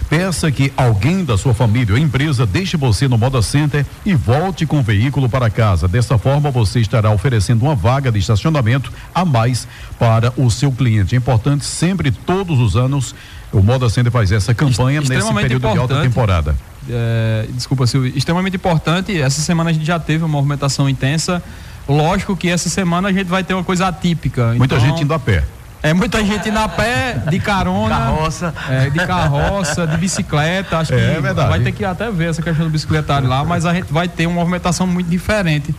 Peça 0.08 0.50
que 0.52 0.72
alguém 0.76 1.24
da 1.24 1.36
sua 1.36 1.52
família 1.52 1.94
ou 1.94 1.98
empresa 1.98 2.46
deixe 2.46 2.76
você 2.76 3.08
no 3.08 3.18
Moda 3.18 3.42
Center 3.42 3.84
e 4.04 4.14
volte 4.14 4.64
com 4.64 4.78
o 4.78 4.82
veículo 4.82 5.28
para 5.28 5.50
casa. 5.50 5.88
Dessa 5.88 6.16
forma, 6.16 6.50
você 6.50 6.80
estará 6.80 7.10
oferecendo 7.10 7.62
uma 7.62 7.74
vaga 7.74 8.12
de 8.12 8.18
estacionamento 8.18 8.92
a 9.14 9.24
mais 9.24 9.66
para 9.98 10.32
o 10.36 10.48
seu 10.50 10.70
cliente. 10.70 11.14
É 11.14 11.18
importante 11.18 11.64
sempre, 11.64 12.12
todos 12.12 12.60
os 12.60 12.76
anos, 12.76 13.14
o 13.52 13.60
Moda 13.60 13.88
Center 13.90 14.12
faz 14.12 14.30
essa 14.30 14.54
campanha 14.54 15.00
nesse 15.00 15.34
período 15.34 15.72
de 15.72 15.78
alta 15.78 16.00
temporada. 16.00 16.56
É, 16.88 17.48
desculpa, 17.50 17.86
Silvio, 17.86 18.12
extremamente 18.16 18.56
importante. 18.56 19.20
Essa 19.20 19.40
semana 19.40 19.70
a 19.70 19.72
gente 19.72 19.84
já 19.84 19.98
teve 19.98 20.22
uma 20.22 20.28
movimentação 20.28 20.88
intensa. 20.88 21.42
Lógico 21.88 22.36
que 22.36 22.48
essa 22.48 22.68
semana 22.68 23.08
a 23.08 23.12
gente 23.12 23.26
vai 23.26 23.42
ter 23.42 23.54
uma 23.54 23.64
coisa 23.64 23.88
atípica. 23.88 24.54
Muita 24.54 24.76
então, 24.76 24.86
gente 24.86 25.02
indo 25.02 25.14
a 25.14 25.18
pé. 25.18 25.44
É 25.86 25.94
muita 25.94 26.24
gente 26.24 26.50
na 26.50 26.68
pé, 26.68 27.14
de 27.30 27.38
carona. 27.38 27.94
Carroça. 27.94 28.52
É, 28.68 28.90
de 28.90 28.98
carroça, 29.06 29.86
de 29.86 29.96
bicicleta. 29.96 30.78
Acho 30.78 30.92
é, 30.92 31.14
que 31.14 31.20
vai 31.20 31.60
ter 31.60 31.70
que 31.70 31.84
até 31.84 32.10
ver 32.10 32.30
essa 32.30 32.42
questão 32.42 32.66
do 32.66 32.72
bicicletário 32.72 33.28
lá, 33.28 33.44
mas 33.44 33.64
a 33.64 33.72
gente 33.72 33.92
vai 33.92 34.08
ter 34.08 34.26
uma 34.26 34.34
movimentação 34.34 34.84
muito 34.84 35.08
diferente 35.08 35.72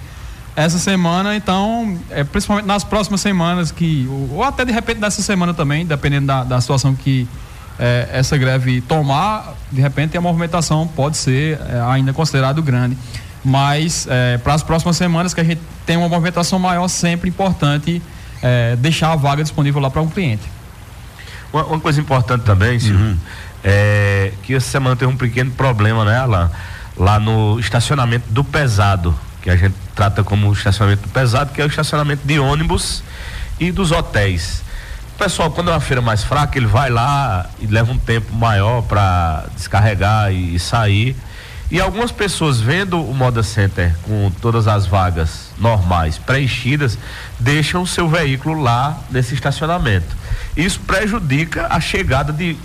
essa 0.56 0.80
semana, 0.80 1.36
então, 1.36 2.00
é, 2.10 2.24
principalmente 2.24 2.66
nas 2.66 2.84
próximas 2.84 3.22
semanas, 3.22 3.70
que 3.70 4.08
ou, 4.10 4.38
ou 4.38 4.44
até 4.44 4.64
de 4.64 4.72
repente 4.72 5.00
nessa 5.00 5.22
semana 5.22 5.54
também, 5.54 5.86
dependendo 5.86 6.26
da, 6.26 6.44
da 6.44 6.60
situação 6.60 6.96
que 6.96 7.28
é, 7.78 8.08
essa 8.12 8.36
greve 8.38 8.82
tomar, 8.82 9.54
de 9.72 9.82
repente 9.82 10.18
a 10.18 10.22
movimentação 10.22 10.88
pode 10.88 11.18
ser 11.18 11.60
é, 11.70 11.80
ainda 11.92 12.14
considerado 12.14 12.64
grande. 12.64 12.98
Mas 13.44 14.08
é, 14.10 14.38
para 14.40 14.54
as 14.54 14.64
próximas 14.64 14.98
semanas 14.98 15.34
que 15.34 15.42
a 15.42 15.44
gente 15.44 15.62
tem 15.86 15.98
uma 15.98 16.10
movimentação 16.10 16.58
maior, 16.58 16.88
sempre 16.88 17.30
importante 17.30 18.02
é, 18.42 18.76
deixar 18.76 19.12
a 19.12 19.16
vaga 19.16 19.44
disponível 19.44 19.82
lá 19.82 19.90
para 19.90 20.02
um 20.02 20.10
cliente. 20.10 20.44
Uma, 21.52 21.66
uma, 21.66 21.80
coisa 21.80 22.00
importante 22.00 22.44
também, 22.44 22.80
Silvio, 22.80 23.06
uhum. 23.06 23.18
é 23.64 24.34
que 24.44 24.54
essa 24.54 24.70
semana 24.70 24.96
tem 24.96 25.08
um 25.08 25.16
pequeno 25.16 25.52
problema, 25.52 26.04
né, 26.04 26.18
Alain? 26.18 26.50
Lá 26.98 27.20
no 27.20 27.60
estacionamento 27.60 28.30
do 28.32 28.44
pesado 28.44 29.18
que 29.48 29.52
a 29.52 29.56
gente 29.56 29.76
trata 29.96 30.26
como 30.26 30.52
estacionamento 30.52 31.08
pesado, 31.08 31.54
que 31.54 31.62
é 31.62 31.64
o 31.64 31.68
estacionamento 31.68 32.28
de 32.28 32.38
ônibus 32.38 33.02
e 33.58 33.72
dos 33.72 33.92
hotéis. 33.92 34.62
O 35.16 35.18
pessoal, 35.18 35.50
quando 35.50 35.70
é 35.70 35.74
uma 35.74 35.80
feira 35.80 36.02
mais 36.02 36.22
fraca, 36.22 36.58
ele 36.58 36.68
vai 36.68 36.90
lá 36.90 37.46
e 37.58 37.66
leva 37.66 37.90
um 37.94 37.98
tempo 37.98 38.36
maior 38.36 38.82
para 38.82 39.46
descarregar 39.56 40.34
e, 40.34 40.56
e, 40.56 40.60
sair. 40.60 41.16
E 41.70 41.82
algumas 41.82 42.12
pessoas 42.14 42.62
vendo 42.62 43.02
o 43.02 43.14
Moda 43.14 43.44
Center 43.44 43.94
com 44.04 44.32
todas 44.42 44.68
as 44.68 44.86
vagas 44.86 45.52
normais 45.58 46.18
preenchidas, 46.18 46.98
deixam 47.38 47.82
o 47.82 47.88
seu 47.88 48.08
veículo 48.08 48.62
lá 48.62 48.98
nesse 49.12 49.34
estacionamento. 49.34 50.16
Isso 50.56 50.80
prejudica 50.80 51.68
a 51.70 51.80
chegada 51.82 52.32
de 52.32 52.56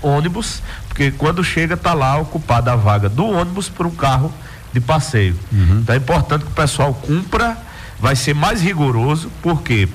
ônibus, 0.00 0.62
porque 0.88 1.10
quando 1.10 1.42
chega 1.42 1.74
está 1.74 1.92
lá 1.92 2.16
ocupada 2.18 2.72
a 2.72 2.76
vaga 2.76 3.08
do 3.08 3.26
ônibus 3.26 3.68
por 3.68 3.84
um 3.84 3.90
carro 3.90 4.32
de 4.72 4.80
passeio. 4.80 5.36
Uhum. 5.50 5.80
Então 5.82 5.94
é 5.94 5.98
importante 5.98 6.44
que 6.44 6.50
o 6.50 6.54
pessoal 6.54 6.94
cumpra, 6.94 7.56
vai 7.98 8.14
ser 8.14 8.34
mais 8.34 8.62
rigoroso, 8.62 9.28
por 9.42 9.62
quê? 9.62 9.88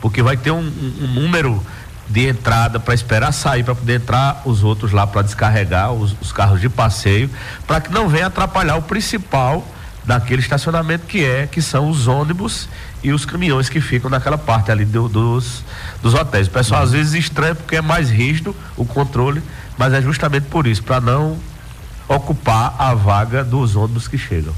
Porque 0.00 0.22
vai 0.22 0.36
ter 0.36 0.50
um, 0.50 0.58
um, 0.58 1.04
um 1.04 1.06
número 1.22 1.64
de 2.08 2.28
entrada 2.28 2.78
para 2.78 2.94
esperar 2.94 3.32
sair 3.32 3.64
para 3.64 3.74
poder 3.74 3.96
entrar 3.96 4.42
os 4.44 4.62
outros 4.62 4.92
lá 4.92 5.06
para 5.06 5.22
descarregar 5.22 5.92
os, 5.92 6.14
os, 6.20 6.32
carros 6.32 6.60
de 6.60 6.68
passeio, 6.68 7.30
para 7.66 7.80
que 7.80 7.90
não 7.90 8.08
venha 8.08 8.26
atrapalhar 8.26 8.76
o 8.76 8.82
principal 8.82 9.66
daquele 10.04 10.42
estacionamento 10.42 11.06
que 11.06 11.24
é 11.24 11.46
que 11.46 11.62
são 11.62 11.88
os 11.88 12.06
ônibus 12.06 12.68
e 13.02 13.12
os 13.12 13.24
caminhões 13.24 13.68
que 13.68 13.80
ficam 13.80 14.10
naquela 14.10 14.36
parte 14.36 14.70
ali 14.70 14.84
do, 14.84 15.08
dos, 15.08 15.64
dos 16.02 16.14
hotéis. 16.14 16.46
O 16.46 16.50
pessoal 16.50 16.82
às 16.82 16.92
vezes 16.92 17.14
estranha 17.14 17.54
porque 17.54 17.76
é 17.76 17.80
mais 17.80 18.10
rígido 18.10 18.54
o 18.76 18.84
controle, 18.84 19.42
mas 19.78 19.92
é 19.92 20.02
justamente 20.02 20.44
por 20.44 20.66
isso, 20.66 20.82
para 20.82 21.00
não 21.00 21.38
ocupar 22.06 22.74
a 22.78 22.94
vaga 22.94 23.42
dos 23.42 23.76
ônibus 23.76 24.06
que 24.06 24.18
chegam. 24.18 24.54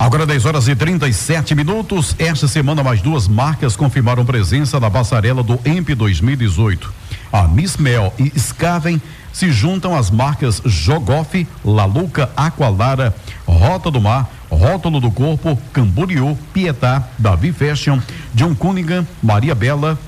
Agora 0.00 0.24
10 0.24 0.46
horas 0.46 0.66
e 0.66 0.74
37 0.74 1.54
minutos. 1.54 2.16
Esta 2.18 2.48
semana 2.48 2.82
mais 2.82 3.02
duas 3.02 3.28
marcas 3.28 3.76
confirmaram 3.76 4.24
presença 4.24 4.80
na 4.80 4.90
passarela 4.90 5.42
do 5.42 5.60
EMP 5.62 5.94
2018. 5.94 6.90
A 7.30 7.46
Miss 7.46 7.76
Mel 7.76 8.10
e 8.18 8.32
Scaven 8.40 8.98
se 9.30 9.52
juntam 9.52 9.94
às 9.94 10.10
marcas 10.10 10.62
Jogoff, 10.64 11.46
Laluca, 11.62 12.30
Aqualara, 12.34 13.14
Rota 13.46 13.90
do 13.90 14.00
Mar, 14.00 14.26
Rótulo 14.48 15.02
do 15.02 15.10
Corpo, 15.10 15.58
Camboriú, 15.70 16.34
Pietá, 16.54 17.06
Davi 17.18 17.52
Fashion, 17.52 18.00
John 18.34 18.54
Cunningham, 18.54 19.06
Maria 19.22 19.54
Bela, 19.54 19.98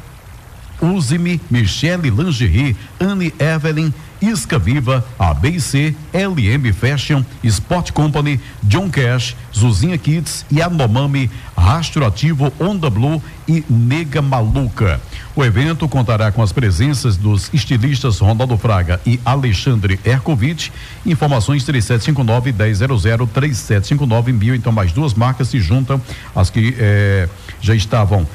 Use-me, 0.81 1.39
Michele 1.51 2.09
Lingerie, 2.09 2.75
Anne 2.99 3.35
Evelyn, 3.39 3.93
Isca 4.23 4.59
Viva, 4.59 5.05
ABC, 5.19 5.95
LM 6.15 6.73
Fashion, 6.73 7.25
Sport 7.43 7.91
Company, 7.93 8.41
John 8.63 8.89
Cash, 8.89 9.37
Zuzinha 9.55 9.99
Kids, 9.99 10.47
Yanomami, 10.51 11.31
Rastro 11.57 12.07
Ativo, 12.07 12.53
Onda 12.59 12.89
Blue 12.89 13.23
e 13.49 13.65
Nega 13.69 14.23
Maluca. 14.23 15.01
O 15.35 15.45
evento 15.45 15.89
contará 15.89 16.31
com 16.31 16.43
as 16.43 16.53
presenças 16.53 17.17
dos 17.17 17.53
estilistas 17.53 18.19
Ronaldo 18.19 18.57
Fraga 18.57 19.01
e 19.05 19.19
Alexandre 19.25 19.99
Erkovic. 20.05 20.71
Informações 21.07 21.65
3759 21.65 22.53
1000 22.53 23.27
3759 23.27 24.33
mil. 24.33 24.55
Então, 24.55 24.73
mais 24.73 24.93
duas 24.93 25.15
marcas 25.15 25.49
se 25.49 25.59
juntam, 25.59 26.01
as 26.35 26.51
que 26.51 26.77
eh, 26.79 27.29
já 27.61 27.75
estavam 27.75 28.27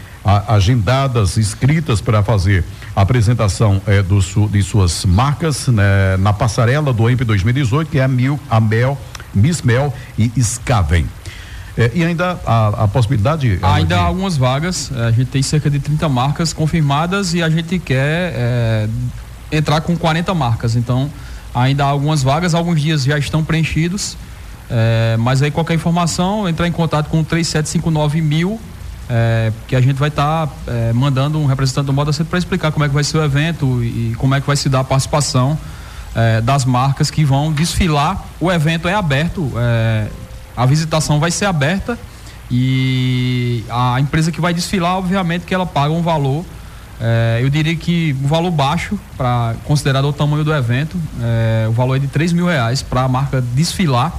agendadas, 0.48 1.38
escritas 1.38 2.02
para 2.02 2.22
fazer 2.22 2.66
a 2.94 3.02
apresentação 3.02 3.82
eh, 3.88 4.04
do, 4.04 4.20
de 4.50 4.62
suas 4.62 5.06
marcas 5.06 5.68
né, 5.68 6.18
na 6.20 6.34
passarela 6.34 6.92
do 6.92 7.10
EMP 7.10 7.24
2018, 7.24 7.90
que 7.90 7.98
é 7.98 8.04
a 8.04 8.08
Mil, 8.10 8.38
a 8.50 8.60
Mel, 8.60 8.98
Miss 9.34 9.62
Mel 9.62 9.94
e 10.18 10.30
Scaven. 10.44 11.08
Eh, 11.78 11.92
e 11.96 12.04
ainda 12.04 12.38
a, 12.46 12.84
a 12.84 12.88
possibilidade. 12.90 13.58
Ainda 13.62 13.98
há 13.98 14.04
algumas 14.04 14.36
vagas, 14.36 14.92
eh, 14.94 15.08
a 15.08 15.12
gente 15.12 15.28
tem 15.28 15.42
cerca 15.42 15.70
de 15.70 15.80
30 15.80 16.10
marcas 16.10 16.52
confirmadas 16.52 17.34
e 17.34 17.42
a 17.42 17.50
gente 17.50 17.80
quer 17.80 18.90
entrar 19.50 19.80
com 19.80 19.96
40 19.96 20.34
marcas. 20.34 20.76
Então, 20.76 21.10
ainda 21.56 21.86
há 21.86 21.88
algumas 21.88 22.22
vagas, 22.22 22.54
alguns 22.54 22.82
dias 22.82 23.06
já 23.06 23.18
estão 23.18 23.46
preenchidos. 23.46 24.18
mas 25.20 25.42
aí 25.42 25.52
qualquer 25.52 25.76
informação, 25.76 26.50
entrar 26.50 26.68
em 26.68 26.72
contato 26.74 27.08
com 27.08 27.24
3759 27.24 28.22
mil 28.22 28.60
é, 29.10 29.52
que 29.68 29.76
a 29.76 29.82
gente 29.82 29.98
vai 29.98 30.10
estar 30.10 30.48
tá, 30.48 30.54
é, 30.68 30.94
mandando 30.94 31.40
um 31.40 31.46
representante 31.46 31.86
do 31.86 31.94
Moda 31.94 32.12
Centro 32.12 32.30
para 32.30 32.40
explicar 32.40 32.72
como 32.72 32.86
é 32.86 32.88
que 32.88 32.94
vai 32.94 33.04
ser 33.04 33.18
o 33.18 33.24
evento 33.24 33.84
e 33.84 34.14
como 34.18 34.36
é 34.36 34.42
que 34.42 34.48
vai 34.48 34.56
se 34.56 34.70
dar 34.70 34.82
a 34.82 34.84
participação 34.84 35.58
é, 36.16 36.42
das 36.42 36.66
marcas 36.66 37.10
que 37.10 37.24
vão 37.24 37.54
desfilar. 37.54 38.26
O 38.40 38.52
evento 38.52 38.88
é 38.88 38.94
aberto, 38.94 39.52
é, 39.56 40.08
a 40.56 40.66
visitação 40.66 41.20
vai 41.20 41.32
ser 41.32 41.46
aberta 41.46 41.98
e 42.50 43.64
a 43.70 44.00
empresa 44.00 44.32
que 44.32 44.42
vai 44.42 44.54
desfilar, 44.54 44.98
obviamente, 44.98 45.46
que 45.46 45.54
ela 45.54 45.66
paga 45.66 45.94
um 45.94 46.02
valor. 46.02 46.46
É, 47.00 47.40
eu 47.44 47.50
diria 47.50 47.76
que 47.76 48.16
um 48.24 48.28
valor 48.28 48.50
baixo 48.50 48.98
para 49.16 49.56
considerado 49.66 50.06
o 50.06 50.14
tamanho 50.14 50.44
do 50.44 50.54
evento, 50.54 50.98
é, 51.22 51.68
o 51.70 51.72
valor 51.72 51.96
é 51.96 52.00
de 52.00 52.08
3 52.08 52.34
mil 52.34 52.48
reais 52.48 52.82
para 52.82 53.04
a 53.04 53.08
marca 53.08 53.42
desfilar. 53.54 54.12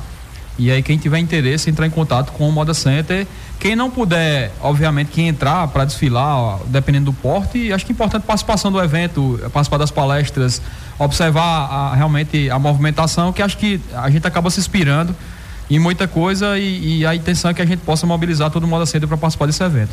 E 0.59 0.71
aí 0.71 0.83
quem 0.83 0.99
tiver 0.99 1.19
interesse 1.19 1.71
entrar 1.71 1.87
em 1.87 1.91
contato 1.91 2.33
com 2.33 2.49
o 2.49 2.53
Moda 2.53 2.75
Center 2.75 3.27
quem 3.59 3.75
não 3.75 3.91
puder, 3.91 4.53
obviamente, 4.61 5.11
quem 5.11 5.27
entrar 5.27 5.67
para 5.69 5.85
desfilar, 5.85 6.61
dependendo 6.67 7.07
do 7.07 7.13
porte, 7.13 7.73
acho 7.73 7.85
que 7.85 7.91
é 7.91 7.95
importante 7.95 8.23
participação 8.23 8.71
do 8.71 8.81
evento, 8.81 9.41
participar 9.53 9.79
das 9.79 9.91
palestras, 9.91 10.63
observar 10.97 11.43
a, 11.43 11.95
realmente 11.95 12.49
a 12.51 12.59
movimentação, 12.59 13.33
que 13.33 13.43
acho 13.43 13.59
que 13.59 13.81
a 13.93 14.09
gente 14.11 14.25
acaba 14.25 14.49
se 14.49 14.61
inspirando 14.61 15.15
em 15.69 15.79
muita 15.79 16.07
coisa 16.07 16.57
e, 16.57 17.01
e, 17.01 17.07
a 17.07 17.15
intenção 17.15 17.51
é 17.51 17.55
que 17.55 17.61
a 17.61 17.67
gente 17.67 17.81
possa 17.81 18.07
mobilizar 18.07 18.49
todo 18.49 18.67
mundo 18.67 18.87
cedo 18.87 19.09
para 19.09 19.17
participar 19.19 19.47
desse 19.47 19.63
evento. 19.63 19.91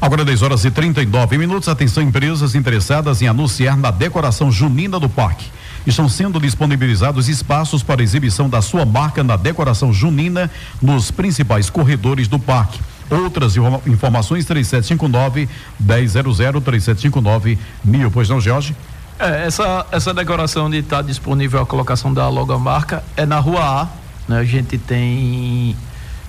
Agora 0.00 0.24
10 0.24 0.42
horas 0.42 0.64
e 0.64 0.70
39 0.70 1.38
minutos. 1.38 1.68
Atenção, 1.68 2.02
empresas 2.02 2.54
interessadas 2.54 3.22
em 3.22 3.28
anunciar 3.28 3.76
na 3.76 3.90
decoração 3.90 4.50
junina 4.50 5.00
do 5.00 5.08
parque. 5.08 5.46
Estão 5.86 6.08
sendo 6.08 6.40
disponibilizados 6.40 7.28
espaços 7.28 7.82
para 7.82 8.02
exibição 8.02 8.48
da 8.48 8.60
sua 8.60 8.84
marca 8.84 9.22
na 9.22 9.36
decoração 9.36 9.92
junina 9.92 10.50
nos 10.82 11.10
principais 11.10 11.70
corredores 11.70 12.26
do 12.26 12.38
parque. 12.38 12.80
Outras 13.08 13.56
informações 13.86 14.44
3759 14.44 15.48
1000 15.78 16.60
3759 16.60 17.58
mil. 17.84 18.10
Pois 18.10 18.28
não, 18.28 18.40
Jorge? 18.40 18.74
É, 19.18 19.46
essa, 19.46 19.86
essa 19.92 20.12
decoração 20.12 20.68
de 20.68 20.78
estar 20.78 20.96
tá 20.96 21.02
disponível 21.02 21.60
a 21.60 21.66
colocação 21.66 22.12
da 22.12 22.28
logomarca 22.28 23.02
é 23.16 23.24
na 23.24 23.38
rua 23.38 23.82
A. 23.82 23.88
Né? 24.28 24.40
A 24.40 24.44
gente 24.44 24.76
tem 24.76 25.76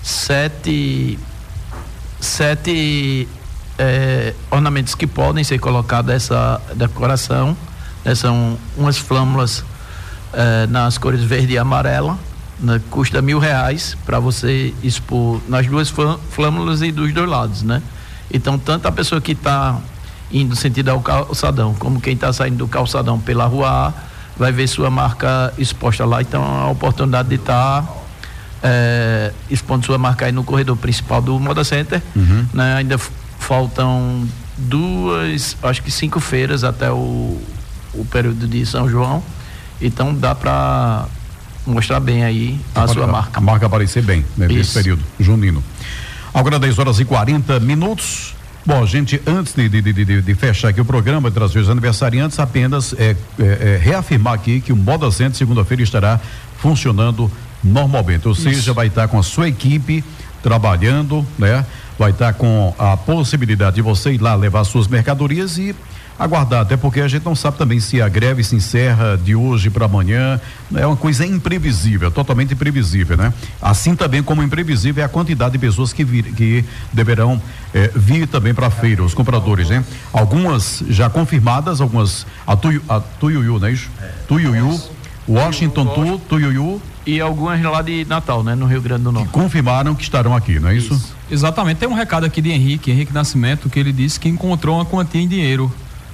sete, 0.04 1.20
sete 2.20 3.28
é, 3.78 4.34
ornamentos 4.50 4.96
que 4.96 5.06
podem 5.06 5.44
ser 5.44 5.60
colocados 5.60 6.14
essa 6.14 6.62
decoração. 6.76 7.58
Né? 8.08 8.16
São 8.16 8.58
umas 8.78 8.98
flâmulas 8.98 9.64
é, 10.34 10.66
nas 10.68 10.98
cores 10.98 11.22
verde 11.22 11.54
e 11.54 11.58
amarela 11.58 12.18
né, 12.60 12.82
custa 12.90 13.22
mil 13.22 13.40
reais 13.40 13.96
para 14.06 14.20
você 14.20 14.74
expor 14.82 15.40
nas 15.48 15.68
duas 15.68 15.94
flâmulas 16.30 16.82
e 16.82 16.92
dos 16.92 17.14
dois 17.14 17.30
lados, 17.30 17.64
né? 17.64 17.82
Então, 18.34 18.58
tanto 18.58 18.88
a 18.88 18.92
pessoa 18.92 19.22
que 19.22 19.34
está 19.34 19.80
indo 20.32 20.56
sentido 20.56 20.90
ao 20.90 21.00
calçadão, 21.00 21.74
como 21.76 22.02
quem 22.02 22.14
está 22.14 22.34
saindo 22.34 22.58
do 22.58 22.68
calçadão 22.68 23.20
pela 23.20 23.46
rua 23.46 23.70
A, 23.70 23.94
vai 24.38 24.52
ver 24.52 24.68
sua 24.68 24.90
marca 24.90 25.54
exposta 25.58 26.04
lá. 26.04 26.22
Então, 26.22 26.44
a 26.44 26.70
oportunidade 26.70 27.30
de 27.30 27.36
estar 27.36 27.84
tá, 27.84 27.94
é, 28.64 29.32
expondo 29.50 29.86
sua 29.86 29.98
marca 29.98 30.26
aí 30.26 30.32
no 30.32 30.44
corredor 30.44 30.76
principal 30.76 31.22
do 31.22 31.40
Moda 31.40 31.64
Center. 31.64 32.02
Uhum. 32.16 32.46
Né? 32.54 32.76
Ainda 32.76 33.00
faltam 33.40 34.28
duas, 34.58 35.56
acho 35.64 35.82
que 35.82 35.92
cinco 35.92 36.20
feiras 36.20 36.66
até 36.66 36.92
o, 36.92 37.40
o 37.94 38.06
período 38.06 38.48
de 38.48 38.66
São 38.66 38.90
João. 38.90 39.24
Então, 39.82 40.14
dá 40.14 40.34
para 40.34 41.06
mostrar 41.66 42.00
bem 42.00 42.24
aí 42.24 42.60
a, 42.74 42.84
a 42.84 42.88
sua 42.88 43.08
marca. 43.08 43.38
A 43.38 43.42
marca 43.42 43.66
aparecer 43.66 44.04
bem 44.04 44.26
né, 44.36 44.48
nesse 44.48 44.74
período 44.74 45.04
junino. 45.20 45.64
Agora 46.34 46.60
10 46.60 46.80
horas 46.80 47.00
e 47.00 47.06
40 47.06 47.60
minutos. 47.60 48.36
Bom, 48.66 48.86
gente, 48.86 49.22
antes 49.26 49.54
de, 49.54 49.70
de, 49.70 49.82
de, 49.82 50.22
de, 50.22 50.36
fechar 50.36 50.70
aqui 50.70 50.82
o 50.82 50.86
programa, 50.86 51.32
trazer 51.32 51.60
os 51.60 51.70
aniversariantes, 51.70 52.38
apenas 52.38 52.94
é, 52.94 53.16
é, 53.40 53.44
é, 53.44 53.80
reafirmar 53.82 54.34
aqui 54.34 54.60
que 54.60 54.74
o 54.74 54.76
Moda 54.76 55.10
Center 55.10 55.36
segunda-feira 55.36 55.82
estará 55.84 56.20
funcionando 56.58 57.32
normalmente, 57.64 58.28
ou 58.28 58.34
Isso. 58.34 58.44
seja, 58.44 58.74
vai 58.74 58.88
estar 58.88 59.08
com 59.08 59.18
a 59.18 59.24
sua 59.24 59.48
equipe 59.48 60.04
trabalhando, 60.44 61.26
né? 61.38 61.66
Vai 61.98 62.12
estar 62.12 62.34
com 62.34 62.76
a 62.78 62.98
possibilidade 62.98 63.78
de 63.78 63.82
você 63.82 64.12
ir 64.12 64.22
lá 64.22 64.36
levar 64.36 64.64
suas 64.66 64.88
mercadorias 64.88 65.58
e 65.58 65.74
aguardar, 66.18 66.62
até 66.62 66.76
porque 66.76 67.00
a 67.00 67.08
gente 67.08 67.24
não 67.24 67.36
sabe 67.36 67.58
também 67.58 67.80
se 67.80 68.02
a 68.02 68.10
greve 68.10 68.44
se 68.44 68.56
encerra 68.56 69.18
de 69.18 69.36
hoje 69.36 69.70
para 69.70 69.86
amanhã. 69.86 70.40
É 70.76 70.86
uma 70.86 70.96
coisa 70.96 71.26
imprevisível, 71.26 72.10
totalmente 72.10 72.54
imprevisível, 72.54 73.16
né? 73.16 73.34
Assim 73.62 73.96
também 73.96 74.24
como 74.24 74.42
imprevisível 74.42 75.02
é 75.04 75.06
a 75.06 75.10
quantidade 75.10 75.54
de 75.54 75.60
pessoas 75.60 75.94
que, 75.94 76.04
vir, 76.04 76.24
que 76.34 76.66
deverão 76.92 77.42
eh, 77.74 77.92
vir 77.96 78.28
também 78.28 78.54
para 78.54 78.68
a 78.68 78.72
feira, 78.72 79.04
os 79.04 79.14
compradores, 79.14 79.70
né? 79.70 79.84
Algumas 80.12 80.84
já 80.90 81.10
confirmadas, 81.10 81.82
algumas 81.82 82.26
a, 82.46 82.56
Tuiu, 82.56 82.82
a 82.90 83.00
Tuiuiu, 83.00 83.60
não 83.60 83.68
é 83.68 83.72
isso? 83.72 83.90
É, 84.02 84.10
Tuiuiu, 84.28 84.80
Washington 85.28 85.86
Tu, 85.86 86.18
Tuiuiu 86.30 86.82
e 87.06 87.22
algumas 87.22 87.62
lá 87.62 87.82
de 87.82 88.06
Natal, 88.06 88.44
né, 88.44 88.54
no 88.54 88.66
Rio 88.66 88.82
Grande 88.82 89.04
do 89.04 89.12
Norte. 89.14 89.28
Que 89.28 89.34
confirmaram 89.34 89.96
que 89.96 90.04
estarão 90.04 90.36
aqui, 90.36 90.60
não 90.60 90.70
é 90.70 90.76
isso? 90.76 90.94
isso? 90.94 91.16
Exatamente. 91.32 91.78
Tem 91.78 91.88
um 91.88 91.94
recado 91.94 92.26
aqui 92.26 92.42
de 92.42 92.52
Henrique, 92.52 92.92
Henrique 92.92 93.14
Nascimento, 93.14 93.70
que 93.70 93.80
ele 93.80 93.94
disse 93.94 94.20
que 94.20 94.28
encontrou 94.28 94.76
uma 94.76 94.86
quantia 94.86 95.22
em 95.22 95.28
dinheiro 95.28 95.72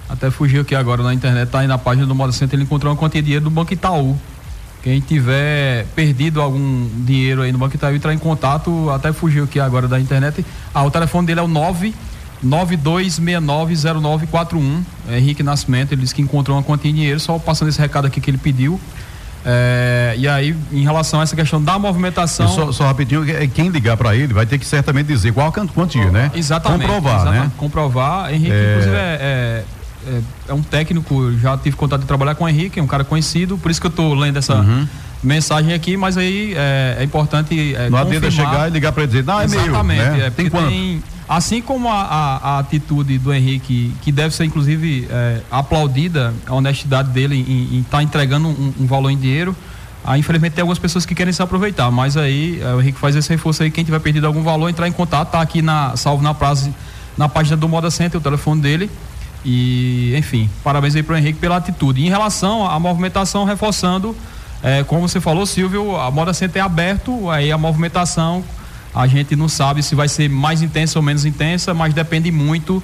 até 0.10 0.30
fugiu 0.30 0.62
aqui 0.62 0.76
agora 0.76 1.04
na 1.04 1.14
internet, 1.14 1.50
tá 1.50 1.60
aí 1.60 1.68
na 1.68 1.78
página 1.78 2.06
do 2.06 2.16
Moda 2.16 2.32
Center, 2.32 2.58
ele 2.58 2.64
encontrou 2.64 2.92
uma 2.92 2.98
quantia 2.98 3.22
de 3.22 3.26
dinheiro 3.26 3.46
do 3.46 3.50
Banco 3.50 3.74
Itaú. 3.74 4.18
Quem 4.82 5.00
tiver 5.00 5.86
perdido 5.96 6.42
algum 6.42 6.90
dinheiro 7.06 7.42
aí 7.42 7.52
no 7.52 7.58
Banco 7.58 7.76
Itaú, 7.76 7.96
entrar 7.96 8.14
em 8.14 8.18
contato, 8.18 8.90
até 8.90 9.14
fugiu 9.14 9.46
aqui 9.46 9.60
agora 9.60 9.88
da 9.88 10.00
internet. 10.00 10.46
Ah, 10.74 10.84
o 10.84 10.92
telefone 10.92 11.28
dele 11.28 11.40
é 11.40 11.44
o 11.44 11.48
9 11.48 11.94
92690941. 12.46 14.84
É 15.10 15.18
Henrique 15.18 15.42
Nascimento, 15.42 15.94
ele 15.94 16.02
disse 16.02 16.14
que 16.14 16.22
encontrou 16.22 16.58
uma 16.58 16.64
quantia 16.64 16.92
de 16.92 16.98
dinheiro, 16.98 17.20
só 17.20 17.40
passando 17.40 17.70
esse 17.70 17.80
recado 17.80 18.06
aqui 18.06 18.20
que 18.20 18.30
ele 18.30 18.38
pediu. 18.38 18.78
É, 19.46 20.16
e 20.18 20.28
aí, 20.28 20.56
em 20.72 20.84
relação 20.84 21.20
a 21.20 21.24
essa 21.24 21.36
questão 21.36 21.62
da 21.62 21.78
movimentação. 21.78 22.48
Só, 22.48 22.72
só, 22.72 22.86
rapidinho, 22.86 23.30
é, 23.30 23.46
quem 23.48 23.70
ligar 23.70 23.98
para 23.98 24.16
ele 24.16 24.34
vai 24.34 24.46
ter 24.46 24.58
que 24.58 24.66
certamente 24.66 25.08
dizer 25.08 25.34
qual 25.34 25.52
quantia, 25.52 26.10
né? 26.12 26.32
Exatamente. 26.34 26.82
Comprovar, 26.82 27.16
exatamente, 27.16 27.44
né? 27.44 27.52
Comprovar. 27.58 28.34
Henrique, 28.34 28.52
é... 28.52 28.72
inclusive, 28.72 28.96
é, 28.96 29.66
é 30.08 30.22
é, 30.48 30.54
um 30.54 30.62
técnico, 30.62 31.32
já 31.38 31.58
tive 31.58 31.76
contato 31.76 32.02
de 32.02 32.08
trabalhar 32.08 32.36
com 32.36 32.44
o 32.44 32.50
Henrique, 32.50 32.80
é 32.80 32.84
um 32.84 32.88
cara 32.88 33.04
conhecido, 33.04 33.58
por 33.58 33.72
isso 33.72 33.80
que 33.80 33.88
eu 33.88 33.92
estou 33.92 34.14
lendo 34.14 34.38
essa 34.38 34.56
uhum. 34.56 34.88
mensagem 35.24 35.74
aqui, 35.74 35.98
mas 35.98 36.18
aí 36.18 36.54
é, 36.56 36.98
é 37.00 37.04
importante. 37.04 37.76
É, 37.76 37.90
não 37.90 37.98
adianta 37.98 38.30
chegar 38.30 38.68
e 38.68 38.72
ligar 38.72 38.92
para 38.92 39.04
ele 39.04 39.12
dizer, 39.12 39.24
não, 39.24 39.40
é 39.40 39.46
Exatamente, 39.46 40.02
meu. 40.02 40.18
Né? 40.18 40.28
É, 40.28 40.30
tem 40.30 40.50
quanto? 40.50 40.68
Tem, 40.68 41.04
assim 41.28 41.62
como 41.62 41.90
a, 41.90 42.02
a, 42.02 42.38
a, 42.38 42.60
atitude 42.60 43.18
do 43.18 43.34
Henrique, 43.34 43.94
que 44.02 44.12
deve 44.12 44.36
ser 44.36 44.46
inclusive 44.46 45.08
é, 45.10 45.40
aplaudida, 45.50 46.34
a 46.46 46.54
honestidade 46.54 47.10
dele 47.10 47.36
em 47.36 47.80
estar 47.80 47.98
tá 47.98 48.04
entregando 48.04 48.48
um, 48.48 48.74
um, 48.82 48.86
valor 48.86 49.10
em 49.10 49.18
dinheiro. 49.18 49.56
Aí, 50.06 50.20
infelizmente, 50.20 50.54
tem 50.54 50.62
algumas 50.62 50.80
pessoas 50.80 51.06
que 51.06 51.16
querem 51.16 51.32
se 51.32 51.42
aproveitar, 51.42 51.90
mas 51.90 52.18
aí 52.18 52.62
é, 52.62 52.74
o 52.74 52.82
Henrique 52.82 53.00
faz 53.00 53.16
esse 53.16 53.30
reforço 53.30 53.64
aí. 53.64 53.72
Quem 53.72 53.86
tiver 53.86 54.00
perdido 54.00 54.28
algum 54.28 54.44
valor, 54.44 54.68
entrar 54.68 54.88
em 54.88 54.92
contato, 54.92 55.32
tá 55.32 55.42
aqui 55.42 55.62
na 55.62 55.96
salvo 55.96 56.22
na 56.22 56.34
praça, 56.34 56.70
na 57.18 57.30
página 57.30 57.56
do 57.56 57.70
Moda 57.70 57.90
Center, 57.90 58.20
o 58.20 58.24
telefone 58.24 58.62
dele. 58.62 58.90
E, 59.46 60.16
enfim, 60.18 60.50
parabéns 60.64 60.96
aí 60.96 61.04
para 61.04 61.16
o 61.16 61.18
Henrique 61.18 61.40
pela 61.40 61.58
atitude. 61.58 62.06
em 62.06 62.10
relação 62.10 62.70
à 62.70 62.80
movimentação, 62.80 63.44
reforçando, 63.44 64.16
é, 64.62 64.84
como 64.84 65.08
você 65.08 65.20
falou, 65.20 65.46
Silvio, 65.46 65.98
a 65.98 66.10
Moda 66.10 66.34
Center 66.34 66.62
é 66.62 66.66
aberto, 66.66 67.30
aí 67.30 67.52
a 67.52 67.58
movimentação 67.58 68.44
a 68.96 69.08
gente 69.08 69.36
não 69.36 69.50
sabe 69.50 69.82
se 69.82 69.96
vai 69.96 70.08
ser 70.08 70.30
mais 70.30 70.62
intensa 70.62 71.00
ou 71.00 71.04
menos 71.04 71.26
intensa, 71.26 71.74
mas 71.74 71.94
depende 71.94 72.32
muito, 72.32 72.82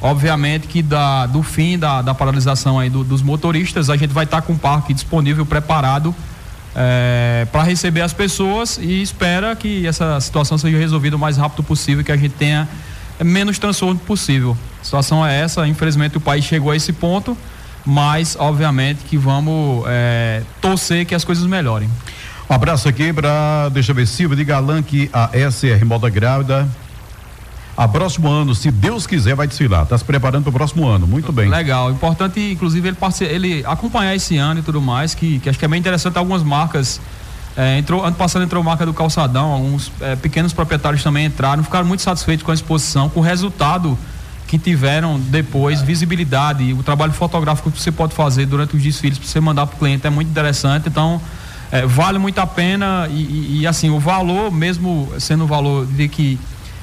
obviamente, 0.00 0.68
que 0.68 0.82
da, 0.82 1.26
do 1.26 1.42
fim 1.42 1.78
da, 1.78 2.02
da 2.02 2.14
paralisação 2.14 2.78
aí 2.78 2.90
do, 2.90 3.02
dos 3.02 3.22
motoristas, 3.22 3.88
a 3.88 3.96
gente 3.96 4.12
vai 4.12 4.24
estar 4.24 4.42
tá 4.42 4.46
com 4.46 4.52
o 4.52 4.58
parque 4.58 4.92
disponível, 4.92 5.46
preparado 5.46 6.14
é, 6.76 7.46
para 7.50 7.62
receber 7.62 8.02
as 8.02 8.12
pessoas 8.12 8.78
e 8.80 9.00
espera 9.00 9.56
que 9.56 9.86
essa 9.86 10.20
situação 10.20 10.58
seja 10.58 10.76
resolvida 10.76 11.16
o 11.16 11.18
mais 11.18 11.38
rápido 11.38 11.62
possível, 11.62 12.04
que 12.04 12.12
a 12.12 12.16
gente 12.16 12.34
tenha 12.34 12.68
menos 13.24 13.58
transtorno 13.58 13.98
possível. 14.00 14.56
A 14.80 14.84
situação 14.84 15.26
é 15.26 15.40
essa, 15.40 15.66
infelizmente 15.66 16.16
o 16.16 16.20
país 16.20 16.44
chegou 16.44 16.70
a 16.70 16.76
esse 16.76 16.92
ponto, 16.92 17.36
mas 17.84 18.36
obviamente 18.38 19.04
que 19.04 19.16
vamos 19.16 19.84
é, 19.86 20.42
torcer 20.60 21.06
que 21.06 21.14
as 21.14 21.24
coisas 21.24 21.44
melhorem. 21.46 21.88
Um 22.48 22.54
abraço 22.54 22.88
aqui 22.88 23.12
para, 23.12 23.68
deixa 23.70 23.90
eu 23.90 23.96
ver, 23.96 24.06
Silvio 24.06 24.36
de 24.36 24.44
Galã, 24.44 24.82
que 24.82 25.10
a 25.12 25.30
SR 25.50 25.84
Moda 25.84 26.08
Grávida 26.08 26.68
a 27.76 27.86
próximo 27.86 28.28
ano, 28.28 28.54
se 28.54 28.70
Deus 28.70 29.06
quiser, 29.06 29.34
vai 29.34 29.46
desfilar. 29.46 29.82
Está 29.82 29.98
se 29.98 30.04
preparando 30.04 30.44
para 30.44 30.50
o 30.50 30.52
próximo 30.52 30.86
ano. 30.86 31.06
Muito 31.06 31.30
bem. 31.30 31.46
Legal. 31.46 31.90
Importante, 31.90 32.40
inclusive, 32.40 32.88
ele, 32.88 32.96
ele 33.28 33.64
acompanhar 33.66 34.14
esse 34.14 34.38
ano 34.38 34.60
e 34.60 34.62
tudo 34.62 34.80
mais, 34.80 35.14
que, 35.14 35.38
que 35.40 35.50
acho 35.50 35.58
que 35.58 35.64
é 35.64 35.68
bem 35.68 35.78
interessante 35.78 36.16
algumas 36.16 36.42
marcas 36.42 36.98
é, 37.56 37.78
entrou, 37.78 38.04
ano 38.04 38.14
passado 38.14 38.44
entrou 38.44 38.62
marca 38.62 38.84
do 38.84 38.92
Calçadão, 38.92 39.50
alguns 39.50 39.90
é, 40.00 40.14
pequenos 40.14 40.52
proprietários 40.52 41.02
também 41.02 41.24
entraram, 41.24 41.64
ficaram 41.64 41.86
muito 41.86 42.02
satisfeitos 42.02 42.44
com 42.44 42.50
a 42.50 42.54
exposição, 42.54 43.08
com 43.08 43.20
o 43.20 43.22
resultado 43.22 43.98
que 44.46 44.58
tiveram 44.58 45.18
depois, 45.18 45.80
visibilidade, 45.80 46.74
o 46.74 46.82
trabalho 46.82 47.12
fotográfico 47.12 47.70
que 47.70 47.80
você 47.80 47.90
pode 47.90 48.14
fazer 48.14 48.44
durante 48.44 48.76
os 48.76 48.82
desfiles 48.82 49.18
para 49.18 49.26
você 49.26 49.40
mandar 49.40 49.66
para 49.66 49.74
o 49.74 49.78
cliente 49.78 50.06
é 50.06 50.10
muito 50.10 50.28
interessante. 50.28 50.88
Então, 50.88 51.20
é, 51.72 51.84
vale 51.86 52.18
muito 52.18 52.38
a 52.38 52.46
pena 52.46 53.08
e, 53.10 53.22
e, 53.22 53.60
e, 53.60 53.66
assim, 53.66 53.88
o 53.88 53.98
valor, 53.98 54.52
mesmo 54.52 55.10
sendo 55.18 55.44
um 55.44 55.46
valor 55.46 55.86
de 55.86 56.08
que 56.08 56.38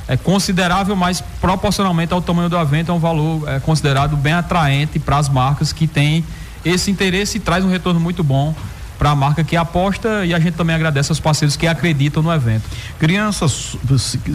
é 0.07 0.17
considerável, 0.17 0.95
mas 0.95 1.21
proporcionalmente 1.39 2.13
ao 2.13 2.21
tamanho 2.21 2.49
do 2.49 2.57
evento, 2.57 2.91
é 2.91 2.93
um 2.93 2.99
valor 2.99 3.47
é, 3.47 3.59
considerado 3.59 4.17
bem 4.17 4.33
atraente 4.33 4.99
para 4.99 5.17
as 5.17 5.29
marcas 5.29 5.71
que 5.71 5.87
têm 5.87 6.25
esse 6.65 6.89
interesse 6.89 7.37
e 7.37 7.39
traz 7.39 7.63
um 7.63 7.69
retorno 7.69 7.99
muito 7.99 8.23
bom 8.23 8.53
para 8.97 9.11
a 9.11 9.15
marca 9.15 9.43
que 9.43 9.55
aposta 9.55 10.25
e 10.25 10.33
a 10.33 10.39
gente 10.39 10.53
também 10.53 10.75
agradece 10.75 11.11
aos 11.11 11.19
parceiros 11.19 11.55
que 11.55 11.67
acreditam 11.67 12.23
no 12.23 12.31
evento. 12.31 12.63
Crianças, 12.99 13.77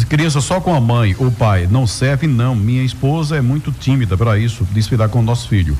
criança 0.09 0.41
só 0.41 0.61
com 0.61 0.75
a 0.75 0.81
mãe 0.81 1.15
ou 1.19 1.31
pai 1.31 1.69
não 1.71 1.87
serve 1.87 2.27
não. 2.27 2.55
Minha 2.55 2.83
esposa 2.83 3.37
é 3.37 3.41
muito 3.41 3.73
tímida 3.73 4.17
para 4.17 4.39
isso, 4.39 4.67
desfilar 4.73 5.09
com 5.09 5.21
o 5.21 5.23
nosso 5.23 5.49
filho. 5.49 5.77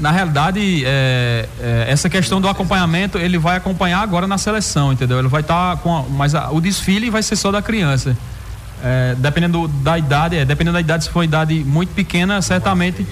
Na 0.00 0.12
realidade, 0.12 0.84
é, 0.86 1.48
é, 1.60 1.86
essa 1.88 2.08
questão 2.08 2.40
do 2.40 2.48
acompanhamento, 2.48 3.18
ele 3.18 3.36
vai 3.36 3.56
acompanhar 3.56 4.00
agora 4.00 4.28
na 4.28 4.38
seleção, 4.38 4.92
entendeu? 4.92 5.18
Ele 5.18 5.26
vai 5.26 5.40
estar 5.40 5.76
tá 5.76 5.82
com, 5.82 5.96
a, 5.96 6.02
mas 6.02 6.36
a, 6.36 6.50
o 6.50 6.60
desfile 6.60 7.10
vai 7.10 7.22
ser 7.22 7.34
só 7.34 7.50
da 7.50 7.60
criança. 7.60 8.16
É, 8.82 9.16
dependendo 9.18 9.66
da 9.66 9.98
idade, 9.98 10.36
é, 10.36 10.44
dependendo 10.44 10.74
da 10.74 10.80
idade, 10.80 11.04
se 11.04 11.10
for 11.10 11.24
idade 11.24 11.64
muito 11.64 11.92
pequena, 11.94 12.40
certamente. 12.40 13.04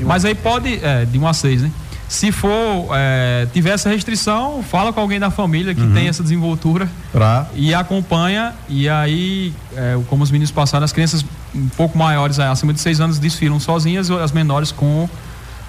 Mas 0.00 0.24
aí 0.24 0.34
pode, 0.34 0.80
é, 0.82 1.04
de 1.04 1.16
1 1.16 1.26
a 1.28 1.32
6, 1.32 1.62
né? 1.62 1.70
Se 2.12 2.30
for, 2.30 2.90
é, 2.92 3.48
tiver 3.54 3.70
essa 3.70 3.88
restrição, 3.88 4.62
fala 4.62 4.92
com 4.92 5.00
alguém 5.00 5.18
da 5.18 5.30
família 5.30 5.74
que 5.74 5.80
uhum. 5.80 5.94
tem 5.94 6.08
essa 6.08 6.22
desenvoltura 6.22 6.86
pra... 7.10 7.46
e 7.54 7.72
acompanha. 7.72 8.52
E 8.68 8.86
aí, 8.86 9.50
é, 9.74 9.98
como 10.10 10.22
os 10.22 10.30
meninos 10.30 10.50
passaram, 10.50 10.84
as 10.84 10.92
crianças 10.92 11.24
um 11.54 11.68
pouco 11.68 11.96
maiores, 11.96 12.38
é, 12.38 12.46
acima 12.46 12.74
de 12.74 12.82
seis 12.82 13.00
anos, 13.00 13.18
desfilam 13.18 13.58
sozinhas, 13.58 14.10
as 14.10 14.30
menores 14.30 14.70
com 14.70 15.08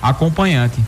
acompanhante. 0.01 0.83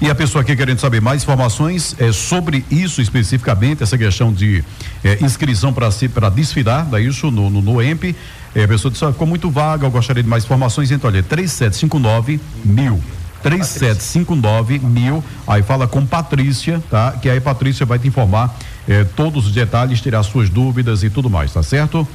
E 0.00 0.08
a 0.08 0.14
pessoa 0.14 0.40
aqui 0.40 0.56
querendo 0.56 0.78
saber 0.78 1.02
mais 1.02 1.22
informações 1.22 1.94
é, 1.98 2.10
sobre 2.10 2.64
isso 2.70 3.02
especificamente, 3.02 3.82
essa 3.82 3.98
questão 3.98 4.32
de 4.32 4.64
é, 5.04 5.22
inscrição 5.22 5.70
para 5.70 5.90
para 6.14 6.30
desfilar, 6.30 6.86
da 6.86 6.98
isso 6.98 7.30
no, 7.30 7.50
no, 7.50 7.60
no 7.60 7.82
EMP. 7.82 8.16
É, 8.54 8.64
a 8.64 8.68
pessoa 8.68 8.90
disse, 8.90 9.04
ah, 9.04 9.12
ficou 9.12 9.26
muito 9.26 9.50
vaga, 9.50 9.84
eu 9.84 9.90
gostaria 9.90 10.22
de 10.22 10.28
mais 10.30 10.44
informações, 10.44 10.90
então 10.90 11.10
olha, 11.10 11.22
3759 11.22 12.40
mil. 12.64 13.02
3759 13.44 14.78
mil. 14.78 15.22
Aí 15.46 15.62
fala 15.62 15.86
com 15.86 16.04
Patrícia, 16.06 16.82
tá? 16.90 17.12
Que 17.12 17.28
aí 17.28 17.40
Patrícia 17.40 17.84
vai 17.84 17.98
te 17.98 18.08
informar 18.08 18.56
eh, 18.88 19.04
todos 19.14 19.46
os 19.46 19.52
detalhes, 19.52 20.00
tirar 20.00 20.22
suas 20.22 20.48
dúvidas 20.48 21.02
e 21.02 21.10
tudo 21.10 21.28
mais, 21.28 21.52
tá 21.52 21.62
certo? 21.62 22.08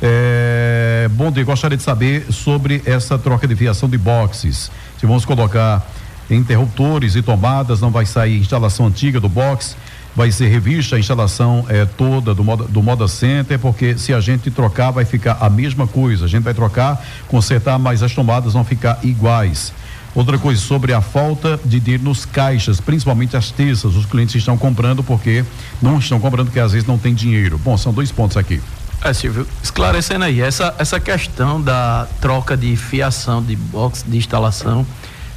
É, 0.00 1.08
bom 1.12 1.32
dia, 1.32 1.42
gostaria 1.42 1.76
de 1.76 1.82
saber 1.82 2.26
sobre 2.30 2.82
essa 2.84 3.18
troca 3.18 3.48
de 3.48 3.56
fiação 3.56 3.88
de 3.88 3.98
boxes. 3.98 4.70
Se 4.98 5.06
vamos 5.06 5.24
colocar 5.24 5.84
interruptores 6.30 7.16
e 7.16 7.22
tomadas, 7.22 7.80
não 7.80 7.90
vai 7.90 8.06
sair 8.06 8.38
instalação 8.38 8.86
antiga 8.86 9.18
do 9.18 9.28
box, 9.28 9.76
vai 10.14 10.30
ser 10.30 10.48
revista 10.48 10.96
a 10.96 10.98
instalação 10.98 11.64
é, 11.68 11.84
toda 11.84 12.34
do 12.34 12.44
Moda, 12.44 12.64
do 12.64 12.82
Moda 12.82 13.08
Center, 13.08 13.58
porque 13.58 13.98
se 13.98 14.12
a 14.14 14.20
gente 14.20 14.50
trocar 14.50 14.90
vai 14.90 15.04
ficar 15.04 15.38
a 15.40 15.50
mesma 15.50 15.86
coisa. 15.86 16.26
A 16.26 16.28
gente 16.28 16.42
vai 16.42 16.54
trocar, 16.54 17.04
consertar, 17.26 17.78
mas 17.78 18.02
as 18.02 18.14
tomadas 18.14 18.52
vão 18.52 18.64
ficar 18.64 19.00
iguais. 19.02 19.72
Outra 20.16 20.38
coisa 20.38 20.58
sobre 20.58 20.94
a 20.94 21.02
falta 21.02 21.60
de 21.62 21.78
dinheiro 21.78 22.04
nos 22.04 22.24
caixas, 22.24 22.80
principalmente 22.80 23.36
as 23.36 23.50
terças, 23.50 23.94
os 23.94 24.06
clientes 24.06 24.34
estão 24.34 24.56
comprando 24.56 25.04
porque 25.04 25.44
não 25.82 25.98
estão 25.98 26.18
comprando 26.18 26.46
porque 26.46 26.58
às 26.58 26.72
vezes 26.72 26.88
não 26.88 26.96
tem 26.96 27.14
dinheiro. 27.14 27.58
Bom, 27.58 27.76
são 27.76 27.92
dois 27.92 28.10
pontos 28.10 28.38
aqui. 28.38 28.58
É, 29.04 29.12
Silvio, 29.12 29.46
esclarecendo 29.62 30.24
aí, 30.24 30.40
essa, 30.40 30.74
essa 30.78 30.98
questão 30.98 31.60
da 31.60 32.08
troca 32.18 32.56
de 32.56 32.74
fiação 32.76 33.42
de 33.42 33.54
box 33.54 34.06
de 34.08 34.16
instalação, 34.16 34.86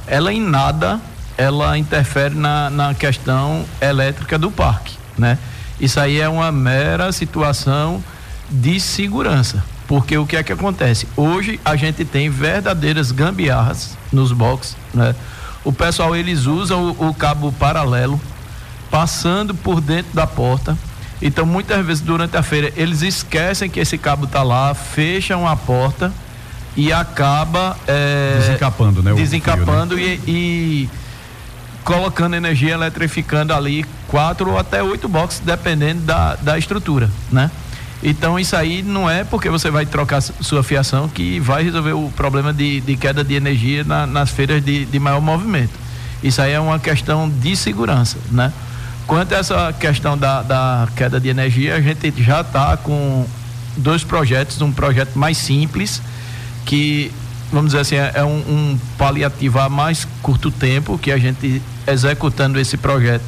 ela 0.06 0.32
em 0.32 0.40
nada 0.40 0.98
ela 1.36 1.76
interfere 1.76 2.34
na, 2.34 2.70
na 2.70 2.94
questão 2.94 3.66
elétrica 3.82 4.38
do 4.38 4.50
parque, 4.50 4.96
né? 5.16 5.36
Isso 5.78 6.00
aí 6.00 6.18
é 6.18 6.28
uma 6.28 6.50
mera 6.50 7.12
situação 7.12 8.02
de 8.50 8.80
segurança. 8.80 9.62
Porque 9.86 10.16
o 10.16 10.26
que 10.26 10.36
é 10.36 10.42
que 10.42 10.52
acontece? 10.52 11.06
Hoje 11.16 11.60
a 11.64 11.76
gente 11.76 12.02
tem 12.02 12.30
verdadeiras 12.30 13.12
gambiarras 13.12 13.99
nos 14.12 14.32
boxes, 14.32 14.76
né? 14.92 15.14
O 15.64 15.72
pessoal 15.72 16.16
eles 16.16 16.46
usam 16.46 16.90
o, 16.98 17.08
o 17.08 17.14
cabo 17.14 17.52
paralelo 17.52 18.20
passando 18.90 19.54
por 19.54 19.80
dentro 19.80 20.12
da 20.12 20.26
porta 20.26 20.76
Então, 21.22 21.46
muitas 21.46 21.84
vezes 21.84 22.02
durante 22.02 22.36
a 22.36 22.42
feira, 22.42 22.72
eles 22.76 23.02
esquecem 23.02 23.68
que 23.68 23.78
esse 23.78 23.98
cabo 23.98 24.24
está 24.24 24.42
lá, 24.42 24.74
fecham 24.74 25.46
a 25.46 25.54
porta 25.54 26.12
e 26.76 26.92
acaba 26.92 27.76
é, 27.86 28.36
desencapando, 28.38 29.02
né? 29.02 29.12
Desencapando 29.12 29.96
fio, 29.96 30.06
né? 30.06 30.18
e, 30.26 30.30
e, 30.30 30.90
colocando 31.84 32.36
energia 32.36 32.72
eletrificando 32.72 33.52
ali 33.52 33.84
quatro 34.08 34.50
ou 34.50 34.58
até 34.58 34.82
oito 34.82 35.08
boxes, 35.08 35.40
dependendo 35.40 36.02
da, 36.02 36.36
da 36.36 36.58
estrutura, 36.58 37.10
né? 37.30 37.50
Então 38.02 38.38
isso 38.38 38.56
aí 38.56 38.82
não 38.82 39.08
é 39.08 39.24
porque 39.24 39.50
você 39.50 39.70
vai 39.70 39.84
trocar 39.84 40.22
sua 40.22 40.62
fiação 40.62 41.08
que 41.08 41.38
vai 41.38 41.62
resolver 41.62 41.92
o 41.92 42.10
problema 42.16 42.52
de, 42.52 42.80
de 42.80 42.96
queda 42.96 43.22
de 43.22 43.34
energia 43.34 43.84
na, 43.84 44.06
nas 44.06 44.30
feiras 44.30 44.64
de, 44.64 44.86
de 44.86 44.98
maior 44.98 45.20
movimento. 45.20 45.72
Isso 46.22 46.40
aí 46.40 46.52
é 46.52 46.60
uma 46.60 46.78
questão 46.78 47.28
de 47.28 47.54
segurança, 47.56 48.16
né? 48.30 48.52
Quanto 49.06 49.34
a 49.34 49.38
essa 49.38 49.72
questão 49.72 50.16
da, 50.16 50.42
da 50.42 50.88
queda 50.94 51.18
de 51.18 51.28
energia, 51.28 51.74
a 51.74 51.80
gente 51.80 52.12
já 52.22 52.42
está 52.42 52.76
com 52.76 53.26
dois 53.76 54.04
projetos, 54.04 54.60
um 54.60 54.70
projeto 54.70 55.18
mais 55.18 55.36
simples, 55.36 56.00
que, 56.64 57.10
vamos 57.50 57.72
dizer 57.72 57.80
assim, 57.80 57.96
é, 57.96 58.12
é 58.14 58.24
um, 58.24 58.38
um 58.38 58.78
paliativo 58.96 59.58
a 59.58 59.68
mais 59.68 60.06
curto 60.22 60.50
tempo, 60.50 60.96
que 60.96 61.10
a 61.10 61.18
gente 61.18 61.60
executando 61.86 62.60
esse 62.60 62.76
projeto 62.76 63.24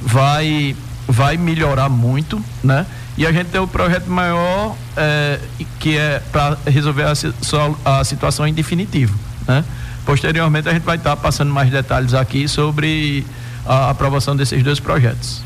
vai, 0.00 0.74
vai 1.06 1.36
melhorar 1.36 1.88
muito, 1.88 2.42
né? 2.62 2.86
E 3.18 3.26
a 3.26 3.32
gente 3.32 3.48
tem 3.48 3.60
o 3.60 3.64
um 3.64 3.66
projeto 3.66 4.06
maior, 4.06 4.76
é, 4.96 5.40
que 5.80 5.98
é 5.98 6.22
para 6.30 6.56
resolver 6.64 7.02
a, 7.02 7.98
a 7.98 8.04
situação 8.04 8.46
em 8.46 8.54
definitivo, 8.54 9.18
né? 9.44 9.64
Posteriormente 10.06 10.68
a 10.68 10.72
gente 10.72 10.84
vai 10.84 10.96
estar 10.96 11.10
tá 11.10 11.16
passando 11.16 11.52
mais 11.52 11.68
detalhes 11.68 12.14
aqui 12.14 12.46
sobre 12.46 13.26
a 13.66 13.90
aprovação 13.90 14.36
desses 14.36 14.62
dois 14.62 14.78
projetos. 14.78 15.42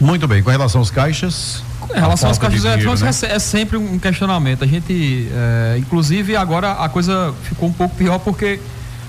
Muito 0.00 0.26
bem, 0.26 0.42
com 0.42 0.50
relação 0.50 0.80
aos 0.80 0.90
caixas. 0.90 1.62
Com 1.78 1.94
relação 1.94 2.28
aos 2.28 2.38
caixas 2.38 2.64
eletrônicos 2.64 3.22
né? 3.22 3.28
é, 3.30 3.36
é, 3.36 3.38
sempre 3.38 3.76
um 3.76 4.00
questionamento. 4.00 4.64
A 4.64 4.66
gente, 4.66 5.28
é, 5.32 5.76
inclusive 5.78 6.34
agora 6.34 6.72
a 6.72 6.88
coisa 6.88 7.32
ficou 7.44 7.68
um 7.68 7.72
pouco 7.72 7.94
pior 7.94 8.18
porque 8.18 8.58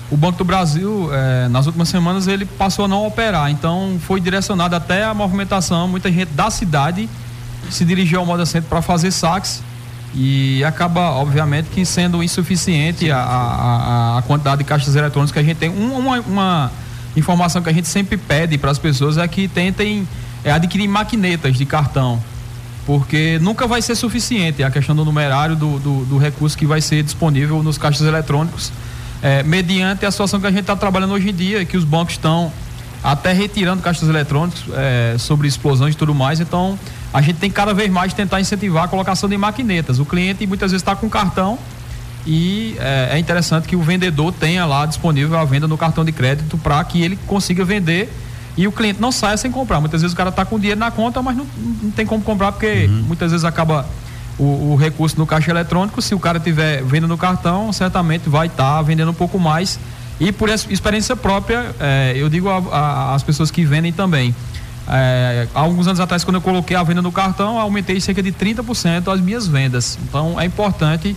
o 0.08 0.16
Banco 0.16 0.38
do 0.38 0.44
Brasil, 0.44 1.10
é, 1.12 1.48
nas 1.48 1.66
últimas 1.66 1.88
semanas, 1.88 2.28
ele 2.28 2.46
passou 2.46 2.84
a 2.84 2.88
não 2.88 3.04
operar. 3.04 3.50
Então 3.50 3.98
foi 4.06 4.20
direcionado 4.20 4.76
até 4.76 5.02
a 5.02 5.12
movimentação, 5.12 5.88
muita 5.88 6.12
gente 6.12 6.30
da 6.30 6.48
cidade 6.48 7.08
se 7.70 7.84
dirigiu 7.84 8.20
ao 8.20 8.26
Moda 8.26 8.46
Centro 8.46 8.68
para 8.68 8.82
fazer 8.82 9.10
saques 9.10 9.62
e 10.14 10.64
acaba, 10.64 11.10
obviamente, 11.10 11.66
que 11.66 11.84
sendo 11.84 12.22
insuficiente 12.22 13.10
a, 13.10 13.18
a, 13.18 14.18
a, 14.18 14.22
quantidade 14.22 14.58
de 14.58 14.64
caixas 14.64 14.96
eletrônicas 14.96 15.32
que 15.32 15.38
a 15.38 15.42
gente 15.42 15.58
tem. 15.58 15.68
Uma, 15.68 16.20
uma 16.20 16.72
informação 17.16 17.62
que 17.62 17.68
a 17.68 17.72
gente 17.72 17.88
sempre 17.88 18.16
pede 18.16 18.56
para 18.56 18.70
as 18.70 18.78
pessoas 18.78 19.18
é 19.18 19.28
que 19.28 19.48
tentem 19.48 20.08
é, 20.44 20.50
adquirir 20.50 20.88
maquinetas 20.88 21.56
de 21.56 21.66
cartão, 21.66 22.22
porque 22.86 23.38
nunca 23.42 23.66
vai 23.66 23.82
ser 23.82 23.94
suficiente 23.94 24.62
a 24.62 24.70
questão 24.70 24.96
do 24.96 25.04
numerário 25.04 25.54
do, 25.54 25.78
do, 25.78 26.04
do 26.06 26.18
recurso 26.18 26.56
que 26.56 26.66
vai 26.66 26.80
ser 26.80 27.02
disponível 27.02 27.62
nos 27.62 27.76
caixas 27.76 28.06
eletrônicos, 28.06 28.72
é, 29.22 29.42
mediante 29.42 30.06
a 30.06 30.10
situação 30.10 30.40
que 30.40 30.46
a 30.46 30.50
gente 30.50 30.60
está 30.60 30.76
trabalhando 30.76 31.12
hoje 31.12 31.30
em 31.30 31.34
dia, 31.34 31.64
que 31.64 31.76
os 31.76 31.84
bancos 31.84 32.14
estão 32.14 32.52
até 33.02 33.32
retirando 33.32 33.82
caixas 33.82 34.08
eletrônicos 34.08 34.64
é, 34.74 35.16
sobre 35.18 35.46
explosões 35.46 35.94
e 35.94 35.98
tudo 35.98 36.14
mais, 36.14 36.40
então 36.40 36.78
a 37.12 37.20
gente 37.20 37.36
tem 37.36 37.50
cada 37.50 37.72
vez 37.72 37.90
mais 37.90 38.12
tentar 38.12 38.40
incentivar 38.40 38.84
a 38.84 38.88
colocação 38.88 39.28
de 39.28 39.36
maquinetas. 39.36 39.98
O 39.98 40.04
cliente 40.04 40.46
muitas 40.46 40.70
vezes 40.70 40.82
está 40.82 40.94
com 40.94 41.08
cartão 41.08 41.58
e 42.26 42.76
é, 42.78 43.10
é, 43.12 43.18
interessante 43.18 43.66
que 43.66 43.74
o 43.74 43.80
vendedor 43.82 44.32
tenha 44.32 44.66
lá 44.66 44.84
disponível 44.84 45.38
a 45.38 45.44
venda 45.44 45.66
no 45.66 45.78
cartão 45.78 46.04
de 46.04 46.12
crédito 46.12 46.58
para 46.58 46.82
que 46.84 47.00
ele 47.00 47.18
consiga 47.26 47.64
vender 47.64 48.12
e 48.56 48.66
o 48.66 48.72
cliente 48.72 49.00
não 49.00 49.10
saia 49.10 49.36
sem 49.36 49.50
comprar. 49.50 49.80
Muitas 49.80 50.02
vezes 50.02 50.12
o 50.12 50.16
cara 50.16 50.30
está 50.30 50.44
com 50.44 50.58
dinheiro 50.58 50.78
na 50.78 50.90
conta, 50.90 51.22
mas 51.22 51.36
não, 51.36 51.46
não 51.82 51.90
tem 51.90 52.04
como 52.04 52.22
comprar 52.22 52.52
porque 52.52 52.86
uhum. 52.86 53.04
muitas 53.06 53.30
vezes 53.30 53.44
acaba 53.44 53.86
o, 54.38 54.72
o, 54.72 54.76
recurso 54.76 55.16
no 55.18 55.26
caixa 55.26 55.50
eletrônico. 55.50 56.02
Se 56.02 56.14
o 56.14 56.18
cara 56.18 56.38
tiver 56.38 56.82
venda 56.82 57.06
no 57.06 57.16
cartão, 57.16 57.72
certamente 57.72 58.28
vai 58.28 58.48
estar 58.48 58.76
tá 58.76 58.82
vendendo 58.82 59.10
um 59.10 59.14
pouco 59.14 59.38
mais. 59.38 59.78
E 60.20 60.32
por 60.32 60.48
experiência 60.48 61.14
própria, 61.14 61.74
é, 61.78 62.12
eu 62.16 62.28
digo 62.28 62.48
às 62.50 63.22
pessoas 63.22 63.50
que 63.50 63.64
vendem 63.64 63.92
também. 63.92 64.34
É, 64.90 65.46
há 65.54 65.60
alguns 65.60 65.86
anos 65.86 66.00
atrás, 66.00 66.24
quando 66.24 66.36
eu 66.36 66.40
coloquei 66.40 66.74
a 66.74 66.82
venda 66.82 67.02
no 67.02 67.12
cartão, 67.12 67.58
aumentei 67.58 68.00
cerca 68.00 68.22
de 68.22 68.32
30% 68.32 69.12
as 69.12 69.20
minhas 69.20 69.46
vendas. 69.46 69.98
Então 70.02 70.40
é 70.40 70.46
importante 70.46 71.14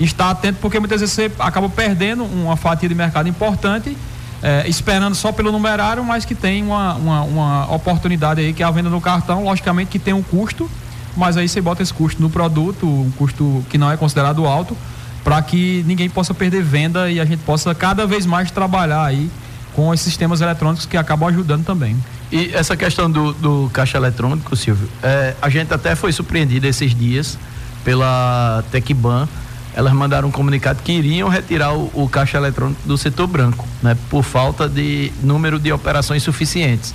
estar 0.00 0.30
atento, 0.30 0.58
porque 0.60 0.80
muitas 0.80 1.00
vezes 1.00 1.14
você 1.14 1.30
acaba 1.38 1.68
perdendo 1.68 2.24
uma 2.24 2.56
fatia 2.56 2.88
de 2.88 2.94
mercado 2.94 3.28
importante, 3.28 3.96
é, 4.42 4.68
esperando 4.68 5.14
só 5.14 5.30
pelo 5.30 5.52
numerário, 5.52 6.02
mas 6.02 6.24
que 6.24 6.34
tem 6.34 6.64
uma, 6.64 6.94
uma, 6.94 7.22
uma, 7.22 7.74
oportunidade 7.74 8.40
aí, 8.40 8.52
que 8.52 8.62
é 8.62 8.66
a 8.66 8.70
venda 8.70 8.90
no 8.90 9.00
cartão, 9.00 9.44
logicamente 9.44 9.90
que 9.90 10.00
tem 10.00 10.12
um 10.12 10.22
custo, 10.22 10.68
mas 11.16 11.36
aí 11.36 11.48
você 11.48 11.60
bota 11.60 11.80
esse 11.82 11.94
custo 11.94 12.20
no 12.20 12.28
produto, 12.28 12.86
um 12.86 13.12
custo 13.12 13.64
que 13.70 13.78
não 13.78 13.88
é 13.88 13.96
considerado 13.96 14.44
alto, 14.46 14.76
para 15.22 15.40
que 15.42 15.84
ninguém 15.86 16.10
possa 16.10 16.34
perder 16.34 16.62
venda 16.62 17.08
e 17.08 17.20
a 17.20 17.24
gente 17.24 17.40
possa 17.40 17.72
cada 17.72 18.04
vez 18.04 18.26
mais 18.26 18.50
trabalhar 18.50 19.04
aí 19.04 19.30
com 19.74 19.92
esses 19.92 20.04
sistemas 20.06 20.40
eletrônicos 20.40 20.86
que 20.86 20.96
acabam 20.96 21.28
ajudando 21.28 21.64
também. 21.64 21.96
E 22.30 22.50
essa 22.54 22.76
questão 22.76 23.10
do, 23.10 23.32
do 23.34 23.70
caixa 23.72 23.98
eletrônico, 23.98 24.54
Silvio, 24.56 24.88
é, 25.02 25.34
a 25.40 25.48
gente 25.48 25.72
até 25.72 25.94
foi 25.94 26.12
surpreendido 26.12 26.66
esses 26.66 26.94
dias 26.94 27.38
pela 27.84 28.64
Tecban, 28.70 29.28
elas 29.74 29.92
mandaram 29.92 30.28
um 30.28 30.30
comunicado 30.30 30.82
que 30.82 30.92
iriam 30.92 31.28
retirar 31.28 31.74
o, 31.74 31.90
o, 31.94 32.08
caixa 32.08 32.36
eletrônico 32.36 32.80
do 32.86 32.96
setor 32.98 33.26
branco, 33.26 33.66
né, 33.82 33.96
por 34.10 34.22
falta 34.22 34.68
de 34.68 35.10
número 35.22 35.58
de 35.58 35.72
operações 35.72 36.22
suficientes. 36.22 36.94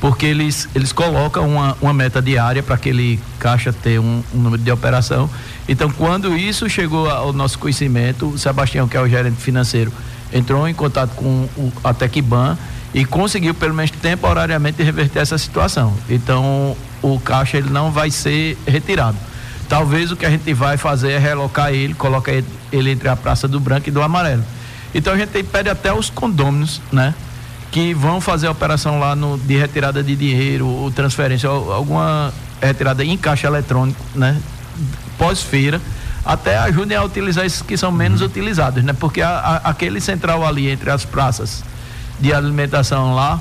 Porque 0.00 0.26
eles, 0.26 0.68
eles 0.76 0.92
colocam 0.92 1.48
uma, 1.48 1.76
uma 1.80 1.92
meta 1.92 2.22
diária 2.22 2.62
para 2.62 2.76
aquele 2.76 3.18
caixa 3.40 3.72
ter 3.72 3.98
um, 3.98 4.22
um, 4.32 4.38
número 4.38 4.62
de 4.62 4.70
operação. 4.70 5.28
Então, 5.68 5.90
quando 5.90 6.36
isso 6.36 6.68
chegou 6.68 7.10
ao 7.10 7.32
nosso 7.32 7.58
conhecimento, 7.58 8.28
o 8.28 8.38
Sebastião, 8.38 8.86
que 8.86 8.96
é 8.96 9.00
o 9.00 9.08
gerente 9.08 9.40
financeiro, 9.40 9.92
entrou 10.32 10.68
em 10.68 10.74
contato 10.74 11.14
com 11.14 11.48
o, 11.56 11.72
a 11.84 11.94
Tecban 11.94 12.56
e 12.94 13.04
conseguiu, 13.04 13.54
pelo 13.54 13.74
menos 13.74 13.90
temporariamente, 13.90 14.82
reverter 14.82 15.20
essa 15.20 15.38
situação. 15.38 15.94
Então, 16.08 16.76
o 17.02 17.18
caixa 17.20 17.58
ele 17.58 17.70
não 17.70 17.90
vai 17.90 18.10
ser 18.10 18.56
retirado 18.66 19.16
Talvez 19.68 20.10
o 20.10 20.16
que 20.16 20.24
a 20.24 20.30
gente 20.30 20.52
vai 20.54 20.78
fazer 20.78 21.12
é 21.12 21.18
relocar 21.18 21.72
ele, 21.72 21.92
colocar 21.92 22.32
ele 22.32 22.90
entre 22.90 23.06
a 23.08 23.14
Praça 23.14 23.46
do 23.46 23.60
Branco 23.60 23.88
e 23.88 23.92
do 23.92 24.00
Amarelo. 24.00 24.42
Então 24.94 25.12
a 25.12 25.16
gente 25.16 25.42
pede 25.42 25.68
até 25.68 25.92
os 25.92 26.08
condôminos, 26.08 26.80
né? 26.90 27.14
Que 27.70 27.92
vão 27.92 28.18
fazer 28.18 28.46
a 28.46 28.50
operação 28.50 28.98
lá 28.98 29.14
no, 29.14 29.36
de 29.36 29.58
retirada 29.58 30.02
de 30.02 30.16
dinheiro 30.16 30.66
ou 30.66 30.90
transferência, 30.90 31.50
alguma 31.50 32.32
retirada 32.62 33.04
em 33.04 33.16
caixa 33.18 33.46
eletrônico, 33.46 34.02
né? 34.14 34.40
Pós-feira, 35.18 35.82
até 36.28 36.58
ajudem 36.58 36.94
a 36.94 37.02
utilizar 37.02 37.46
esses 37.46 37.62
que 37.62 37.74
são 37.74 37.90
menos 37.90 38.20
utilizados, 38.20 38.84
né? 38.84 38.92
Porque 38.92 39.22
a, 39.22 39.30
a, 39.30 39.56
aquele 39.70 39.98
central 39.98 40.46
ali 40.46 40.68
entre 40.68 40.90
as 40.90 41.02
praças 41.02 41.64
de 42.20 42.34
alimentação 42.34 43.14
lá, 43.14 43.40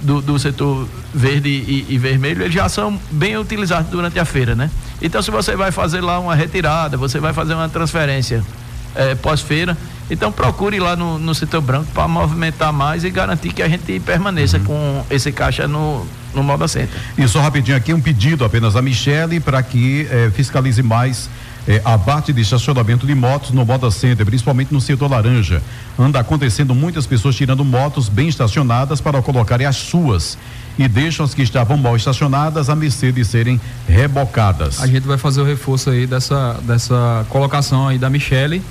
do, 0.00 0.22
do 0.22 0.38
setor 0.38 0.88
verde 1.12 1.48
e, 1.48 1.86
e, 1.88 1.98
vermelho, 1.98 2.42
eles 2.42 2.54
já 2.54 2.68
são 2.68 2.96
bem 3.10 3.36
utilizados 3.36 3.90
durante 3.90 4.20
a 4.20 4.24
feira, 4.24 4.54
né? 4.54 4.70
Então, 5.02 5.20
se 5.20 5.32
você 5.32 5.56
vai 5.56 5.72
fazer 5.72 6.00
lá 6.00 6.20
uma 6.20 6.36
retirada, 6.36 6.96
você 6.96 7.18
vai 7.18 7.32
fazer 7.32 7.54
uma 7.54 7.68
transferência 7.68 8.44
é, 8.94 9.16
pós-feira, 9.16 9.76
então 10.08 10.30
procure 10.30 10.78
lá 10.78 10.94
no, 10.94 11.18
no 11.18 11.34
setor 11.34 11.60
branco 11.60 11.90
para 11.92 12.06
movimentar 12.06 12.72
mais 12.72 13.02
e 13.02 13.10
garantir 13.10 13.52
que 13.52 13.64
a 13.64 13.68
gente 13.68 13.98
permaneça 13.98 14.58
uhum. 14.58 14.64
com 14.64 15.06
esse 15.10 15.32
caixa 15.32 15.66
no, 15.66 16.06
no 16.32 16.44
Moda 16.44 16.68
Center. 16.68 16.96
E 17.16 17.26
só 17.26 17.40
rapidinho 17.40 17.76
aqui, 17.76 17.92
um 17.92 18.00
pedido 18.00 18.44
apenas 18.44 18.76
a 18.76 18.82
Michele 18.82 19.40
para 19.40 19.60
que 19.60 20.06
é, 20.08 20.30
fiscalize 20.30 20.80
mais 20.84 21.28
é, 21.68 21.82
abate 21.84 22.32
de 22.32 22.40
estacionamento 22.40 23.06
de 23.06 23.14
motos 23.14 23.50
no 23.50 23.64
Moda 23.64 23.90
Center, 23.90 24.24
principalmente 24.24 24.72
no 24.72 24.80
setor 24.80 25.10
laranja. 25.10 25.62
Anda 25.98 26.18
acontecendo 26.18 26.74
muitas 26.74 27.06
pessoas 27.06 27.36
tirando 27.36 27.62
motos 27.62 28.08
bem 28.08 28.26
estacionadas 28.26 29.02
para 29.02 29.20
colocarem 29.20 29.66
as 29.66 29.76
suas 29.76 30.38
e 30.78 30.88
deixam 30.88 31.26
as 31.26 31.34
que 31.34 31.42
estavam 31.42 31.76
mal 31.76 31.94
estacionadas 31.94 32.70
à 32.70 32.74
mercê 32.74 33.12
de 33.12 33.22
serem 33.22 33.60
rebocadas. 33.86 34.80
A 34.80 34.86
gente 34.86 35.06
vai 35.06 35.18
fazer 35.18 35.42
o 35.42 35.44
reforço 35.44 35.90
aí 35.90 36.06
dessa, 36.06 36.54
dessa 36.62 37.26
colocação 37.28 37.86
aí 37.86 37.98
da 37.98 38.08
Michele 38.08 38.62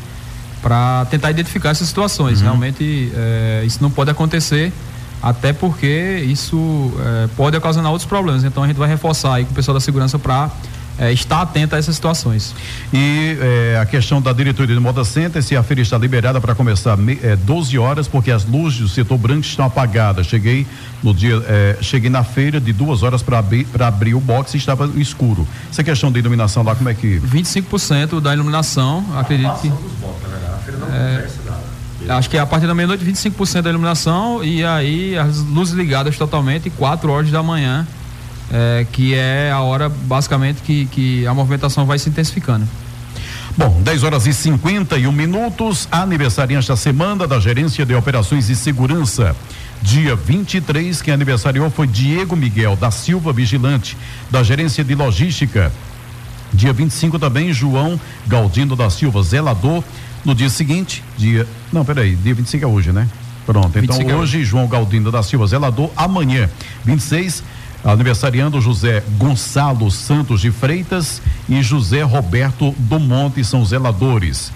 para 0.60 1.06
tentar 1.12 1.30
identificar 1.30 1.70
essas 1.70 1.88
situações. 1.88 2.40
Uhum. 2.40 2.46
Realmente 2.46 3.12
é, 3.16 3.62
isso 3.64 3.78
não 3.80 3.92
pode 3.92 4.10
acontecer, 4.10 4.74
até 5.22 5.54
porque 5.54 6.26
isso 6.28 6.92
é, 7.00 7.28
pode 7.38 7.56
ocasionar 7.56 7.92
outros 7.92 8.10
problemas. 8.10 8.44
Então 8.44 8.64
a 8.64 8.68
gente 8.68 8.78
vai 8.78 8.90
reforçar 8.90 9.36
aí 9.36 9.46
com 9.46 9.52
o 9.52 9.56
pessoal 9.56 9.76
da 9.76 9.82
segurança 9.82 10.18
para 10.18 10.50
é, 10.98 11.12
estar 11.12 11.42
atenta 11.42 11.76
a 11.76 11.80
essas 11.80 11.96
situações. 11.96 12.56
E 12.94 13.38
é, 13.40 13.80
a 13.80 13.86
questão 13.86 14.22
da 14.22 14.34
diretoria 14.34 14.76
do 14.76 14.82
Moda 14.82 15.04
Center, 15.04 15.42
se 15.44 15.56
a 15.56 15.64
feira 15.64 15.82
está 15.82 15.98
liberada 15.98 16.42
para 16.42 16.56
começar 16.56 16.98
é, 17.24 17.36
12 17.36 17.78
horas, 17.78 18.08
porque 18.08 18.32
as 18.32 18.46
luzes 18.46 18.80
do 18.80 18.90
setor 18.90 19.18
branco 19.18 19.42
estão 19.42 19.66
apagadas. 19.66 20.28
Cheguei 20.28 20.66
no 21.04 21.14
dia, 21.14 21.42
é, 21.48 21.78
cheguei 21.82 22.10
na 22.10 22.24
feira 22.24 22.60
de 22.60 22.74
duas 22.74 23.04
horas 23.04 23.22
para 23.22 23.40
abrir, 23.40 23.68
abrir 23.80 24.16
o 24.16 24.20
box 24.20 24.54
e 24.54 24.58
estava 24.58 24.90
escuro. 24.96 25.48
Essa 25.70 25.84
questão 25.84 26.12
da 26.12 26.20
iluminação 26.20 26.64
lá, 26.64 26.76
como 26.76 26.90
é 26.90 26.94
que. 26.94 27.20
25% 27.20 28.20
da 28.20 28.34
iluminação, 28.34 29.06
acredito 29.16 29.54
que. 29.62 29.72
É, 30.92 31.28
acho 32.10 32.30
que 32.30 32.38
é 32.38 32.40
a 32.40 32.46
partir 32.46 32.68
da 32.68 32.74
meia-noite, 32.74 33.04
25% 33.06 33.62
da 33.62 33.70
iluminação 33.70 34.44
e 34.44 34.64
aí 34.64 35.18
as 35.18 35.38
luzes 35.40 35.74
ligadas 35.74 36.18
totalmente, 36.18 36.70
4 36.70 37.12
horas 37.12 37.32
da 37.32 37.44
manhã 37.44 37.88
é, 38.52 38.86
que 38.92 39.14
é 39.14 39.52
a 39.52 39.62
hora 39.62 39.90
basicamente 39.90 40.62
que, 40.62 40.86
que 40.88 41.28
a 41.28 41.34
movimentação 41.34 41.86
vai 41.86 42.00
se 42.00 42.10
intensificando. 42.10 42.68
Bom, 43.58 43.82
10 43.82 44.04
horas 44.04 44.28
e 44.28 44.34
51 44.34 45.12
minutos, 45.12 45.88
aniversariante 45.92 46.68
da 46.68 46.76
semana 46.76 47.26
da 47.26 47.40
Gerência 47.40 47.86
de 47.86 47.96
Operações 47.96 48.50
e 48.50 48.56
Segurança. 48.56 49.36
Dia 49.82 50.16
23, 50.16 51.02
quem 51.02 51.14
aniversariou 51.14 51.70
foi 51.70 51.88
Diego 51.88 52.36
Miguel 52.36 52.76
da 52.76 52.92
Silva 52.92 53.34
Vigilante, 53.34 53.98
da 54.30 54.44
Gerência 54.44 54.84
de 54.84 54.94
Logística. 54.94 55.72
Dia 56.54 56.72
25 56.72 57.18
também, 57.18 57.52
João 57.52 58.00
Galdino 58.28 58.76
da 58.76 58.90
Silva, 58.90 59.24
zelador. 59.24 59.84
No 60.24 60.36
dia 60.36 60.50
seguinte, 60.50 61.04
dia. 61.18 61.48
Não, 61.72 61.84
peraí, 61.84 62.16
dia 62.16 62.34
25 62.34 62.64
é 62.64 62.68
hoje, 62.68 62.92
né? 62.92 63.08
Pronto, 63.46 63.80
então 63.80 64.02
é 64.02 64.14
hoje, 64.14 64.44
João 64.44 64.68
Galdino 64.68 65.12
da 65.12 65.24
Silva, 65.24 65.48
zelador. 65.48 65.90
Amanhã, 65.96 66.50
26, 66.84 67.44
aniversariando 67.84 68.60
José 68.62 69.04
Gonçalo 69.18 69.90
Santos 69.92 70.42
de 70.42 70.52
Freitas 70.52 71.22
e 71.48 71.62
José 71.62 72.02
Roberto 72.02 72.74
do 72.78 73.00
Monte 73.00 73.44
são 73.44 73.66
zeladores. 73.66 74.52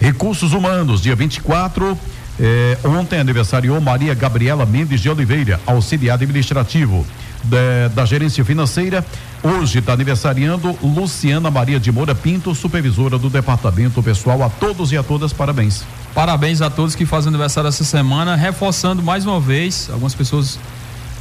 Recursos 0.00 0.52
Humanos, 0.52 1.00
dia 1.00 1.14
24. 1.14 1.96
Eh, 2.38 2.78
ontem 2.84 3.20
aniversariou 3.20 3.80
Maria 3.80 4.12
Gabriela 4.12 4.66
Mendes 4.66 5.00
de 5.00 5.08
Oliveira, 5.08 5.60
auxiliar 5.66 6.14
administrativo 6.14 7.06
da, 7.44 7.88
da 7.94 8.04
gerência 8.04 8.44
financeira. 8.44 9.04
Hoje 9.42 9.78
está 9.78 9.92
aniversariando 9.92 10.76
Luciana 10.82 11.50
Maria 11.50 11.78
de 11.78 11.92
Moura 11.92 12.14
Pinto, 12.14 12.54
supervisora 12.54 13.18
do 13.18 13.28
departamento 13.28 14.02
pessoal. 14.02 14.42
A 14.42 14.48
todos 14.48 14.90
e 14.90 14.96
a 14.96 15.02
todas, 15.02 15.32
parabéns. 15.32 15.84
Parabéns 16.14 16.60
a 16.60 16.70
todos 16.70 16.94
que 16.94 17.04
fazem 17.04 17.28
aniversário 17.28 17.68
essa 17.68 17.84
semana, 17.84 18.34
reforçando 18.34 19.02
mais 19.02 19.26
uma 19.26 19.38
vez, 19.38 19.88
algumas 19.90 20.14
pessoas 20.14 20.58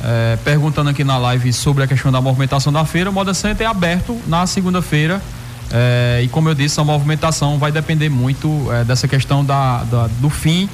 é, 0.04 0.38
perguntando 0.44 0.90
aqui 0.90 1.04
na 1.04 1.18
live 1.18 1.54
sobre 1.54 1.84
a 1.84 1.88
questão 1.88 2.12
da 2.12 2.20
movimentação 2.20 2.74
da 2.74 2.84
feira. 2.84 3.10
O 3.10 3.14
Moda 3.14 3.34
Center 3.34 3.66
é 3.66 3.70
aberto 3.70 4.20
na 4.28 4.46
segunda-feira. 4.46 5.22
É, 5.72 6.22
e 6.24 6.28
como 6.28 6.50
eu 6.50 6.54
disse, 6.54 6.80
a 6.80 6.84
movimentação 6.84 7.58
vai 7.58 7.72
depender 7.72 8.10
muito 8.10 8.68
é, 8.72 8.84
dessa 8.84 9.08
questão 9.08 9.44
da, 9.44 9.84
da, 9.84 10.08
do 10.20 10.30
fim 10.30 10.70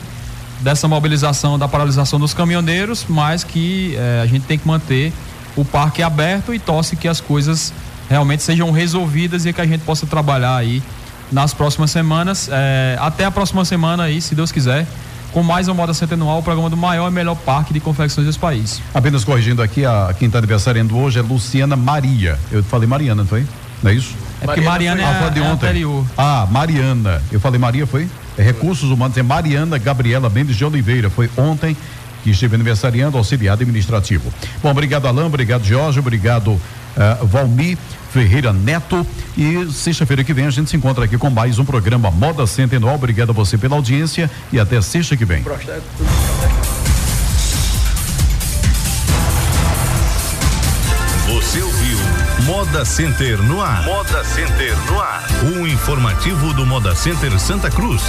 dessa 0.61 0.87
mobilização, 0.87 1.57
da 1.57 1.69
paralisação 1.69 2.19
dos 2.19 2.33
caminhoneiros, 2.33 3.05
mas 3.07 3.45
que 3.45 3.95
a 4.21 4.25
gente 4.25 4.43
tem 4.43 4.57
que 4.57 4.67
manter 4.67 5.13
o 5.55 5.63
parque 5.63 6.03
aberto 6.03 6.53
e 6.53 6.59
torce 6.59 6.97
que 6.97 7.07
as 7.07 7.21
coisas 7.21 7.71
realmente 8.09 8.43
sejam 8.43 8.69
resolvidas 8.69 9.45
e 9.45 9.53
que 9.53 9.61
a 9.61 9.65
gente 9.65 9.85
possa 9.85 10.05
trabalhar 10.05 10.57
aí 10.57 10.83
nas 11.31 11.53
próximas 11.53 11.91
semanas. 11.91 12.49
até 12.99 13.23
a 13.23 13.31
próxima 13.31 13.63
semana 13.63 14.03
aí, 14.03 14.21
se 14.21 14.35
Deus 14.35 14.51
quiser 14.51 14.85
com 15.31 15.43
mais 15.43 15.67
uma 15.67 15.75
moda 15.75 15.93
centenual, 15.93 16.39
o 16.39 16.43
programa 16.43 16.69
do 16.69 16.77
maior 16.77 17.09
e 17.09 17.13
melhor 17.13 17.35
parque 17.35 17.73
de 17.73 17.79
confecções 17.79 18.25
desse 18.25 18.39
país. 18.39 18.81
Apenas 18.93 19.23
corrigindo 19.23 19.61
aqui, 19.61 19.85
a 19.85 20.13
quem 20.17 20.27
está 20.27 20.39
aniversariando 20.39 20.97
hoje 20.97 21.19
é 21.19 21.21
Luciana 21.21 21.75
Maria. 21.75 22.37
Eu 22.51 22.63
falei 22.63 22.87
Mariana, 22.87 23.23
não 23.23 23.27
foi? 23.27 23.45
Não 23.81 23.91
é 23.91 23.93
isso? 23.93 24.15
É 24.41 24.45
porque 24.45 24.61
Mariana, 24.61 25.01
Mariana 25.01 25.25
é, 25.25 25.27
ah, 25.27 25.29
de 25.29 25.39
é 25.39 25.45
anterior. 25.45 26.05
Ah, 26.17 26.47
Mariana. 26.49 27.21
Eu 27.31 27.39
falei 27.39 27.59
Maria, 27.59 27.85
foi? 27.85 28.07
É 28.37 28.43
Recursos 28.43 28.89
Humanos, 28.89 29.17
é 29.17 29.23
Mariana 29.23 29.77
Gabriela 29.77 30.29
Mendes 30.29 30.55
de 30.55 30.65
Oliveira. 30.65 31.09
Foi 31.09 31.29
ontem 31.37 31.75
que 32.23 32.31
esteve 32.31 32.55
aniversariando, 32.55 33.17
auxiliar 33.17 33.53
administrativo. 33.53 34.31
Bom, 34.61 34.71
obrigado 34.71 35.07
Alain, 35.07 35.25
obrigado 35.25 35.63
Jorge, 35.63 35.99
obrigado 35.99 36.51
uh, 36.51 37.25
Valmir. 37.25 37.77
Ferreira 38.11 38.51
Neto. 38.51 39.05
E 39.37 39.71
sexta-feira 39.71 40.23
que 40.23 40.33
vem 40.33 40.45
a 40.45 40.49
gente 40.49 40.69
se 40.69 40.77
encontra 40.77 41.05
aqui 41.05 41.17
com 41.17 41.29
mais 41.29 41.59
um 41.59 41.65
programa 41.65 42.11
Moda 42.11 42.45
Centenual. 42.45 42.95
Obrigado 42.95 43.29
a 43.29 43.33
você 43.33 43.57
pela 43.57 43.75
audiência 43.75 44.29
e 44.51 44.59
até 44.59 44.81
sexta 44.81 45.15
que 45.15 45.25
vem. 45.25 45.43
Você 51.27 51.61
ouviu 51.61 51.97
Moda 52.45 52.83
Center 52.83 53.37
no 53.43 53.61
ar. 53.61 53.83
Moda 53.83 54.23
Center 54.23 54.75
no 54.87 54.99
ar. 54.99 55.27
O 55.43 55.67
informativo 55.67 56.53
do 56.53 56.65
Moda 56.65 56.95
Center 56.95 57.39
Santa 57.39 57.69
Cruz. 57.69 58.01